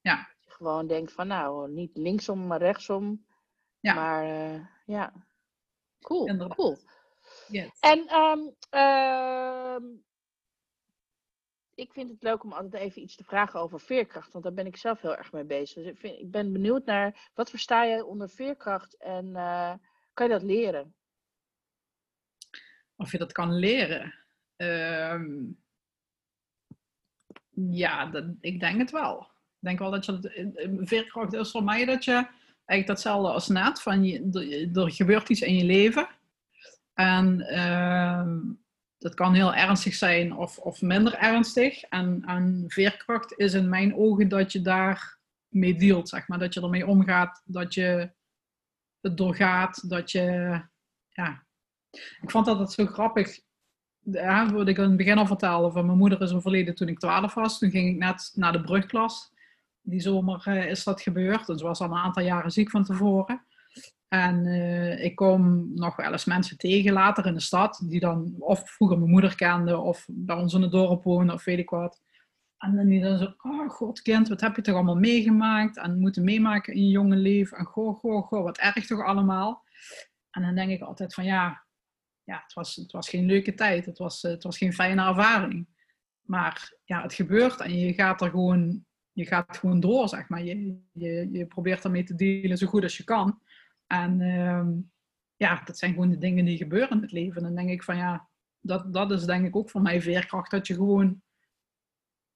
Ja. 0.00 0.16
Dat 0.16 0.44
je 0.44 0.50
gewoon 0.50 0.86
denkt 0.86 1.12
van, 1.12 1.26
nou, 1.26 1.70
niet 1.70 1.96
linksom, 1.96 2.46
maar 2.46 2.58
rechtsom. 2.58 3.26
Ja. 3.80 3.94
Maar 3.94 4.24
ja, 4.86 5.25
Cool, 6.00 6.48
cool. 6.48 6.78
Yes. 7.48 7.70
En 7.80 7.98
um, 8.18 10.04
ik 11.74 11.92
vind 11.92 12.10
het 12.10 12.22
leuk 12.22 12.44
om 12.44 12.52
altijd 12.52 12.82
even 12.82 13.02
iets 13.02 13.16
te 13.16 13.24
vragen 13.24 13.60
over 13.60 13.80
veerkracht, 13.80 14.32
want 14.32 14.44
daar 14.44 14.54
ben 14.54 14.66
ik 14.66 14.76
zelf 14.76 15.00
heel 15.00 15.16
erg 15.16 15.32
mee 15.32 15.44
bezig. 15.44 15.82
Dus 15.82 15.92
ik, 15.92 15.98
vind, 15.98 16.18
ik 16.18 16.30
ben 16.30 16.52
benieuwd 16.52 16.84
naar, 16.84 17.30
wat 17.34 17.50
versta 17.50 17.86
jij 17.86 18.00
onder 18.00 18.30
veerkracht 18.30 18.96
en 18.96 19.26
uh, 19.26 19.74
kan 20.12 20.26
je 20.26 20.32
dat 20.32 20.42
leren? 20.42 20.94
Of 22.96 23.12
je 23.12 23.18
dat 23.18 23.32
kan 23.32 23.52
leren? 23.52 24.14
Um, 24.56 25.64
ja, 27.50 28.06
dat, 28.06 28.24
ik 28.40 28.60
denk 28.60 28.78
het 28.78 28.90
wel. 28.90 29.20
Ik 29.20 29.68
denk 29.68 29.78
wel 29.78 29.90
dat 29.90 30.04
je, 30.04 30.80
veerkracht 30.84 31.32
is 31.32 31.50
voor 31.50 31.64
mij 31.64 31.84
dat 31.84 32.04
je 32.04 32.26
eigenlijk 32.66 32.86
datzelfde 32.86 33.32
als 33.32 33.48
net. 33.48 33.82
Van 33.82 34.04
je, 34.04 34.70
er 34.74 34.90
gebeurt 34.90 35.28
iets 35.28 35.40
in 35.40 35.56
je 35.56 35.64
leven. 35.64 36.08
En 36.94 37.40
uh, 37.40 38.26
dat 38.98 39.14
kan 39.14 39.34
heel 39.34 39.54
ernstig 39.54 39.94
zijn 39.94 40.36
of, 40.36 40.58
of 40.58 40.82
minder 40.82 41.14
ernstig. 41.14 41.82
En, 41.82 42.64
veerkracht 42.68 43.38
is 43.38 43.54
in 43.54 43.68
mijn 43.68 43.96
ogen 43.96 44.28
dat 44.28 44.52
je 44.52 44.60
daar 44.60 45.18
mee 45.48 46.00
zeg 46.02 46.28
maar. 46.28 46.38
Dat 46.38 46.54
je 46.54 46.60
ermee 46.60 46.86
omgaat, 46.86 47.42
dat 47.44 47.74
je 47.74 48.10
het 49.00 49.16
doorgaat, 49.16 49.88
dat 49.88 50.10
je... 50.10 50.60
Ja. 51.08 51.44
Ik 52.20 52.30
vond 52.30 52.46
dat 52.46 52.58
het 52.58 52.72
zo 52.72 52.86
grappig. 52.86 53.40
Ja, 54.00 54.52
wat 54.52 54.68
ik 54.68 54.78
in 54.78 54.84
het 54.84 54.96
begin 54.96 55.18
al 55.18 55.26
vertelde, 55.26 55.70
van 55.70 55.86
mijn 55.86 55.98
moeder 55.98 56.22
is 56.22 56.32
overleden 56.32 56.74
toen 56.74 56.88
ik 56.88 56.98
12 56.98 57.34
was. 57.34 57.58
Toen 57.58 57.70
ging 57.70 57.88
ik 57.88 57.96
net 57.96 58.32
naar 58.34 58.52
de 58.52 58.60
brugklas 58.60 59.34
die 59.86 60.00
zomer 60.00 60.44
uh, 60.48 60.66
is 60.66 60.84
dat 60.84 61.00
gebeurd. 61.00 61.46
Dus 61.46 61.62
was 61.62 61.80
al 61.80 61.90
een 61.90 61.96
aantal 61.96 62.22
jaren 62.22 62.50
ziek 62.50 62.70
van 62.70 62.84
tevoren. 62.84 63.44
En 64.08 64.44
uh, 64.44 65.04
ik 65.04 65.16
kom 65.16 65.72
nog 65.74 65.96
wel 65.96 66.12
eens 66.12 66.24
mensen 66.24 66.58
tegen 66.58 66.92
later 66.92 67.26
in 67.26 67.34
de 67.34 67.40
stad, 67.40 67.82
die 67.84 68.00
dan 68.00 68.34
of 68.38 68.70
vroeger 68.70 68.98
mijn 68.98 69.10
moeder 69.10 69.34
kenden, 69.34 69.82
of 69.82 70.06
bij 70.10 70.36
ons 70.36 70.54
in 70.54 70.62
het 70.62 70.70
dorp 70.70 71.02
wonen, 71.02 71.34
of 71.34 71.44
weet 71.44 71.58
ik 71.58 71.70
wat. 71.70 72.00
En 72.58 72.76
dan 72.76 72.86
die 72.86 73.00
dan 73.00 73.18
zo, 73.18 73.34
oh 73.42 73.70
god 73.70 74.02
kind, 74.02 74.28
wat 74.28 74.40
heb 74.40 74.56
je 74.56 74.62
toch 74.62 74.74
allemaal 74.74 74.96
meegemaakt 74.96 75.76
en 75.76 76.00
moeten 76.00 76.24
meemaken 76.24 76.74
in 76.74 76.84
je 76.84 76.90
jonge 76.90 77.16
leven. 77.16 77.58
En 77.58 77.64
goh, 77.64 77.98
goh, 77.98 78.26
goh, 78.26 78.42
wat 78.42 78.58
erg 78.58 78.86
toch 78.86 79.04
allemaal. 79.04 79.64
En 80.30 80.42
dan 80.42 80.54
denk 80.54 80.70
ik 80.70 80.80
altijd 80.80 81.14
van 81.14 81.24
ja, 81.24 81.64
ja, 82.24 82.40
het 82.42 82.52
was, 82.52 82.76
het 82.76 82.92
was 82.92 83.08
geen 83.08 83.26
leuke 83.26 83.54
tijd. 83.54 83.86
Het 83.86 83.98
was, 83.98 84.22
het 84.22 84.42
was 84.42 84.58
geen 84.58 84.72
fijne 84.72 85.06
ervaring. 85.06 85.66
Maar 86.22 86.72
ja, 86.84 87.02
het 87.02 87.14
gebeurt 87.14 87.60
en 87.60 87.78
je 87.78 87.92
gaat 87.92 88.20
er 88.20 88.30
gewoon, 88.30 88.84
je 89.16 89.26
gaat 89.26 89.56
gewoon 89.56 89.80
door, 89.80 90.08
zeg 90.08 90.28
maar. 90.28 90.42
Je, 90.44 90.78
je, 90.92 91.28
je 91.32 91.46
probeert 91.46 91.84
ermee 91.84 92.04
te 92.04 92.14
dealen 92.14 92.58
zo 92.58 92.66
goed 92.66 92.82
als 92.82 92.96
je 92.96 93.04
kan. 93.04 93.40
En 93.86 94.20
ehm, 94.20 94.72
ja, 95.36 95.62
dat 95.64 95.78
zijn 95.78 95.92
gewoon 95.92 96.10
de 96.10 96.18
dingen 96.18 96.44
die 96.44 96.56
gebeuren 96.56 96.96
in 96.96 97.02
het 97.02 97.12
leven. 97.12 97.36
En 97.36 97.42
dan 97.42 97.54
denk 97.54 97.70
ik 97.70 97.82
van 97.82 97.96
ja, 97.96 98.28
dat, 98.60 98.92
dat 98.92 99.10
is 99.10 99.24
denk 99.24 99.46
ik 99.46 99.56
ook 99.56 99.70
voor 99.70 99.82
mij 99.82 100.02
veerkracht. 100.02 100.50
Dat 100.50 100.66
je 100.66 100.74
gewoon, 100.74 101.22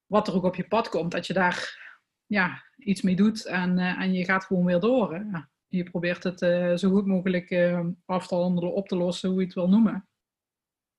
wat 0.07 0.29
er 0.29 0.35
ook 0.35 0.45
op 0.45 0.55
je 0.55 0.69
pad 0.69 0.89
komt, 0.89 1.11
dat 1.13 1.27
je 1.27 1.33
daar 1.33 1.79
ja, 2.27 2.65
iets 2.77 3.03
mee 3.03 3.17
doet 3.17 3.47
en, 3.47 3.79
uh, 3.79 4.01
en 4.01 4.13
je 4.13 4.25
gaat 4.25 4.45
gewoon 4.45 4.65
weer 4.65 4.81
door. 4.81 5.27
Je 5.67 5.83
probeert 5.83 6.23
het 6.23 6.43
uh, 6.43 6.77
zo 6.77 6.91
goed 6.91 7.07
mogelijk 7.07 7.51
uh, 7.51 7.87
afstanden 8.05 8.73
op 8.73 8.89
te 8.89 8.97
lossen, 8.97 9.29
hoe 9.29 9.39
je 9.39 9.45
het 9.45 9.55
wil 9.55 9.69
noemen. 9.69 10.09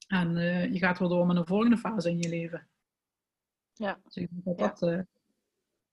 En 0.07 0.35
je 0.73 0.79
gaat 0.79 0.99
weer 0.99 1.09
door 1.09 1.27
met 1.27 1.37
een 1.37 1.45
volgende 1.45 1.77
fase 1.77 2.09
in 2.09 2.17
je 2.17 2.29
leven. 2.29 2.69
Ja. 3.73 3.99
Dus 4.03 4.15
ik 4.15 4.29
denk 4.31 4.57
dat 4.57 4.79
Ja. 4.79 4.87
dat... 4.87 5.05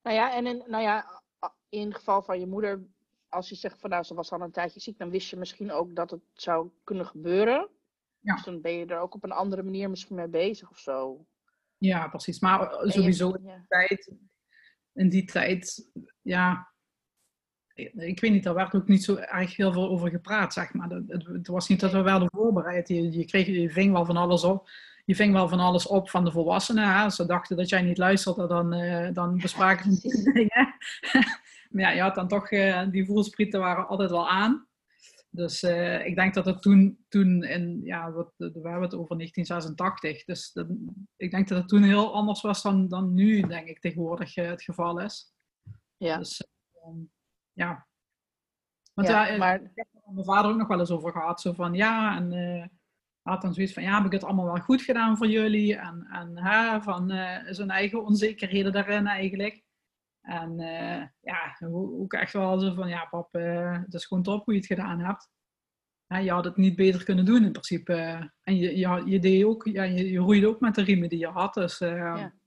Nou 0.08 0.20
ja, 0.20 0.34
en 0.34 0.46
in, 0.46 0.62
nou 0.66 0.82
ja, 0.82 1.22
in 1.68 1.86
het 1.86 1.96
geval 1.96 2.22
van 2.22 2.40
je 2.40 2.46
moeder, 2.46 2.86
als 3.28 3.48
je 3.48 3.54
zegt 3.54 3.80
van 3.80 3.90
nou, 3.90 4.02
ze 4.02 4.14
was 4.14 4.32
al 4.32 4.40
een 4.40 4.50
tijdje 4.50 4.80
ziek, 4.80 4.98
dan 4.98 5.10
wist 5.10 5.30
je 5.30 5.36
misschien 5.36 5.72
ook 5.72 5.96
dat 5.96 6.10
het 6.10 6.20
zou 6.32 6.70
kunnen 6.84 7.06
gebeuren. 7.06 7.68
Ja. 8.18 8.34
Dus 8.34 8.44
dan 8.44 8.60
ben 8.60 8.72
je 8.72 8.86
er 8.86 8.98
ook 8.98 9.14
op 9.14 9.24
een 9.24 9.32
andere 9.32 9.62
manier 9.62 9.90
misschien 9.90 10.16
mee 10.16 10.28
bezig 10.28 10.70
of 10.70 10.78
zo. 10.78 11.26
ja, 11.78 12.08
precies. 12.08 12.40
Maar 12.40 12.72
eh, 12.72 12.90
sowieso 12.90 13.30
in 13.32 13.42
die 13.42 13.64
tijd, 13.68 14.12
in 14.92 15.08
die 15.08 15.24
tijd, 15.24 15.90
ja, 16.22 16.72
ik 17.94 18.20
weet 18.20 18.32
niet, 18.32 18.44
daar 18.44 18.54
werd 18.54 18.74
ook 18.74 18.88
niet 18.88 19.04
zo 19.04 19.16
erg 19.16 19.56
heel 19.56 19.72
veel 19.72 19.88
over 19.88 20.10
gepraat, 20.10 20.52
zeg 20.52 20.72
maar. 20.74 20.90
Het, 20.90 21.26
het 21.26 21.46
was 21.46 21.68
niet 21.68 21.80
dat 21.80 21.92
we 21.92 22.02
werden 22.02 22.28
voorbereid. 22.30 22.88
Je, 22.88 23.12
je, 23.12 23.24
kreeg, 23.24 23.46
je 23.46 23.70
ving 23.70 23.92
wel 23.92 24.04
van 24.04 24.16
alles 24.16 24.44
op. 24.44 24.68
Je 25.08 25.14
ving 25.14 25.32
wel 25.32 25.48
van 25.48 25.60
alles 25.60 25.86
op 25.86 26.10
van 26.10 26.24
de 26.24 26.30
volwassenen. 26.30 26.92
Hè? 26.94 27.02
Als 27.02 27.16
ze 27.16 27.26
dachten 27.26 27.56
dat 27.56 27.68
jij 27.68 27.82
niet 27.82 27.98
luisterde, 27.98 28.46
dan, 28.46 28.72
eh, 28.72 29.14
dan 29.14 29.38
bespraken 29.38 29.92
ze 29.92 30.00
precies. 30.00 30.24
dingen. 30.32 30.74
maar 31.70 31.82
ja, 31.82 31.90
je 31.90 32.00
had 32.00 32.14
dan 32.14 32.28
toch, 32.28 32.50
eh, 32.50 32.88
die 32.90 33.06
voelsprieten 33.06 33.60
waren 33.60 33.88
altijd 33.88 34.10
wel 34.10 34.28
aan. 34.28 34.66
Dus 35.30 35.62
eh, 35.62 36.06
ik 36.06 36.14
denk 36.14 36.34
dat 36.34 36.44
het 36.44 36.62
toen, 36.62 37.04
toen 37.08 37.42
in, 37.44 37.80
ja, 37.84 38.12
wat, 38.12 38.32
we 38.36 38.44
hebben 38.44 38.82
het 38.82 38.94
over 38.94 39.16
1986. 39.16 40.24
Dus 40.24 40.52
dat- 40.52 40.66
ik 41.16 41.30
denk 41.30 41.48
dat 41.48 41.58
het 41.58 41.68
toen 41.68 41.82
heel 41.82 42.14
anders 42.14 42.40
was 42.40 42.62
dan, 42.62 42.88
dan 42.88 43.14
nu, 43.14 43.40
denk 43.40 43.68
ik, 43.68 43.80
tegenwoordig 43.80 44.34
het 44.34 44.62
geval 44.62 45.00
is. 45.00 45.32
Ja, 45.96 46.16
Dus 46.18 46.46
eh, 46.72 46.90
ja. 47.52 47.86
Want 48.94 49.08
Ja, 49.08 49.26
ja, 49.26 49.36
maar 49.36 49.54
ik 49.54 49.70
heb 49.74 49.86
er 49.92 50.00
met 50.04 50.14
mijn 50.14 50.26
vader 50.26 50.50
ook 50.50 50.56
nog 50.56 50.68
wel 50.68 50.78
eens 50.78 50.90
over 50.90 51.12
gehad. 51.12 51.40
Zo 51.40 51.52
van 51.52 51.74
ja, 51.74 52.16
en 52.16 52.32
had 53.28 53.42
dan 53.42 53.54
zoiets 53.54 53.72
van 53.72 53.82
ja, 53.82 53.96
heb 53.96 54.06
ik 54.06 54.12
het 54.12 54.24
allemaal 54.24 54.44
wel 54.44 54.60
goed 54.60 54.82
gedaan 54.82 55.16
voor 55.16 55.26
jullie? 55.26 55.76
En, 55.76 56.06
en 56.10 56.38
hè, 56.38 56.82
van 56.82 57.10
eh, 57.10 57.52
zijn 57.52 57.70
eigen 57.70 58.04
onzekerheden 58.04 58.72
daarin 58.72 59.06
eigenlijk. 59.06 59.62
En 60.20 60.60
eh, 60.60 61.06
ja, 61.20 61.56
ook 61.70 62.12
echt 62.12 62.32
wel 62.32 62.58
zo 62.58 62.74
van 62.74 62.88
ja, 62.88 63.04
pap, 63.04 63.34
eh, 63.34 63.72
het 63.72 63.94
is 63.94 64.06
gewoon 64.06 64.22
top 64.22 64.44
hoe 64.44 64.54
je 64.54 64.60
het 64.60 64.68
gedaan 64.68 65.00
hebt. 65.00 65.28
Je 66.22 66.30
had 66.30 66.44
het 66.44 66.56
niet 66.56 66.76
beter 66.76 67.04
kunnen 67.04 67.24
doen 67.24 67.44
in 67.44 67.52
principe. 67.52 67.92
En 68.42 68.56
je, 68.56 68.76
je, 68.76 69.02
je 69.04 69.18
deed 69.18 69.44
ook, 69.44 69.66
ja, 69.66 69.82
je, 69.82 70.10
je 70.10 70.18
roeide 70.18 70.48
ook 70.48 70.60
met 70.60 70.74
de 70.74 70.82
riemen 70.82 71.08
die 71.08 71.18
je 71.18 71.26
had. 71.26 71.54
Dus 71.54 71.78
Ja. 71.78 72.37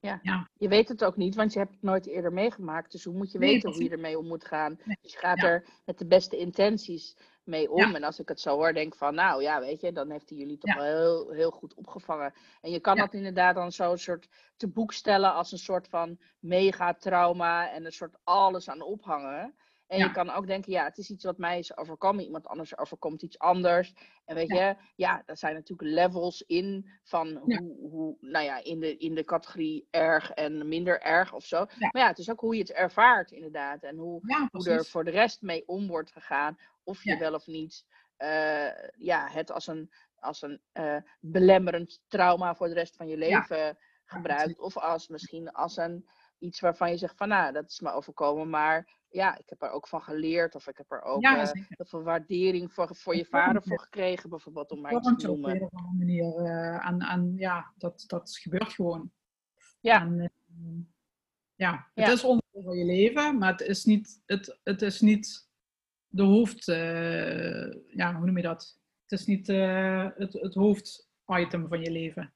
Ja. 0.00 0.18
Ja. 0.22 0.48
je 0.56 0.68
weet 0.68 0.88
het 0.88 1.04
ook 1.04 1.16
niet, 1.16 1.34
want 1.34 1.52
je 1.52 1.58
hebt 1.58 1.72
het 1.72 1.82
nooit 1.82 2.06
eerder 2.06 2.32
meegemaakt. 2.32 2.92
Dus 2.92 3.04
hoe 3.04 3.14
moet 3.14 3.32
je 3.32 3.38
Nee, 3.38 3.52
weten 3.52 3.72
hoe 3.72 3.82
je 3.82 3.90
ermee 3.90 4.18
om 4.18 4.26
moet 4.26 4.44
gaan? 4.44 4.78
Nee. 4.84 4.98
Dus 5.02 5.12
je 5.12 5.18
gaat 5.18 5.40
Ja. 5.40 5.46
er 5.48 5.66
met 5.84 5.98
de 5.98 6.06
beste 6.06 6.36
intenties 6.36 7.16
mee 7.44 7.70
om. 7.70 7.78
Ja. 7.78 7.94
En 7.94 8.04
als 8.04 8.18
ik 8.18 8.28
het 8.28 8.40
zo 8.40 8.56
hoor, 8.56 8.72
denk 8.72 8.92
ik 8.92 8.98
van, 8.98 9.14
nou 9.14 9.42
ja, 9.42 9.60
weet 9.60 9.80
je, 9.80 9.92
dan 9.92 10.10
heeft 10.10 10.28
hij 10.28 10.38
jullie 10.38 10.58
toch 10.58 10.74
wel 10.74 10.84
heel, 10.84 11.30
heel 11.30 11.50
goed 11.50 11.74
opgevangen. 11.74 12.32
En 12.60 12.70
je 12.70 12.80
kan 12.80 12.96
dat 12.96 13.14
inderdaad 13.14 13.54
dan 13.54 13.72
zo'n 13.72 13.98
soort 13.98 14.28
te 14.56 14.68
boek 14.68 14.92
stellen 14.92 15.34
als 15.34 15.52
een 15.52 15.58
soort 15.58 15.88
van 15.88 16.18
megatrauma 16.38 17.70
en 17.72 17.84
een 17.84 17.92
soort 17.92 18.16
alles 18.24 18.68
aan 18.70 18.82
ophangen. 18.82 19.54
En 19.90 19.98
Ja. 19.98 20.04
je 20.04 20.10
kan 20.12 20.30
ook 20.30 20.46
denken, 20.46 20.72
ja, 20.72 20.84
het 20.84 20.98
is 20.98 21.10
iets 21.10 21.24
wat 21.24 21.38
mij 21.38 21.58
is 21.58 21.76
overkomen, 21.76 22.24
iemand 22.24 22.46
anders 22.46 22.78
overkomt 22.78 23.22
iets 23.22 23.38
anders. 23.38 23.92
En 24.24 24.34
weet 24.34 24.48
Ja. 24.48 24.68
je, 24.68 24.76
ja, 24.94 25.22
daar 25.26 25.36
zijn 25.36 25.54
natuurlijk 25.54 25.90
levels 25.90 26.42
in 26.42 26.90
van 27.02 27.28
Ja. 27.28 27.58
hoe, 27.58 27.88
hoe 27.90 28.16
nou 28.20 28.44
ja, 28.44 28.64
in 28.64 28.80
de, 28.80 28.96
in 28.96 29.14
de 29.14 29.24
categorie 29.24 29.86
erg 29.90 30.30
en 30.30 30.68
minder 30.68 31.00
erg 31.00 31.32
of 31.34 31.44
zo. 31.44 31.64
Maar 31.78 32.02
ja, 32.02 32.06
het 32.06 32.18
is 32.18 32.30
ook 32.30 32.40
hoe 32.40 32.54
je 32.54 32.60
het 32.60 32.72
ervaart 32.72 33.30
inderdaad. 33.30 33.82
En 33.82 33.96
hoe, 33.96 34.20
hoe 34.50 34.68
er 34.68 34.84
voor 34.84 35.04
de 35.04 35.10
rest 35.10 35.42
mee 35.42 35.66
om 35.68 35.86
wordt 35.86 36.12
gegaan. 36.12 36.56
Of 36.84 37.04
je 37.04 37.16
wel 37.16 37.34
of 37.34 37.46
niet 37.46 37.84
eh, 38.16 38.88
ja, 38.96 39.28
het 39.30 39.50
als 39.50 39.66
een, 39.66 39.92
als 40.14 40.42
een 40.42 40.60
eh, 40.72 40.96
belemmerend 41.20 42.00
trauma 42.08 42.54
voor 42.54 42.68
de 42.68 42.74
rest 42.74 42.96
van 42.96 43.08
je 43.08 43.16
leven 43.16 43.78
gebruikt. 44.04 44.58
Of 44.58 44.76
als 44.76 45.08
misschien 45.08 45.50
als 45.52 45.76
een 45.76 46.08
iets 46.40 46.60
waarvan 46.60 46.90
je 46.90 46.96
zegt 46.96 47.16
van 47.16 47.28
nou, 47.28 47.52
dat 47.52 47.68
is 47.70 47.80
me 47.80 47.90
overkomen. 47.92 48.50
Maar 48.50 48.98
ja, 49.08 49.38
ik 49.38 49.48
heb 49.48 49.62
er 49.62 49.70
ook 49.70 49.88
van 49.88 50.02
geleerd. 50.02 50.54
Of 50.54 50.66
ik 50.68 50.76
heb 50.76 50.90
er 50.90 51.02
ook 51.02 51.22
Ja, 51.22 51.40
eh, 51.40 51.50
heel 51.52 51.86
veel 51.86 52.02
waardering 52.02 52.72
voor, 52.72 52.96
voor 52.96 53.16
je 53.16 53.24
vader 53.24 53.62
voor 53.62 53.80
gekregen. 53.80 54.30
Bijvoorbeeld 54.30 54.70
om 54.70 54.80
maar 54.80 54.92
iets 54.94 55.06
te 55.06 55.14
je 55.18 55.30
op 55.30 55.34
een 55.34 55.40
noemen. 55.40 55.62
of 55.62 55.72
andere 55.72 55.96
manier. 55.98 56.34
eh, 56.34 56.86
en, 56.86 56.98
en 57.00 57.34
ja, 57.36 57.72
dat, 57.76 58.04
dat 58.06 58.36
gebeurt 58.36 58.72
gewoon. 58.72 59.12
Ja. 59.80 60.00
En, 60.00 60.20
eh, 60.20 60.28
ja, 61.54 61.90
het 61.94 62.06
Ja. 62.06 62.12
is 62.12 62.24
onderdeel 62.24 62.62
van 62.62 62.76
je 62.78 62.84
leven, 62.84 63.38
maar 63.38 63.50
het 63.52 63.60
is 63.60 63.84
niet, 63.84 64.22
het, 64.26 64.58
het 64.62 64.82
is 64.82 65.00
niet 65.00 65.48
de 66.08 66.22
hoofd... 66.22 66.68
eh, 66.68 67.72
ja, 67.96 68.14
hoe 68.14 68.26
noem 68.26 68.36
je 68.36 68.42
dat? 68.42 68.78
Het 69.02 69.20
is 69.20 69.26
niet 69.26 69.46
het, 69.46 70.32
het 70.32 70.54
hoofditem 70.54 71.68
van 71.68 71.80
je 71.80 71.90
leven. 71.90 72.34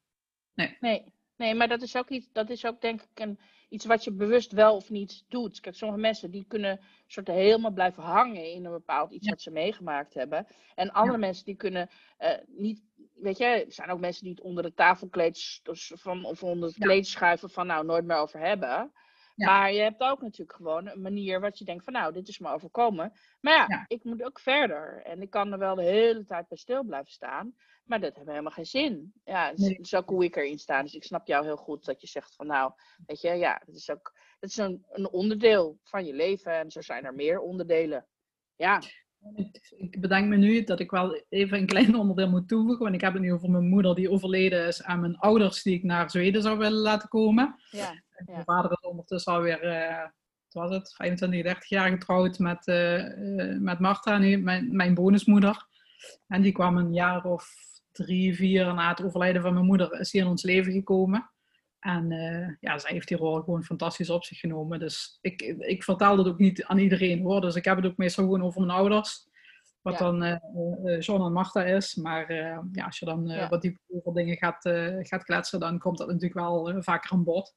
Nee, 0.54 0.76
nee, 0.80 1.13
maar 1.36 1.68
dat 1.68 1.82
is 1.82 1.96
ook 1.96 2.08
iets, 2.08 2.28
dat 2.32 2.50
is 2.50 2.64
ook 2.66 2.80
denk 2.80 3.02
ik 3.02 3.20
een, 3.20 3.38
iets 3.68 3.84
wat 3.84 4.04
je 4.04 4.12
bewust 4.12 4.52
wel 4.52 4.76
of 4.76 4.90
niet 4.90 5.24
doet. 5.28 5.60
Kijk, 5.60 5.74
sommige 5.74 6.00
mensen 6.00 6.30
die 6.30 6.44
kunnen 6.48 6.80
soort 7.06 7.26
helemaal 7.28 7.70
blijven 7.72 8.02
hangen 8.02 8.52
in 8.52 8.64
een 8.64 8.72
bepaald 8.72 9.10
iets 9.12 9.24
Ja. 9.24 9.30
wat 9.30 9.40
ze 9.42 9.50
meegemaakt 9.50 10.14
hebben. 10.14 10.46
En 10.74 10.90
andere 10.92 11.18
mensen 11.18 11.44
die 11.44 11.56
kunnen 11.56 11.88
eh, 12.16 12.38
niet, 12.46 12.82
weet 13.14 13.38
je, 13.38 13.44
er 13.44 13.72
zijn 13.72 13.90
ook 13.90 14.00
mensen 14.00 14.22
die 14.24 14.32
het 14.34 14.40
onder 14.44 14.62
de 14.62 14.74
tafelkleed 14.74 15.60
dus 15.62 15.92
van, 15.94 16.24
of 16.24 16.42
onder 16.42 16.68
het 16.68 16.76
Ja. 16.78 16.84
kleed 16.86 17.06
schuiven 17.06 17.50
van 17.50 17.66
nou 17.66 17.84
nooit 17.86 18.04
meer 18.04 18.16
over 18.16 18.40
hebben. 18.40 18.92
Ja. 19.34 19.46
Maar 19.46 19.72
je 19.72 19.80
hebt 19.80 20.00
ook 20.00 20.20
natuurlijk 20.22 20.56
gewoon 20.56 20.86
een 20.88 21.00
manier 21.02 21.40
wat 21.40 21.58
je 21.58 21.64
denkt 21.64 21.84
van 21.84 21.92
nou, 21.92 22.12
dit 22.12 22.28
is 22.28 22.38
me 22.38 22.48
overkomen. 22.52 23.12
Maar 23.40 23.52
ja, 23.54 23.64
Ja. 23.68 23.84
ik 23.88 24.04
moet 24.04 24.22
ook 24.22 24.40
verder. 24.40 25.02
En 25.04 25.22
ik 25.22 25.30
kan 25.30 25.52
er 25.52 25.58
wel 25.58 25.74
de 25.74 25.82
hele 25.82 26.24
tijd 26.24 26.48
bij 26.48 26.58
stil 26.58 26.84
blijven 26.84 27.12
staan. 27.12 27.54
Maar 27.84 28.00
dat 28.00 28.14
heeft 28.16 28.28
helemaal 28.28 28.50
geen 28.52 28.66
zin. 28.66 29.12
Ja, 29.24 29.48
dat 29.50 29.58
is, 29.58 29.64
Nee. 29.64 29.76
dat 29.76 29.86
is 29.86 29.94
ook 29.94 30.08
hoe 30.08 30.24
ik 30.24 30.36
erin 30.36 30.58
sta. 30.58 30.82
Dus 30.82 30.94
ik 30.94 31.04
snap 31.04 31.26
jou 31.26 31.44
heel 31.44 31.56
goed 31.56 31.84
dat 31.84 32.00
je 32.00 32.06
zegt 32.06 32.34
van 32.34 32.46
nou, 32.46 32.72
weet 33.06 33.20
je, 33.20 33.30
ja, 33.30 33.62
dat 33.66 33.74
is 33.74 33.90
ook 33.90 34.12
dat 34.40 34.50
is 34.50 34.56
een, 34.56 34.84
een 34.90 35.08
onderdeel 35.10 35.78
van 35.82 36.04
je 36.04 36.12
leven. 36.14 36.52
En 36.52 36.70
zo 36.70 36.80
zijn 36.80 37.04
er 37.04 37.14
meer 37.14 37.40
onderdelen. 37.40 38.06
Ja, 38.56 38.82
Ik, 39.76 40.00
bedenk 40.00 40.28
me 40.28 40.36
nu 40.36 40.64
dat 40.64 40.80
ik 40.80 40.90
wel 40.90 41.22
even 41.28 41.58
een 41.58 41.66
klein 41.66 41.94
onderdeel 41.96 42.28
moet 42.28 42.48
toevoegen. 42.48 42.82
Want 42.82 42.94
ik 42.94 43.00
heb 43.00 43.12
het 43.12 43.22
nu 43.22 43.32
over 43.32 43.50
mijn 43.50 43.68
moeder 43.68 43.94
die 43.94 44.10
overleden 44.10 44.66
is 44.66 44.80
en 44.80 45.00
mijn 45.00 45.16
ouders 45.16 45.62
die 45.62 45.74
ik 45.74 45.82
naar 45.82 46.10
Zweden 46.10 46.42
zou 46.42 46.58
willen 46.58 46.80
laten 46.80 47.08
komen. 47.08 47.54
ja, 47.70 48.02
Ja. 48.26 48.32
Mijn 48.32 48.44
vader 48.44 48.70
is 48.70 48.88
ondertussen 48.88 49.32
alweer, 49.32 49.62
eh 49.62 50.06
wat 50.54 50.68
was 50.68 50.78
het, 50.78 50.94
25, 50.94 51.42
30 51.42 51.68
jaar 51.68 51.90
getrouwd 51.90 52.38
met, 52.38 52.66
eh, 52.66 53.02
met 53.58 53.78
Marta, 53.78 54.18
nee, 54.18 54.38
mijn, 54.38 54.76
mijn 54.76 54.94
bonusmoeder. 54.94 55.66
En 56.26 56.42
die 56.42 56.52
kwam 56.52 56.76
een 56.76 56.92
jaar 56.92 57.24
of 57.24 57.48
drie, 57.92 58.34
vier 58.34 58.74
na 58.74 58.88
het 58.88 59.02
overlijden 59.02 59.42
van 59.42 59.54
mijn 59.54 59.66
moeder, 59.66 60.00
is 60.00 60.14
in 60.14 60.26
ons 60.26 60.42
leven 60.42 60.72
gekomen. 60.72 61.30
En 61.84 62.12
eh, 62.12 62.48
ja, 62.60 62.78
zij 62.78 62.90
heeft 62.92 63.08
die 63.08 63.16
rol 63.16 63.40
gewoon 63.42 63.64
fantastisch 63.64 64.10
op 64.10 64.24
zich 64.24 64.38
genomen. 64.38 64.78
Dus 64.78 65.18
ik, 65.20 65.42
ik 65.42 65.84
vertel 65.84 66.16
dat 66.16 66.26
ook 66.26 66.38
niet 66.38 66.64
aan 66.64 66.78
iedereen 66.78 67.22
hoor. 67.22 67.40
Dus 67.40 67.54
ik 67.54 67.64
heb 67.64 67.76
het 67.76 67.86
ook 67.86 67.96
meestal 67.96 68.24
gewoon 68.24 68.42
over 68.42 68.60
mijn 68.60 68.78
ouders. 68.78 69.28
Wat 69.82 69.98
Ja. 69.98 69.98
dan 69.98 70.22
eh, 70.22 71.00
John 71.00 71.24
en 71.24 71.32
Marta 71.32 71.64
is. 71.64 71.94
Maar 71.94 72.32
ja, 72.72 72.84
als 72.84 72.98
je 72.98 73.04
dan 73.04 73.26
Ja. 73.26 73.48
wat 73.48 73.62
dieper 73.62 73.80
over 73.88 74.12
dingen 74.14 74.36
gaat, 74.36 74.68
gaat 75.08 75.24
kletsen, 75.24 75.60
dan 75.60 75.78
komt 75.78 75.98
dat 75.98 76.06
natuurlijk 76.06 76.34
wel 76.34 76.82
vaker 76.82 77.10
aan 77.12 77.24
bod. 77.24 77.54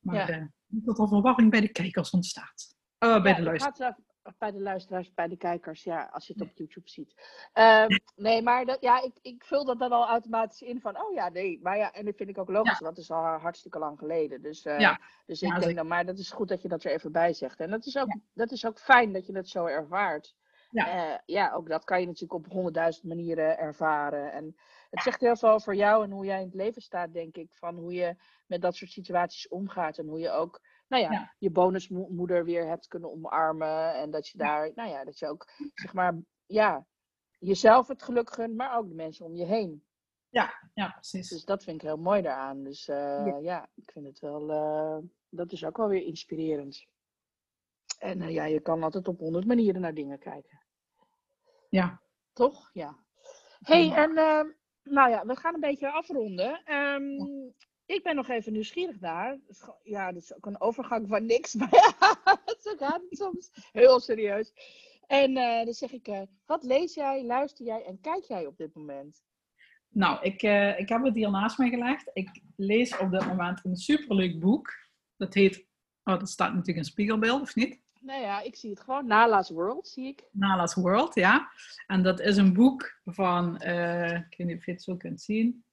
Maar 0.00 0.30
Ja. 0.30 0.50
dat 0.66 0.98
er 0.98 1.08
verwarring 1.08 1.50
bij 1.50 1.60
de 1.60 1.68
kijkers 1.72 2.10
ontstaat. 2.10 2.76
Bij 2.98 3.08
Ja, 3.08 3.34
de 3.34 3.42
luisteraars. 3.42 3.94
Bij 4.38 4.50
de 4.50 4.60
luisteraars, 4.60 5.14
bij 5.14 5.28
de 5.28 5.36
kijkers, 5.36 5.84
ja, 5.84 6.10
als 6.12 6.26
je 6.26 6.32
het 6.32 6.42
op 6.42 6.50
YouTube 6.54 6.88
ziet. 6.88 7.14
Ehm, 7.52 7.88
nee, 8.16 8.42
maar 8.42 8.64
dat, 8.64 8.80
ja, 8.80 9.02
ik, 9.02 9.18
ik 9.22 9.44
vul 9.44 9.64
dat 9.64 9.78
dan 9.78 9.92
al 9.92 10.06
automatisch 10.06 10.62
in 10.62 10.80
van, 10.80 11.00
oh 11.02 11.14
ja, 11.14 11.28
nee. 11.28 11.60
Maar 11.62 11.76
ja, 11.76 11.92
en 11.92 12.04
dat 12.04 12.16
vind 12.16 12.28
ik 12.28 12.38
ook 12.38 12.48
logisch, 12.50 12.78
want 12.78 12.96
het 12.96 13.04
is 13.04 13.10
al 13.10 13.22
hartstikke 13.22 13.78
lang 13.78 13.98
geleden. 13.98 14.42
Dus, 14.42 14.64
eh, 14.64 14.78
Ja. 14.78 15.00
dus 15.26 15.40
Ja, 15.40 15.54
ik 15.54 15.62
denk 15.62 15.76
dan, 15.76 15.86
maar 15.86 16.06
dat 16.06 16.18
is 16.18 16.30
goed 16.30 16.48
dat 16.48 16.62
je 16.62 16.68
dat 16.68 16.84
er 16.84 16.92
even 16.92 17.12
bij 17.12 17.32
zegt. 17.32 17.60
En 17.60 17.70
dat 17.70 17.86
is 17.86 17.96
ook, 17.96 18.16
dat 18.34 18.50
is 18.50 18.66
ook 18.66 18.78
fijn 18.78 19.12
dat 19.12 19.26
je 19.26 19.32
dat 19.32 19.48
zo 19.48 19.66
ervaart. 19.66 20.34
Ja. 20.70 21.12
Eh, 21.12 21.18
ja, 21.26 21.52
ook 21.52 21.68
dat 21.68 21.84
kan 21.84 22.00
je 22.00 22.06
natuurlijk 22.06 22.32
op 22.44 22.52
honderdduizend 22.52 23.04
manieren 23.06 23.58
ervaren. 23.58 24.32
En 24.32 24.56
het 24.90 25.02
zegt 25.02 25.20
heel 25.20 25.36
veel 25.36 25.50
over 25.50 25.74
jou 25.74 26.04
en 26.04 26.10
hoe 26.10 26.24
jij 26.24 26.38
in 26.40 26.46
het 26.46 26.54
leven 26.54 26.82
staat, 26.82 27.12
denk 27.12 27.36
ik. 27.36 27.54
Van 27.54 27.76
hoe 27.76 27.92
je 27.92 28.16
met 28.46 28.62
dat 28.62 28.76
soort 28.76 28.90
situaties 28.90 29.48
omgaat. 29.48 29.98
En 29.98 30.06
hoe 30.06 30.18
je 30.18 30.30
ook, 30.30 30.60
nou 31.00 31.12
ja, 31.12 31.20
Ja. 31.20 31.34
je 31.38 31.50
bonusmoeder 31.50 32.44
weer 32.44 32.66
hebt 32.66 32.86
kunnen 32.86 33.10
omarmen. 33.10 33.94
En 33.94 34.10
dat 34.10 34.28
je 34.28 34.38
daar, 34.38 34.70
nou 34.74 34.90
ja, 34.90 35.04
dat 35.04 35.18
je 35.18 35.28
ook, 35.28 35.46
zeg 35.74 35.92
maar, 35.92 36.18
ja, 36.46 36.86
jezelf 37.38 37.88
het 37.88 38.02
geluk 38.02 38.32
gunt, 38.32 38.54
maar 38.54 38.76
ook 38.76 38.88
de 38.88 38.94
mensen 38.94 39.26
om 39.26 39.34
je 39.34 39.44
heen. 39.44 39.84
Ja, 40.28 40.70
ja 40.74 40.88
precies. 40.88 41.28
Dus 41.28 41.44
dat 41.44 41.64
vind 41.64 41.76
ik 41.76 41.88
heel 41.88 41.96
mooi 41.96 42.22
daaraan. 42.22 42.62
Dus 42.62 42.84
ja. 42.84 43.38
ja. 43.42 43.68
ik 43.74 43.90
vind 43.92 44.06
het 44.06 44.18
wel, 44.18 44.46
dat 45.28 45.52
is 45.52 45.64
ook 45.64 45.76
wel 45.76 45.88
weer 45.88 46.02
inspirerend. 46.02 46.86
En 47.98 48.30
ja, 48.32 48.44
je 48.44 48.60
kan 48.60 48.82
altijd 48.82 49.08
op 49.08 49.18
honderd 49.18 49.46
manieren 49.46 49.80
naar 49.80 49.94
dingen 49.94 50.18
kijken. 50.18 50.62
Ja. 51.68 52.00
Toch? 52.32 52.70
Ja. 52.72 53.04
hey, 53.60 53.92
en 53.92 54.10
uh, 54.10 54.42
nou 54.82 55.10
ja, 55.10 55.26
we 55.26 55.36
gaan 55.36 55.54
een 55.54 55.60
beetje 55.60 55.90
afronden. 55.90 56.74
Um, 56.74 57.54
ik 57.86 58.02
ben 58.02 58.16
nog 58.16 58.28
even 58.28 58.52
nieuwsgierig 58.52 59.00
naar. 59.00 59.38
Ja, 59.82 60.12
dat 60.12 60.22
is 60.22 60.34
ook 60.34 60.46
een 60.46 60.60
overgang 60.60 61.08
van 61.08 61.26
niks, 61.26 61.54
maar 61.58 61.68
ja, 61.72 62.18
zo 62.60 62.76
gaat 62.76 63.02
het 63.08 63.18
soms. 63.18 63.50
Heel 63.72 64.00
serieus. 64.00 64.52
En 65.06 65.30
uh, 65.36 65.64
dan 65.64 65.74
zeg 65.74 65.92
ik, 65.92 66.08
uh, 66.08 66.20
wat 66.46 66.64
lees 66.64 66.94
jij, 66.94 67.24
luister 67.24 67.66
jij 67.66 67.84
en 67.84 68.00
kijk 68.00 68.24
jij 68.24 68.46
op 68.46 68.56
dit 68.56 68.74
moment? 68.74 69.22
Nou, 69.88 70.22
ik, 70.22 70.42
uh, 70.42 70.78
ik 70.78 70.88
heb 70.88 71.04
het 71.04 71.14
hier 71.14 71.30
naast 71.30 71.58
mij 71.58 71.68
gelegd. 71.68 72.10
Ik 72.12 72.40
lees 72.56 72.98
op 72.98 73.10
dit 73.10 73.26
moment 73.26 73.64
een 73.64 73.76
superleuk 73.76 74.40
boek. 74.40 74.72
Dat 75.16 75.34
heet, 75.34 75.66
oh, 76.04 76.18
dat 76.18 76.28
staat 76.28 76.50
natuurlijk 76.50 76.78
in 76.78 76.84
spiegelbeeld, 76.84 77.40
of 77.40 77.54
niet? 77.54 77.82
Nou 78.00 78.20
ja, 78.20 78.40
ik 78.40 78.56
zie 78.56 78.70
het 78.70 78.80
gewoon. 78.80 79.06
Nala's 79.06 79.50
World, 79.50 79.88
zie 79.88 80.06
ik. 80.06 80.24
Nala's 80.30 80.74
World, 80.74 81.14
ja. 81.14 81.50
En 81.86 82.02
dat 82.02 82.20
is 82.20 82.36
een 82.36 82.52
boek 82.52 83.00
van, 83.04 83.54
ik 83.54 84.34
weet 84.36 84.46
niet 84.46 84.56
of 84.56 84.66
je 84.66 84.72
het 84.72 84.82
zo 84.82 84.96
kunt 84.96 85.20
zien. 85.20 85.64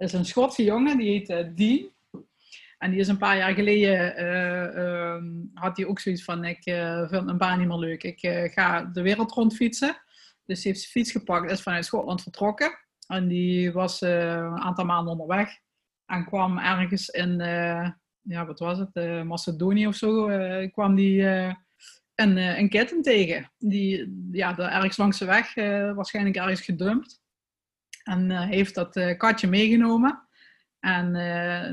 Is 0.00 0.12
een 0.12 0.24
Schotse 0.24 0.64
jongen, 0.64 0.98
die 0.98 1.10
heet 1.10 1.30
uh, 1.30 1.54
Dean. 1.54 1.92
En 2.78 2.90
die 2.90 3.00
is 3.00 3.08
een 3.08 3.18
paar 3.18 3.36
jaar 3.36 3.54
geleden, 3.54 4.22
uh, 4.22 5.14
um, 5.14 5.50
had 5.54 5.76
hij 5.76 5.86
ook 5.86 6.00
zoiets 6.00 6.24
van, 6.24 6.44
ik 6.44 6.62
vind 7.08 7.24
mijn 7.24 7.38
baan 7.38 7.58
niet 7.58 7.68
meer 7.68 7.76
leuk. 7.76 8.02
Ik 8.02 8.50
ga 8.52 8.84
de 8.84 9.02
wereld 9.02 9.32
rond 9.32 9.56
fietsen. 9.56 9.96
Dus 10.44 10.62
hij 10.62 10.72
heeft 10.72 10.80
zijn 10.80 10.92
fiets 10.92 11.12
gepakt, 11.12 11.50
is 11.50 11.62
vanuit 11.62 11.84
Schotland 11.84 12.22
vertrokken. 12.22 12.78
En 13.06 13.28
die 13.28 13.72
was 13.72 14.00
een 14.00 14.60
aantal 14.60 14.84
maanden 14.84 15.12
onderweg. 15.12 15.48
En 16.06 16.24
kwam 16.24 16.58
ergens 16.58 17.08
in 17.08 17.38
ja, 18.22 18.46
wat 18.46 18.58
was 18.58 18.78
het, 18.78 19.24
Macedonië 19.24 19.86
of 19.86 19.94
zo, 19.94 20.26
kwam 20.68 20.94
die 20.94 21.22
een, 22.14 22.36
een 22.36 22.68
kitten 22.68 23.02
tegen. 23.02 23.52
Die 23.58 24.18
ja, 24.32 24.58
ergens 24.58 24.96
langs 24.96 25.18
de 25.18 25.24
weg 25.24 25.54
waarschijnlijk 25.94 26.36
ergens 26.36 26.60
gedumpt. 26.60 27.20
En 28.02 28.30
heeft 28.30 28.74
dat 28.74 29.16
katje 29.16 29.48
meegenomen 29.48 30.28
en 30.80 31.10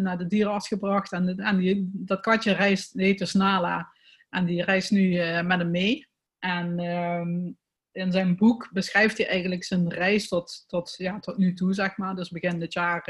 naar 0.02 0.18
de 0.18 0.28
dierenarts 0.28 0.68
gebracht. 0.68 1.12
En, 1.12 1.38
en 1.38 1.58
die, 1.58 1.90
dat 1.94 2.20
katje 2.20 2.52
reist, 2.52 2.94
heet 2.94 3.20
dus 3.20 3.34
Nala. 3.34 3.90
En 4.30 4.46
die 4.46 4.64
reist 4.64 4.92
nu 4.92 5.10
met 5.44 5.60
hem 5.60 5.72
mee. 5.72 6.08
En 6.40 6.80
ehm, 6.80 7.52
in 7.92 8.12
zijn 8.12 8.36
boek 8.36 8.70
beschrijft 8.72 9.18
hij 9.18 9.28
eigenlijk 9.28 9.64
zijn 9.64 9.90
reis 9.90 10.28
tot, 10.28 10.64
tot, 10.68 10.94
ja, 10.98 11.20
tot 11.20 11.38
nu 11.38 11.54
toe, 11.54 11.74
zeg 11.74 11.98
maar. 11.98 12.16
Dus 12.16 12.30
begin 12.30 12.60
dit 12.60 12.74
jaar 12.74 13.04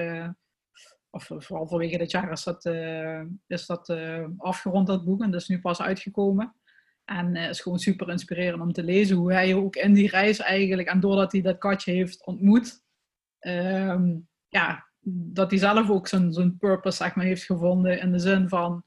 of 1.09 1.29
eh, 1.29 1.39
vooral 1.39 1.67
vanwege 1.67 1.97
dit 1.97 2.11
jaar 2.11 2.31
is 2.31 2.43
dat, 2.43 2.65
uh, 2.65 3.21
is 3.47 3.65
dat 3.65 3.89
uh, 3.89 4.25
afgerond, 4.37 4.87
dat 4.87 5.05
boek. 5.05 5.21
En 5.21 5.31
dat 5.31 5.41
is 5.41 5.47
nu 5.47 5.59
pas 5.59 5.81
uitgekomen. 5.81 6.55
En 7.05 7.35
is 7.35 7.61
gewoon 7.61 7.79
super 7.79 8.09
inspirerend 8.09 8.61
om 8.61 8.73
te 8.73 8.83
lezen 8.83 9.15
hoe 9.15 9.33
hij 9.33 9.55
ook 9.55 9.75
in 9.75 9.93
die 9.93 10.09
reis 10.09 10.39
eigenlijk, 10.39 10.87
en 10.87 10.99
doordat 10.99 11.31
hij 11.31 11.41
dat 11.41 11.57
katje 11.57 11.91
heeft 11.91 12.25
ontmoet, 12.25 12.81
um, 13.39 14.27
ja, 14.47 14.87
dat 15.09 15.49
hij 15.49 15.59
zelf 15.59 15.89
ook 15.89 16.07
zijn, 16.07 16.33
zijn 16.33 16.57
purpose 16.57 16.97
zeg 16.97 17.15
maar, 17.15 17.25
heeft 17.25 17.43
gevonden 17.43 17.99
in 17.99 18.11
de 18.11 18.19
zin 18.19 18.49
van 18.49 18.83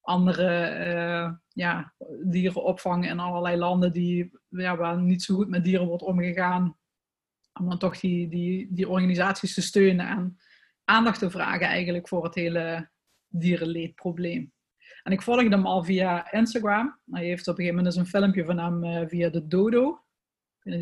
andere 0.00 0.78
uh, 0.86 1.32
ja, 1.48 1.94
dieren 2.24 2.64
opvangen 2.64 3.08
in 3.08 3.18
allerlei 3.18 3.56
landen 3.56 3.92
die, 3.92 4.30
ja, 4.48 4.76
waar 4.76 5.00
niet 5.00 5.22
zo 5.22 5.34
goed 5.34 5.48
met 5.48 5.64
dieren 5.64 5.86
wordt 5.86 6.02
omgegaan. 6.02 6.76
Om 7.52 7.68
dan 7.68 7.78
toch 7.78 8.00
die, 8.00 8.28
die, 8.28 8.68
die 8.70 8.88
organisaties 8.88 9.54
te 9.54 9.62
steunen 9.62 10.08
en 10.08 10.38
aandacht 10.84 11.18
te 11.18 11.30
vragen 11.30 11.66
eigenlijk 11.66 12.08
voor 12.08 12.24
het 12.24 12.34
hele 12.34 12.90
dierenleedprobleem. 13.28 14.52
En 15.02 15.12
ik 15.12 15.22
volgde 15.22 15.48
hem 15.48 15.66
al 15.66 15.84
via 15.84 16.32
Instagram. 16.32 17.00
Hij 17.10 17.24
heeft 17.24 17.48
op 17.48 17.58
een 17.58 17.64
gegeven 17.64 17.76
moment 17.76 17.94
dus 17.94 18.04
een 18.04 18.20
filmpje 18.20 18.44
van 18.44 18.58
hem 18.58 18.84
uh, 18.84 19.08
via 19.08 19.28
de 19.28 19.46
Dodo. 19.46 20.04
Die, 20.62 20.78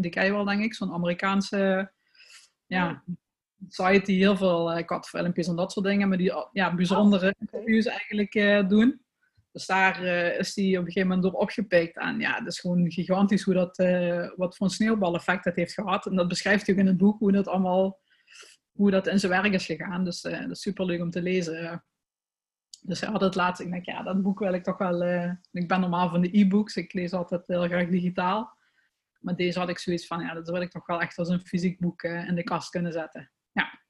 die 0.00 0.10
ken 0.10 0.24
je 0.24 0.32
wel, 0.32 0.44
denk 0.44 0.62
ik. 0.62 0.74
Zo'n 0.74 0.92
Amerikaanse 0.92 1.92
ja, 2.68 3.02
site 3.68 4.02
die 4.04 4.18
heel 4.18 4.36
veel 4.36 4.78
uh, 4.78 4.86
katfilmpjes 4.86 5.48
en 5.48 5.56
dat 5.56 5.72
soort 5.72 5.86
dingen, 5.86 6.08
maar 6.08 6.18
die 6.18 6.32
ja, 6.52 6.74
bijzondere 6.74 7.26
oh, 7.26 7.30
okay. 7.30 7.60
interviews 7.60 7.86
eigenlijk 7.86 8.34
uh, 8.34 8.68
doen. 8.68 9.00
Dus 9.52 9.66
daar 9.66 10.02
is 10.38 10.54
hij 10.54 10.64
op 10.64 10.78
een 10.78 10.84
gegeven 10.84 11.08
moment 11.08 11.22
door 11.22 11.32
opgepikt. 11.32 11.96
En 11.96 12.20
ja, 12.20 12.34
het 12.34 12.46
is 12.46 12.60
gewoon 12.60 12.90
gigantisch 12.90 13.42
hoe 13.42 13.54
dat, 13.54 13.76
wat 14.36 14.56
voor 14.56 14.66
een 14.66 14.72
sneeuwbaleffect 14.72 15.44
dat 15.44 15.56
heeft 15.56 15.72
gehad. 15.72 16.06
En 16.06 16.16
dat 16.16 16.28
beschrijft 16.28 16.66
hij 16.66 16.74
ook 16.74 16.80
in 16.80 16.86
het 16.86 16.96
boek, 16.96 17.18
hoe 17.18 17.32
dat 17.32 17.48
allemaal 17.48 18.00
hoe 18.72 18.90
dat 18.90 19.06
in 19.06 19.18
zijn 19.18 19.32
werk 19.32 19.52
is 19.52 19.66
gegaan. 19.66 20.04
Dus 20.04 20.20
dat 20.20 20.50
is 20.50 20.60
super 20.60 20.84
leuk 20.84 21.00
om 21.00 21.10
te 21.10 21.22
lezen. 21.22 21.84
Dus 22.82 23.00
hij 23.00 23.10
had 23.10 23.20
het 23.20 23.34
laatst, 23.34 23.62
ik 23.62 23.70
denk, 23.70 23.84
ja, 23.84 24.02
dat 24.02 24.22
boek 24.22 24.38
wil 24.38 24.54
ik 24.54 24.64
toch 24.64 24.78
wel. 24.78 25.02
Ik 25.52 25.68
ben 25.68 25.80
normaal 25.80 26.08
van 26.08 26.20
de 26.20 26.38
e-books, 26.38 26.76
ik 26.76 26.92
lees 26.92 27.12
altijd 27.12 27.42
heel 27.46 27.66
graag 27.66 27.88
digitaal. 27.88 28.57
Maar 29.18 29.36
deze 29.36 29.58
had 29.58 29.68
ik 29.68 29.78
zoiets 29.78 30.06
van, 30.06 30.20
ja, 30.20 30.34
dat 30.34 30.48
wil 30.48 30.60
ik 30.60 30.70
toch 30.70 30.86
wel 30.86 31.00
echt 31.00 31.18
als 31.18 31.28
een 31.28 31.40
fysiek 31.40 31.80
boek 31.80 32.02
uh, 32.02 32.28
in 32.28 32.34
de 32.34 32.44
kast 32.44 32.70
kunnen 32.70 32.92
zetten. 32.92 33.30
Ja. 33.52 33.80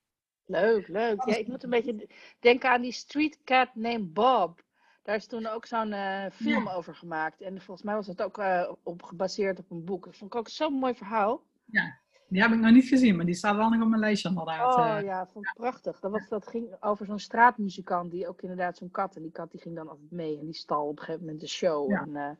Leuk, 0.45 0.89
leuk. 0.89 1.24
Ja, 1.24 1.37
ik 1.37 1.49
moet 1.49 1.62
een 1.62 1.70
beetje 1.70 2.09
denken 2.41 2.70
aan 2.70 2.83
die 2.83 2.93
Street 2.93 3.39
Cat 3.45 3.74
named 3.74 4.12
Bob. 4.12 4.64
Daar 5.03 5.16
is 5.16 5.26
toen 5.26 5.47
ook 5.47 5.66
zo'n 5.66 5.95
film 6.33 6.64
ja. 6.64 6.72
over 6.72 6.95
gemaakt. 6.95 7.41
En 7.41 7.61
volgens 7.61 7.87
mij 7.87 7.95
was 7.95 8.07
het 8.07 8.22
ook 8.22 8.43
op 8.83 9.03
gebaseerd 9.03 9.59
op 9.59 9.70
een 9.70 9.85
boek. 9.85 10.05
Dat 10.05 10.16
vond 10.16 10.33
ik 10.33 10.39
ook 10.39 10.49
zo'n 10.49 10.72
mooi 10.72 10.95
verhaal. 10.95 11.45
Ja, 11.64 11.99
die 12.29 12.43
heb 12.43 12.51
ik 12.51 12.59
nog 12.59 12.72
niet 12.72 12.89
gezien, 12.89 13.16
maar 13.16 13.26
die 13.26 13.35
staat 13.35 13.57
wel 13.57 13.68
nog 13.68 13.83
op 13.83 13.89
mijn 13.89 14.01
lijstje 14.01 14.29
inderdaad. 14.29 14.76
Oh 14.76 14.97
eh. 14.97 15.05
ja, 15.05 15.26
vond 15.26 15.47
ik 15.47 15.53
prachtig. 15.57 16.01
Dat, 16.01 16.11
was, 16.11 16.29
dat 16.29 16.47
ging 16.47 16.76
over 16.81 17.07
zo'n 17.07 17.18
straatmuzikant 17.18 18.11
die 18.11 18.29
ook 18.29 18.43
inderdaad 18.43 18.76
zo'n 18.76 18.91
kat. 18.91 19.16
En 19.16 19.22
die 19.22 19.31
kat 19.31 19.51
die 19.51 19.61
ging 19.61 19.76
dan 19.76 19.89
altijd 19.89 20.11
mee 20.11 20.39
en 20.39 20.45
die 20.45 20.55
stal 20.55 20.87
op 20.87 20.99
een 20.99 21.05
gegeven 21.05 21.20
moment 21.20 21.41
de 21.41 21.49
show. 21.49 21.93
En 21.93 22.09
uh, 22.09 22.31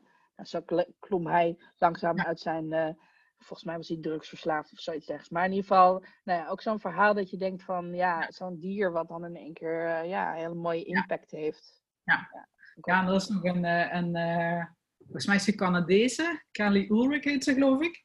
zo 0.43 0.61
klom 0.99 1.27
hij 1.27 1.57
langzaam 1.77 2.19
uit 2.19 2.39
zijn... 2.39 2.73
Uh, 2.73 2.89
volgens 3.37 3.63
mij 3.63 3.77
was 3.77 3.87
hij 3.87 3.97
drugsverslaafd 4.01 4.71
of 4.71 4.79
zoiets 4.79 5.05
dergelijks. 5.05 5.33
Maar 5.33 5.45
in 5.45 5.51
ieder 5.51 5.67
geval, 5.67 6.03
nou 6.23 6.39
ja, 6.39 6.47
ook 6.47 6.61
zo'n 6.61 6.79
verhaal 6.79 7.13
dat 7.13 7.29
je 7.29 7.37
denkt 7.37 7.63
van... 7.63 7.93
Ja, 7.93 8.31
zo'n 8.31 8.59
dier 8.59 8.91
wat 8.91 9.07
dan 9.07 9.25
in 9.25 9.35
één 9.35 9.53
keer 9.53 10.05
ja, 10.05 10.31
een 10.31 10.39
hele 10.39 10.55
mooie 10.55 10.83
impact 10.83 11.31
heeft. 11.31 11.81
Ja, 12.03 12.29
ja, 12.81 13.01
en 13.01 13.07
er 13.07 13.15
is 13.15 13.27
nog 13.27 13.43
een... 13.43 13.63
een 13.95 14.15
volgens 14.99 15.25
mij 15.25 15.35
is 15.35 15.43
ze 15.43 15.55
Canadese. 15.55 16.43
Kelly 16.51 16.87
Ulrich 16.89 17.23
heet 17.23 17.43
ze, 17.43 17.53
geloof 17.53 17.81
ik. 17.81 18.03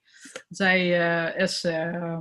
Zij 0.49 0.80
uh, 0.87 1.41
is 1.41 1.64
uh, 1.64 2.18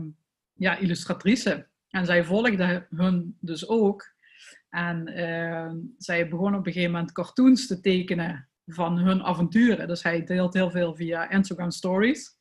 ja, 0.53 0.78
illustratrice 0.78 1.70
en 1.89 2.05
zij 2.05 2.24
volgde 2.24 2.88
hun 2.89 3.38
dus 3.39 3.68
ook. 3.68 4.14
En 4.70 5.20
uh, 5.20 5.72
zij 5.97 6.30
begon 6.30 6.55
op 6.55 6.66
een 6.66 6.72
gegeven 6.72 6.91
moment 6.91 7.11
cartoons 7.11 7.68
te 7.68 7.80
tekenen 7.80 8.49
van 8.66 8.97
hun 8.97 9.24
avonturen. 9.24 9.88
Dus 9.88 10.03
hij 10.03 10.24
deelt 10.24 10.53
heel 10.53 10.72
veel 10.72 10.95
via 10.95 11.30
Instagram 11.30 11.72
Stories. 11.72 12.38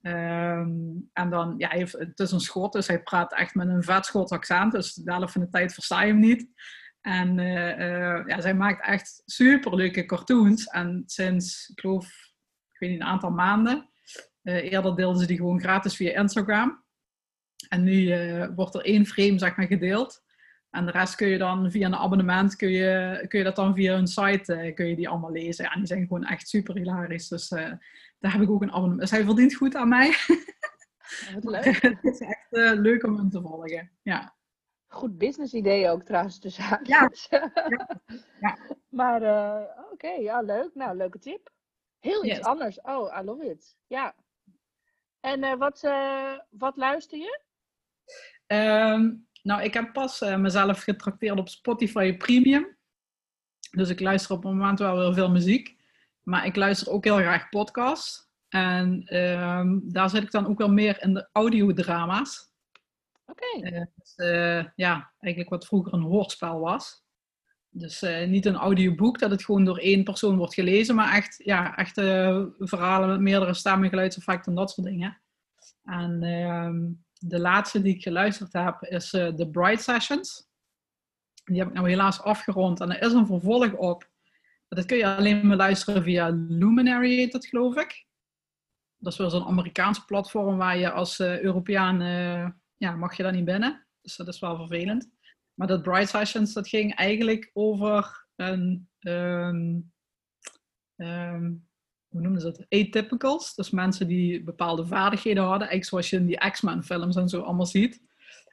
Um, 0.00 1.10
en 1.12 1.30
dan, 1.30 1.54
ja, 1.56 1.68
heeft, 1.68 1.92
het 1.92 2.18
is 2.18 2.30
een 2.30 2.40
schot, 2.40 2.72
dus 2.72 2.86
hij 2.86 3.02
praat 3.02 3.32
echt 3.32 3.54
met 3.54 3.68
een 3.68 3.82
vet 3.82 4.06
Schots 4.06 4.32
accent. 4.32 4.72
Dus 4.72 4.94
de 4.94 5.12
helft 5.12 5.32
van 5.32 5.42
de 5.42 5.48
tijd 5.48 5.74
versta 5.74 6.02
je 6.02 6.12
hem 6.12 6.20
niet. 6.20 6.48
En 7.00 7.38
uh, 7.38 8.26
ja, 8.26 8.40
zij 8.40 8.54
maakt 8.54 8.86
echt 8.86 9.22
super 9.24 9.74
leuke 9.74 10.04
cartoons. 10.04 10.66
En 10.66 11.02
sinds, 11.06 11.68
ik 11.68 11.80
geloof, 11.80 12.04
ik 12.72 12.78
weet 12.78 12.90
niet, 12.90 13.00
een 13.00 13.06
aantal 13.06 13.30
maanden 13.30 13.90
uh, 14.42 14.72
eerder 14.72 14.96
deelden 14.96 15.20
ze 15.20 15.26
die 15.26 15.36
gewoon 15.36 15.60
gratis 15.60 15.96
via 15.96 16.20
Instagram. 16.20 16.84
En 17.68 17.82
nu 17.82 18.14
wordt 18.54 18.74
er 18.74 18.84
één 18.84 19.06
frame 19.06 19.38
zeg 19.38 19.56
maar, 19.56 19.66
gedeeld. 19.66 20.22
En 20.72 20.86
de 20.86 20.92
rest 20.92 21.14
kun 21.14 21.28
je 21.28 21.38
dan 21.38 21.70
via 21.70 21.86
een 21.86 21.94
abonnement, 21.94 22.56
kun 22.56 22.70
je, 22.70 23.24
kun 23.28 23.38
je 23.38 23.44
dat 23.44 23.56
dan 23.56 23.74
via 23.74 23.94
hun 23.94 24.06
site, 24.06 24.56
uh, 24.56 24.74
kun 24.74 24.86
je 24.86 24.96
die 24.96 25.08
allemaal 25.08 25.30
lezen. 25.30 25.64
En 25.64 25.78
die 25.78 25.86
zijn 25.86 26.06
gewoon 26.06 26.24
echt 26.24 26.48
super 26.48 26.74
hilarisch. 26.74 27.28
Dus 27.28 27.48
daar 27.48 28.32
heb 28.32 28.40
ik 28.40 28.50
ook 28.50 28.62
een 28.62 28.72
abonnement. 28.72 29.00
Dus 29.00 29.10
hij 29.10 29.24
verdient 29.24 29.54
goed 29.54 29.74
aan 29.74 29.88
mij. 29.88 30.08
Wat 31.34 31.44
leuk. 31.44 31.64
het 31.82 32.04
is 32.04 32.20
echt 32.20 32.46
leuk 32.78 33.04
om 33.04 33.16
hem 33.16 33.30
te 33.30 33.40
volgen. 33.40 33.90
Ja. 34.02 34.34
Goed 34.86 35.18
business 35.18 35.52
idee 35.52 35.88
ook 35.88 36.02
trouwens, 36.02 36.40
dus 36.40 36.56
ja. 36.56 36.80
ja. 36.82 37.10
ja. 38.40 38.58
Maar 38.88 39.22
oké, 39.22 39.92
okay, 39.92 40.22
ja 40.22 40.40
leuk. 40.40 40.70
Nou, 40.74 40.96
leuke 40.96 41.18
tip. 41.18 41.50
Heel 41.98 42.24
iets 42.24 42.40
anders. 42.40 42.80
Oh, 42.80 43.18
I 43.20 43.24
love 43.24 43.50
it. 43.50 43.76
Ja. 43.86 44.14
En 45.20 45.44
uh, 45.44 45.54
wat, 45.54 45.82
uh, 45.84 46.38
wat 46.50 46.76
luister 46.76 47.18
je? 47.18 47.40
Um, 48.46 49.26
nou, 49.42 49.62
ik 49.62 49.74
heb 49.74 49.92
pas 49.92 50.22
uh, 50.22 50.36
mezelf 50.36 50.82
getrakteerd 50.82 51.38
op 51.38 51.48
Spotify 51.48 52.16
Premium. 52.16 52.76
Dus 53.70 53.88
ik 53.88 54.00
luister 54.00 54.36
op 54.36 54.42
het 54.42 54.52
moment 54.52 54.78
wel 54.78 55.00
heel 55.00 55.14
veel 55.14 55.30
muziek. 55.30 55.76
Maar 56.22 56.46
ik 56.46 56.56
luister 56.56 56.92
ook 56.92 57.04
heel 57.04 57.16
graag 57.16 57.48
podcasts. 57.48 58.30
En 58.48 59.16
um, 59.16 59.80
daar 59.84 60.10
zit 60.10 60.22
ik 60.22 60.30
dan 60.30 60.46
ook 60.46 60.58
wel 60.58 60.72
meer 60.72 61.02
in 61.02 61.14
de 61.14 61.28
audiodrama's. 61.32 62.50
Oké. 63.26 63.58
Okay. 63.58 63.88
dus, 63.94 64.14
ja, 64.76 65.12
eigenlijk 65.18 65.50
wat 65.50 65.66
vroeger 65.66 65.92
een 65.92 66.02
hoorspel 66.02 66.60
was. 66.60 67.04
Dus 67.68 68.04
niet 68.26 68.46
een 68.46 68.56
audioboek 68.56 69.18
dat 69.18 69.30
het 69.30 69.44
gewoon 69.44 69.64
door 69.64 69.78
één 69.78 70.04
persoon 70.04 70.36
wordt 70.36 70.54
gelezen, 70.54 70.94
maar 70.94 71.14
echt, 71.14 71.40
ja, 71.44 71.76
echt 71.76 71.94
verhalen 72.58 73.08
met 73.08 73.20
meerdere 73.20 73.54
stemmen, 73.54 73.88
geluidseffecten 73.88 74.52
en 74.52 74.58
dat 74.58 74.70
soort 74.70 74.86
dingen. 74.86 75.18
En 75.84 76.22
ehm, 76.22 76.80
de 77.28 77.40
laatste 77.40 77.82
die 77.82 77.94
ik 77.94 78.02
geluisterd 78.02 78.52
heb 78.52 78.82
is 78.82 79.12
uh, 79.12 79.28
The 79.28 79.48
Bright 79.48 79.82
Sessions. 79.82 80.48
Die 81.44 81.58
heb 81.58 81.68
ik 81.68 81.74
nou 81.74 81.88
helaas 81.88 82.20
afgerond 82.20 82.80
en 82.80 82.90
er 82.90 83.06
is 83.06 83.12
een 83.12 83.26
vervolg 83.26 83.72
op. 83.72 84.10
Dat 84.68 84.84
kun 84.86 84.96
je 84.96 85.16
alleen 85.16 85.46
maar 85.46 85.56
luisteren 85.56 86.02
via 86.02 86.28
Luminary, 86.48 87.16
heet 87.16 87.32
dat 87.32 87.46
geloof 87.46 87.76
ik. 87.76 88.06
Dat 88.96 89.12
is 89.12 89.18
wel 89.18 89.30
zo'n 89.30 89.46
Amerikaans 89.46 90.04
platform 90.04 90.56
waar 90.56 90.78
je 90.78 90.90
als 90.90 91.18
uh, 91.18 91.40
Europeaan, 91.40 92.02
uh, 92.02 92.48
ja, 92.76 92.96
mag 92.96 93.16
je 93.16 93.22
daar 93.22 93.32
niet 93.32 93.44
binnen. 93.44 93.86
Dus 94.00 94.16
dat 94.16 94.28
is 94.28 94.38
wel 94.38 94.56
vervelend. 94.56 95.10
Maar 95.54 95.66
dat 95.66 95.82
Bright 95.82 96.08
Sessions, 96.08 96.52
dat 96.52 96.68
ging 96.68 96.94
eigenlijk 96.94 97.50
over 97.52 98.26
een, 98.36 98.88
um, 99.00 99.92
hoe 102.12 102.20
noemen 102.20 102.40
ze 102.40 102.46
dat? 102.46 102.66
Atypicals. 102.68 103.54
Dus 103.54 103.70
mensen 103.70 104.08
die 104.08 104.42
bepaalde 104.42 104.86
vaardigheden 104.86 105.42
hadden. 105.42 105.68
Eigenlijk 105.68 105.88
zoals 105.88 106.10
je 106.10 106.16
in 106.16 106.26
die 106.26 106.50
X-Men 106.50 106.82
films 106.82 107.16
en 107.16 107.28
zo 107.28 107.40
allemaal 107.40 107.66
ziet. 107.66 108.02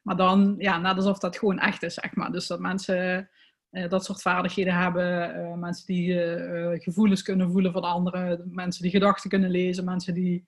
Maar 0.03 0.15
dan, 0.15 0.55
ja, 0.57 0.77
net 0.77 0.95
alsof 0.95 1.19
dat 1.19 1.37
gewoon 1.37 1.59
echt 1.59 1.83
is, 1.83 1.93
zeg 1.93 2.15
maar. 2.15 2.31
Dus 2.31 2.47
dat 2.47 2.59
mensen 2.59 3.29
uh, 3.71 3.89
dat 3.89 4.05
soort 4.05 4.21
vaardigheden 4.21 4.73
hebben. 4.73 5.35
Uh, 5.39 5.53
mensen 5.53 5.85
die 5.85 6.13
uh, 6.13 6.79
gevoelens 6.79 7.21
kunnen 7.21 7.51
voelen 7.51 7.71
van 7.71 7.81
anderen. 7.81 8.49
Mensen 8.51 8.81
die 8.81 8.91
gedachten 8.91 9.29
kunnen 9.29 9.49
lezen. 9.49 9.85
Mensen 9.85 10.13
die, 10.13 10.47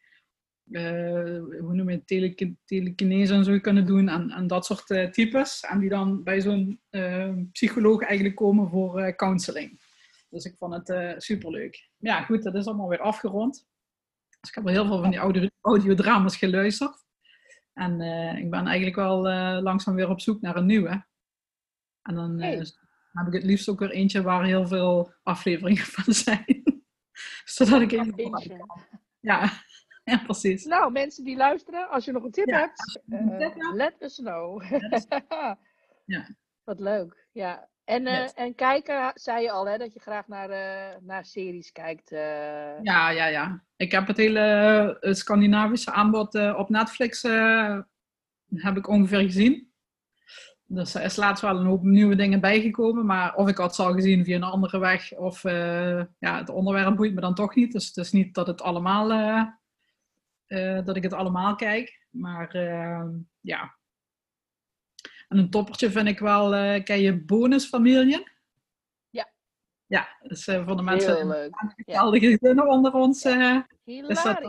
hoe 1.59 1.73
noem 1.73 1.89
je 1.89 2.03
telekinese 2.65 3.33
en 3.33 3.43
zo 3.43 3.59
kunnen 3.59 3.85
doen. 3.85 4.09
En, 4.09 4.29
en 4.29 4.47
dat 4.47 4.65
soort 4.65 5.13
types. 5.13 5.59
En 5.69 5.79
die 5.79 5.89
dan 5.89 6.23
bij 6.23 6.41
zo'n 6.41 6.79
psycholoog 7.51 8.01
eigenlijk 8.01 8.35
komen 8.35 8.69
voor 8.69 9.15
counseling. 9.15 9.79
Dus 10.31 10.45
ik 10.45 10.57
vond 10.57 10.73
het 10.73 10.89
uh, 10.89 11.13
superleuk. 11.17 11.89
Ja, 11.97 12.21
goed, 12.21 12.43
dat 12.43 12.55
is 12.55 12.65
allemaal 12.65 12.87
weer 12.87 13.01
afgerond. 13.01 13.67
Dus 14.39 14.49
ik 14.49 14.55
heb 14.55 14.63
wel 14.63 14.73
heel 14.73 14.85
veel 14.85 15.01
van 15.01 15.09
die 15.09 15.19
audio 15.19 15.47
audiodramas 15.61 16.37
geluisterd. 16.37 17.05
En 17.73 18.01
uh, 18.01 18.37
ik 18.37 18.49
ben 18.49 18.65
eigenlijk 18.65 18.95
wel 18.95 19.31
uh, 19.31 19.59
langzaam 19.61 19.95
weer 19.95 20.09
op 20.09 20.21
zoek 20.21 20.41
naar 20.41 20.55
een 20.55 20.65
nieuwe. 20.65 21.05
En 22.01 22.15
dan 22.15 22.41
hey. 22.41 22.65
heb 23.11 23.27
ik 23.27 23.33
het 23.33 23.43
liefst 23.43 23.69
ook 23.69 23.79
weer 23.79 23.91
eentje 23.91 24.21
waar 24.21 24.45
heel 24.45 24.67
veel 24.67 25.13
afleveringen 25.23 25.83
van 25.83 26.13
zijn. 26.23 26.83
Zodat 27.43 27.81
ik 27.81 27.91
even 27.91 28.15
kan. 28.15 28.69
Ja. 29.19 29.51
ja, 30.11 30.17
precies. 30.17 30.65
Nou, 30.65 30.91
mensen 30.91 31.23
die 31.23 31.35
luisteren, 31.35 31.89
als 31.89 32.05
je 32.05 32.11
nog 32.11 32.23
een 32.23 32.31
tip 32.31 32.47
ja. 32.47 32.59
hebt, 32.59 33.01
let 33.73 34.01
us 34.01 34.15
know. 34.15 34.63
ja. 36.05 36.35
Wat 36.63 36.79
leuk. 36.79 37.27
Ja, 37.31 37.69
en, 37.91 38.07
uh, 38.07 38.27
en 38.35 38.55
kijken, 38.55 39.11
zei 39.13 39.43
je 39.43 39.51
al, 39.51 39.67
hè, 39.67 39.77
dat 39.77 39.93
je 39.93 39.99
graag 39.99 40.27
naar, 40.27 40.49
uh, 40.49 40.97
naar 41.01 41.25
series 41.25 41.71
kijkt. 41.71 42.11
Uh... 42.11 42.19
Ja, 42.81 43.09
ja, 43.09 43.25
ja. 43.25 43.63
Ik 43.75 43.91
heb 43.91 44.07
het 44.07 44.17
hele 44.17 44.97
Scandinavische 45.01 45.91
aanbod 45.91 46.35
op 46.55 46.69
Netflix 46.69 47.21
heb 48.55 48.77
ik 48.77 48.87
ongeveer 48.87 49.19
gezien. 49.19 49.71
Dus 50.65 50.93
er 50.93 51.03
is 51.03 51.15
laatst 51.15 51.43
wel 51.43 51.57
een 51.57 51.65
hoop 51.65 51.83
nieuwe 51.83 52.15
dingen 52.15 52.39
bijgekomen. 52.39 53.05
Maar 53.05 53.35
of 53.35 53.49
ik 53.49 53.57
had 53.57 53.79
al 53.79 53.93
gezien 53.93 54.25
via 54.25 54.35
een 54.35 54.43
andere 54.43 54.79
weg, 54.79 55.13
of 55.13 55.43
ja, 55.43 56.37
het 56.37 56.49
onderwerp 56.49 56.95
boeit 56.95 57.13
me 57.13 57.21
dan 57.21 57.35
toch 57.35 57.55
niet. 57.55 57.71
Dus 57.71 57.87
het 57.87 57.97
is 57.97 58.11
niet 58.11 58.33
dat, 58.33 58.47
het 58.47 58.61
allemaal, 58.61 59.07
dat 60.83 60.95
ik 60.95 61.03
het 61.03 61.13
allemaal 61.13 61.55
kijk. 61.55 62.07
Maar 62.09 62.57
ja, 63.39 63.75
en 65.31 65.37
een 65.37 65.49
toppertje 65.49 65.91
vind 65.91 66.07
ik 66.07 66.19
wel, 66.19 66.53
uh, 66.55 66.83
ken 66.83 66.99
je 66.99 67.23
bonusfamilien? 67.23 68.31
Ja. 69.09 69.31
Ja, 69.85 70.07
dus 70.21 70.47
uh, 70.47 70.65
voor 70.67 70.75
de 70.75 70.81
mensen 70.81 71.15
Heel 71.15 71.27
leuk. 71.27 71.55
geweldige 71.75 72.29
ja. 72.29 72.37
gezinnen 72.37 72.67
onder 72.67 72.93
ons. 72.93 73.25
Uh. 73.25 73.59
Is 73.85 74.23
dat 74.23 74.39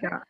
ja, 0.00 0.26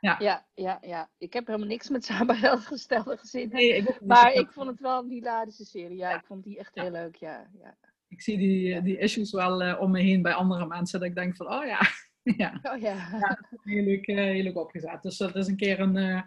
ja. 0.00 0.16
ja, 0.18 0.46
ja, 0.54 0.78
ja. 0.80 1.10
Ik 1.18 1.32
heb 1.32 1.46
helemaal 1.46 1.68
niks 1.68 1.88
met 1.88 2.04
samengestelde 2.04 3.16
gezinnen. 3.22 3.56
Nee, 3.56 3.76
ik 3.76 4.00
maar 4.00 4.32
ik 4.32 4.52
vond 4.52 4.66
het 4.68 4.80
wel 4.80 5.02
een 5.02 5.10
hilarische 5.10 5.64
serie. 5.64 5.96
Ja, 5.96 6.14
ik 6.14 6.24
vond 6.24 6.44
die 6.44 6.58
echt 6.58 6.74
heel 6.74 6.90
leuk. 6.90 7.16
Ja, 7.16 7.50
ja. 7.62 7.76
Ik 8.08 8.22
zie 8.22 8.38
die, 8.38 8.82
die 8.82 8.98
issues 8.98 9.32
wel 9.32 9.78
om 9.78 9.90
me 9.90 10.00
heen 10.00 10.22
bij 10.22 10.32
andere 10.32 10.66
mensen. 10.66 11.00
Dat 11.00 11.08
ik 11.08 11.14
denk 11.14 11.36
van, 11.36 11.52
oh 11.52 11.64
ja. 11.64 11.80
ja. 12.44 12.58
Oh, 12.62 12.80
ja. 12.80 12.94
ja 13.20 13.38
heel, 13.62 13.84
leuk, 13.84 14.06
heel 14.06 14.42
leuk 14.42 14.56
opgezet. 14.56 15.02
Dus 15.02 15.16
dat 15.16 15.36
is 15.36 15.46
een 15.46 15.56
keer 15.56 15.80
een, 15.80 16.24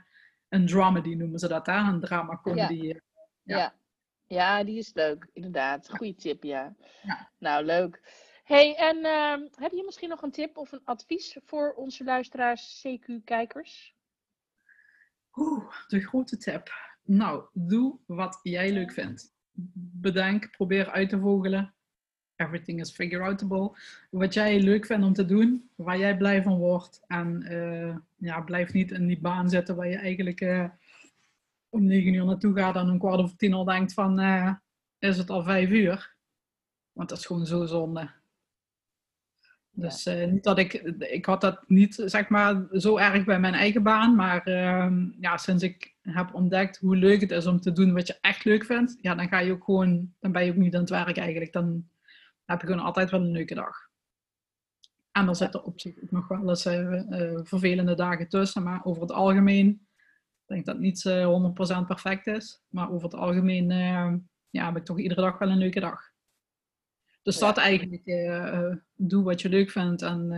een 0.53 0.65
dramedy 0.65 1.13
noemen 1.15 1.39
ze 1.39 1.47
dat, 1.47 1.65
hè? 1.65 1.77
Een 1.77 1.99
drama 1.99 2.39
comedy. 2.41 2.85
Ja. 2.85 2.97
ja. 3.43 3.73
ja. 4.25 4.63
die 4.63 4.77
is 4.77 4.93
leuk, 4.93 5.29
inderdaad. 5.33 5.89
Goeie 5.89 6.15
tip, 6.15 6.43
ja. 6.43 6.75
ja. 7.03 7.29
Nou, 7.37 7.65
leuk. 7.65 8.01
hey, 8.43 8.75
en 8.75 8.97
uh, 8.97 9.49
heb 9.55 9.71
je 9.71 9.83
misschien 9.85 10.09
nog 10.09 10.21
een 10.21 10.31
tip 10.31 10.57
of 10.57 10.71
een 10.71 10.81
advies 10.83 11.37
voor 11.45 11.73
onze 11.73 12.03
luisteraars, 12.03 12.87
CQ-kijkers? 12.87 13.95
Oeh, 15.35 15.73
de 15.87 15.99
grote 15.99 16.37
tip. 16.37 16.71
Nou, 17.03 17.45
doe 17.53 17.99
wat 18.05 18.39
jij 18.43 18.71
leuk 18.71 18.91
vindt. 18.91 19.33
Bedenk, 20.01 20.49
probeer 20.51 20.91
uit 20.91 21.09
te 21.09 21.19
vogelen 21.19 21.73
everything 22.43 22.79
is 22.79 22.91
figure 22.91 23.23
outable. 23.23 23.71
Wat 24.09 24.33
jij 24.33 24.61
leuk 24.61 24.85
vindt 24.85 25.05
om 25.05 25.13
te 25.13 25.25
doen, 25.25 25.69
waar 25.75 25.97
jij 25.97 26.17
blij 26.17 26.43
van 26.43 26.57
wordt. 26.57 27.01
En 27.07 27.45
uh, 27.51 27.95
ja, 28.17 28.41
blijf 28.41 28.73
niet 28.73 28.91
in 28.91 29.07
die 29.07 29.19
baan 29.19 29.49
zitten 29.49 29.75
waar 29.75 29.87
je 29.87 29.97
eigenlijk 29.97 30.41
uh, 30.41 30.65
om 31.69 31.85
negen 31.85 32.13
uur 32.13 32.25
naartoe 32.25 32.57
gaat 32.57 32.75
en 32.75 32.87
een 32.87 32.99
kwart 32.99 33.19
over 33.19 33.35
tien 33.35 33.53
al 33.53 33.63
denkt 33.63 33.93
van, 33.93 34.19
uh, 34.19 34.53
is 34.99 35.17
het 35.17 35.29
al 35.29 35.43
vijf 35.43 35.69
uur? 35.69 36.15
Want 36.91 37.09
dat 37.09 37.17
is 37.17 37.25
gewoon 37.25 37.45
zo 37.45 37.65
zonde. 37.65 38.09
Dus 39.75 40.03
ja. 40.03 40.25
niet 40.25 40.43
dat 40.43 40.57
ik, 40.57 40.73
ik 40.99 41.25
had 41.25 41.41
dat 41.41 41.63
niet 41.67 42.03
zeg 42.05 42.29
maar 42.29 42.67
zo 42.71 42.97
erg 42.97 43.25
bij 43.25 43.39
mijn 43.39 43.53
eigen 43.53 43.83
baan, 43.83 44.15
maar 44.15 44.43
ehm, 44.43 45.05
ja, 45.19 45.37
sinds 45.37 45.63
ik 45.63 45.93
heb 46.01 46.33
ontdekt 46.33 46.77
hoe 46.77 46.95
leuk 46.95 47.21
het 47.21 47.31
is 47.31 47.45
om 47.45 47.59
te 47.59 47.71
doen 47.71 47.93
wat 47.93 48.07
je 48.07 48.17
echt 48.21 48.45
leuk 48.45 48.65
vindt, 48.65 48.97
ja, 49.01 49.15
dan 49.15 49.27
ga 49.27 49.39
je 49.39 49.51
ook 49.51 49.63
gewoon, 49.63 50.13
dan 50.19 50.31
ben 50.31 50.45
je 50.45 50.51
ook 50.51 50.57
niet 50.57 50.73
aan 50.73 50.81
het 50.81 50.89
werk 50.89 51.17
eigenlijk. 51.17 51.53
Dan, 51.53 51.87
heb 52.45 52.61
ik 52.61 52.67
gewoon 52.67 52.85
altijd 52.85 53.09
wel 53.09 53.21
een 53.21 53.31
leuke 53.31 53.55
dag. 53.55 53.91
En 55.11 55.27
er 55.27 55.35
zitten 55.35 55.63
op 55.63 55.79
zich 55.79 56.03
ook 56.03 56.11
nog 56.11 56.27
wel 56.27 56.49
eens 56.49 56.65
uh, 56.65 56.91
uh, 56.91 57.39
vervelende 57.43 57.95
dagen 57.95 58.29
tussen, 58.29 58.63
maar 58.63 58.85
over 58.85 59.01
het 59.01 59.11
algemeen, 59.11 59.87
ik 60.41 60.47
denk 60.47 60.65
dat 60.65 60.75
het 60.75 60.83
niet 60.83 61.03
uh, 61.03 61.21
eh, 61.21 61.83
100% 61.83 61.87
perfect 61.87 62.27
is, 62.27 62.63
maar 62.67 62.91
over 62.91 63.03
het 63.03 63.19
algemeen 63.19 63.69
ja, 64.49 64.65
heb 64.65 64.75
ik 64.75 64.85
toch 64.85 64.99
iedere 64.99 65.21
dag 65.21 65.37
wel 65.37 65.49
een 65.49 65.57
leuke 65.57 65.79
dag. 65.79 66.11
Dus 67.21 67.39
ja. 67.39 67.45
dat 67.45 67.57
eigenlijk, 67.57 68.05
doe 68.93 69.23
wat 69.23 69.41
je 69.41 69.49
leuk 69.49 69.69
vindt 69.69 70.01
en 70.01 70.31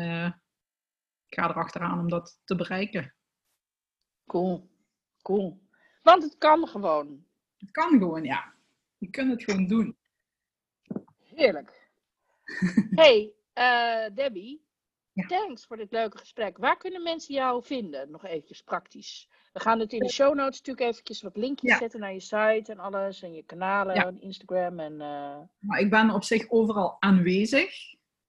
ga 1.27 1.49
erachteraan 1.49 1.99
om 1.99 2.09
dat 2.09 2.39
te 2.43 2.55
bereiken. 2.55 3.15
Cool, 4.25 4.69
cool. 5.21 5.61
Want 6.01 6.23
het 6.23 6.37
kan 6.37 6.67
gewoon. 6.67 7.25
Het 7.57 7.71
kan 7.71 7.89
gewoon, 7.89 8.23
ja. 8.23 8.53
Je 8.97 9.09
kunt 9.09 9.31
het 9.31 9.43
gewoon 9.43 9.67
doen. 9.67 9.97
Heerlijk. 11.23 11.84
hey, 13.01 13.33
uh, 13.53 14.15
Debbie. 14.15 14.63
Thanks 15.27 15.65
voor 15.65 15.77
dit 15.77 15.91
leuke 15.91 16.17
gesprek. 16.17 16.57
Waar 16.57 16.77
kunnen 16.77 17.03
mensen 17.03 17.33
jou 17.33 17.63
vinden? 17.63 18.11
Nog 18.11 18.25
eventjes 18.25 18.61
praktisch. 18.61 19.29
We 19.53 19.59
gaan 19.59 19.79
het 19.79 19.93
in 19.93 19.99
de 19.99 20.11
show 20.11 20.35
notes 20.35 20.57
natuurlijk 20.57 20.87
eventjes 20.89 21.21
wat 21.21 21.37
linkjes 21.37 21.77
zetten 21.77 21.99
naar 21.99 22.13
je 22.13 22.19
site 22.19 22.65
en 22.65 22.79
alles. 22.79 23.21
En 23.21 23.33
je 23.33 23.43
kanalen, 23.43 23.95
ja. 23.95 24.13
Instagram 24.19 24.79
en... 24.79 24.93
Uh... 24.93 25.37
Nou, 25.59 25.79
ik 25.83 25.89
ben 25.89 26.09
op 26.09 26.23
zich 26.23 26.49
overal 26.49 26.97
aanwezig. 26.99 27.73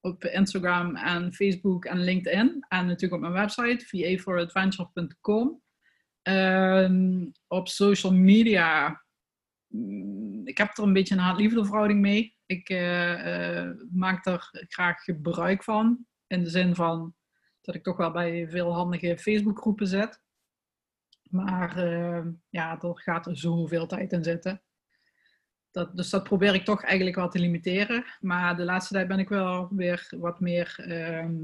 Op 0.00 0.24
Instagram 0.24 0.96
en 0.96 1.32
Facebook 1.32 1.84
en 1.84 2.00
LinkedIn. 2.04 2.64
En 2.68 2.86
natuurlijk 2.86 3.12
op 3.12 3.20
mijn 3.20 3.32
website, 3.32 3.86
vaforadventure.com. 3.86 5.62
Ehm, 6.22 7.26
op 7.46 7.68
social 7.68 8.12
media... 8.12 9.02
Mm, 9.66 10.46
ik 10.46 10.58
heb 10.58 10.76
er 10.78 10.84
een 10.84 10.92
beetje 10.92 11.14
een 11.14 11.20
haat-liefde 11.20 11.64
verhouding 11.64 12.00
mee 12.00 12.35
ik 12.46 12.70
uh, 12.70 13.26
uh, 13.26 13.70
maak 13.90 14.26
er 14.26 14.48
graag 14.68 15.02
gebruik 15.02 15.62
van. 15.62 16.06
In 16.26 16.44
de 16.44 16.50
zin 16.50 16.74
van 16.74 17.14
dat 17.60 17.74
ik 17.74 17.82
toch 17.82 17.96
wel 17.96 18.10
bij 18.10 18.48
veel 18.48 18.72
handige 18.72 19.18
Facebookgroepen 19.18 19.86
zit. 19.86 20.20
Maar 21.30 21.84
uh, 21.84 22.26
ja, 22.48 22.80
er 22.80 23.00
gaat 23.00 23.26
er 23.26 23.38
zoveel 23.38 23.86
tijd 23.86 24.12
in 24.12 24.24
zitten. 24.24 24.62
Dat, 25.70 25.96
dus 25.96 26.10
dat 26.10 26.24
probeer 26.24 26.54
ik 26.54 26.64
toch 26.64 26.82
eigenlijk 26.82 27.16
wel 27.16 27.28
te 27.28 27.38
limiteren. 27.38 28.04
Maar 28.20 28.56
de 28.56 28.64
laatste 28.64 28.94
tijd 28.94 29.08
ben 29.08 29.18
ik 29.18 29.28
wel 29.28 29.68
weer 29.70 30.06
wat 30.10 30.40
meer 30.40 30.74
ehm, 30.78 31.34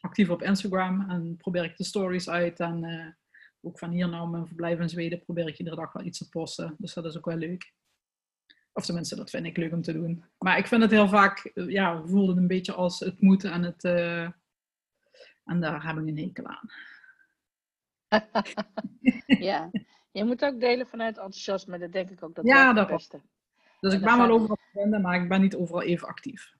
actief 0.00 0.28
op 0.30 0.42
Instagram. 0.42 1.10
En 1.10 1.36
probeer 1.36 1.64
ik 1.64 1.76
de 1.76 1.84
stories 1.84 2.28
uit. 2.28 2.60
En 2.60 3.16
ook 3.60 3.78
van 3.78 3.90
hier 3.90 4.08
naar 4.08 4.28
mijn 4.28 4.46
verblijf 4.46 4.78
in 4.78 4.88
Zweden 4.88 5.24
probeer 5.24 5.48
ik 5.48 5.58
iedere 5.58 5.76
dag 5.76 5.92
wel 5.92 6.04
iets 6.04 6.18
te 6.18 6.28
posten. 6.28 6.74
Dus 6.78 6.94
dat 6.94 7.04
is 7.04 7.16
ook 7.16 7.24
wel 7.24 7.36
leuk. 7.36 7.72
Of 8.72 8.84
tenminste, 8.84 9.16
dat 9.16 9.30
vind 9.30 9.46
ik 9.46 9.56
leuk 9.56 9.72
om 9.72 9.82
te 9.82 9.92
doen. 9.92 10.24
Maar 10.38 10.58
ik 10.58 10.66
vind 10.66 10.82
het 10.82 10.90
heel 10.90 11.08
vaak, 11.08 11.38
eh, 11.38 11.68
ja, 11.68 12.02
voelde 12.06 12.28
het 12.28 12.40
een 12.40 12.46
beetje 12.46 12.72
als 12.72 13.00
het 13.00 13.20
moeten 13.20 13.52
en 13.52 13.62
het. 13.62 13.84
Uh, 13.84 14.22
en 15.44 15.60
daar 15.60 15.86
heb 15.86 15.96
ik 15.96 16.06
een 16.06 16.18
hekel 16.18 16.46
aan. 16.46 16.70
ja, 19.50 19.70
je 20.12 20.24
moet 20.24 20.44
ook 20.44 20.60
delen 20.60 20.86
vanuit 20.86 21.16
enthousiasme. 21.16 21.78
Dat 21.78 21.92
denk 21.92 22.10
ik 22.10 22.22
ook 22.22 22.34
dat 22.34 22.44
ja, 22.44 22.72
dat 22.72 22.88
het 22.88 22.96
beste. 22.96 23.20
Dus 23.80 23.94
ik 23.94 24.00
ben 24.00 24.18
wel 24.18 24.30
overal 24.30 24.56
te 24.56 24.80
vinden, 24.80 25.00
maar 25.00 25.22
ik 25.22 25.28
ben 25.28 25.40
niet 25.40 25.56
overal 25.56 25.82
even 25.82 26.08
actief. 26.08 26.54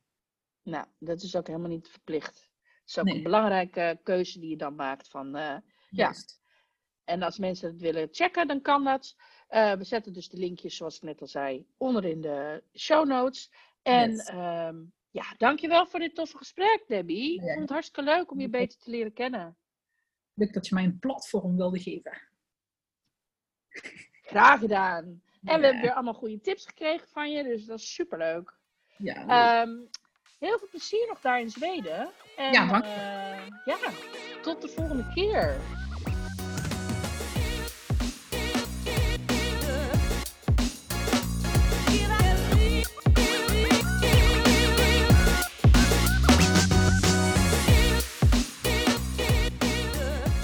Nou, 0.62 0.86
dat 0.98 1.22
is 1.22 1.36
ook 1.36 1.46
helemaal 1.46 1.68
niet 1.68 1.88
verplicht. 1.88 2.50
Het 2.60 2.90
is 2.90 2.98
ook 2.98 3.08
een 3.08 3.22
belangrijke 3.22 4.00
keuze 4.02 4.40
die 4.40 4.50
je 4.50 4.56
dan 4.56 4.74
maakt 4.74 5.08
van, 5.08 5.36
uh, 5.36 5.56
ja, 5.90 6.12
En 7.04 7.22
als 7.22 7.38
mensen 7.38 7.70
het 7.70 7.80
willen 7.80 8.08
checken, 8.10 8.48
dan 8.48 8.60
kan 8.60 8.84
dat. 8.84 9.16
Eh, 9.53 9.72
we 9.72 9.84
zetten 9.84 10.12
dus 10.12 10.28
de 10.28 10.36
linkjes, 10.36 10.76
zoals 10.76 10.96
ik 10.96 11.03
net 11.03 11.20
al 11.20 11.26
zei, 11.26 11.66
onder 11.76 12.05
in 12.05 12.20
de 12.20 12.62
show 12.74 13.07
notes. 13.07 13.50
En 13.82 14.11
Yes. 14.11 14.26
ehm, 14.26 14.76
ja, 15.11 15.24
dankjewel 15.38 15.86
voor 15.86 16.00
dit 16.00 16.14
toffe 16.14 16.36
gesprek, 16.36 16.84
Debbie. 16.88 17.34
Ik 17.34 17.40
Ja. 17.40 17.46
vond 17.48 17.61
het 17.61 17.70
hartstikke 17.70 18.11
leuk 18.11 18.30
om 18.30 18.40
je 18.40 18.48
beter 18.48 18.78
te 18.78 18.90
leren 18.90 19.12
kennen. 19.12 19.57
Leuk 20.34 20.53
dat 20.53 20.66
je 20.68 20.74
mij 20.74 20.84
een 20.84 20.98
platform 20.98 21.57
wilde 21.57 21.78
geven. 21.80 22.22
Graag 24.32 24.61
gedaan. 24.61 25.05
En 25.05 25.61
we 25.61 25.64
hebben 25.64 25.80
weer 25.80 25.92
allemaal 25.94 26.14
goede 26.14 26.40
tips 26.40 26.66
gekregen 26.66 27.09
van 27.09 27.30
je, 27.30 27.42
dus 27.42 27.64
dat 27.64 27.78
is 27.78 27.94
superleuk. 27.94 28.55
Ja, 28.96 29.14
leuk. 29.24 29.28
Ehm 29.28 29.70
heel 30.38 30.59
veel 30.59 30.68
plezier 30.70 31.07
nog 31.09 31.20
daar 31.20 31.40
in 31.40 31.50
Zweden. 31.50 32.11
En, 32.36 32.53
Ja, 32.53 32.66
dank. 32.66 32.84
eh, 32.84 33.46
ja, 33.64 33.78
tot 34.42 34.62
de 34.62 34.68
volgende 34.68 35.12
keer. 35.14 35.61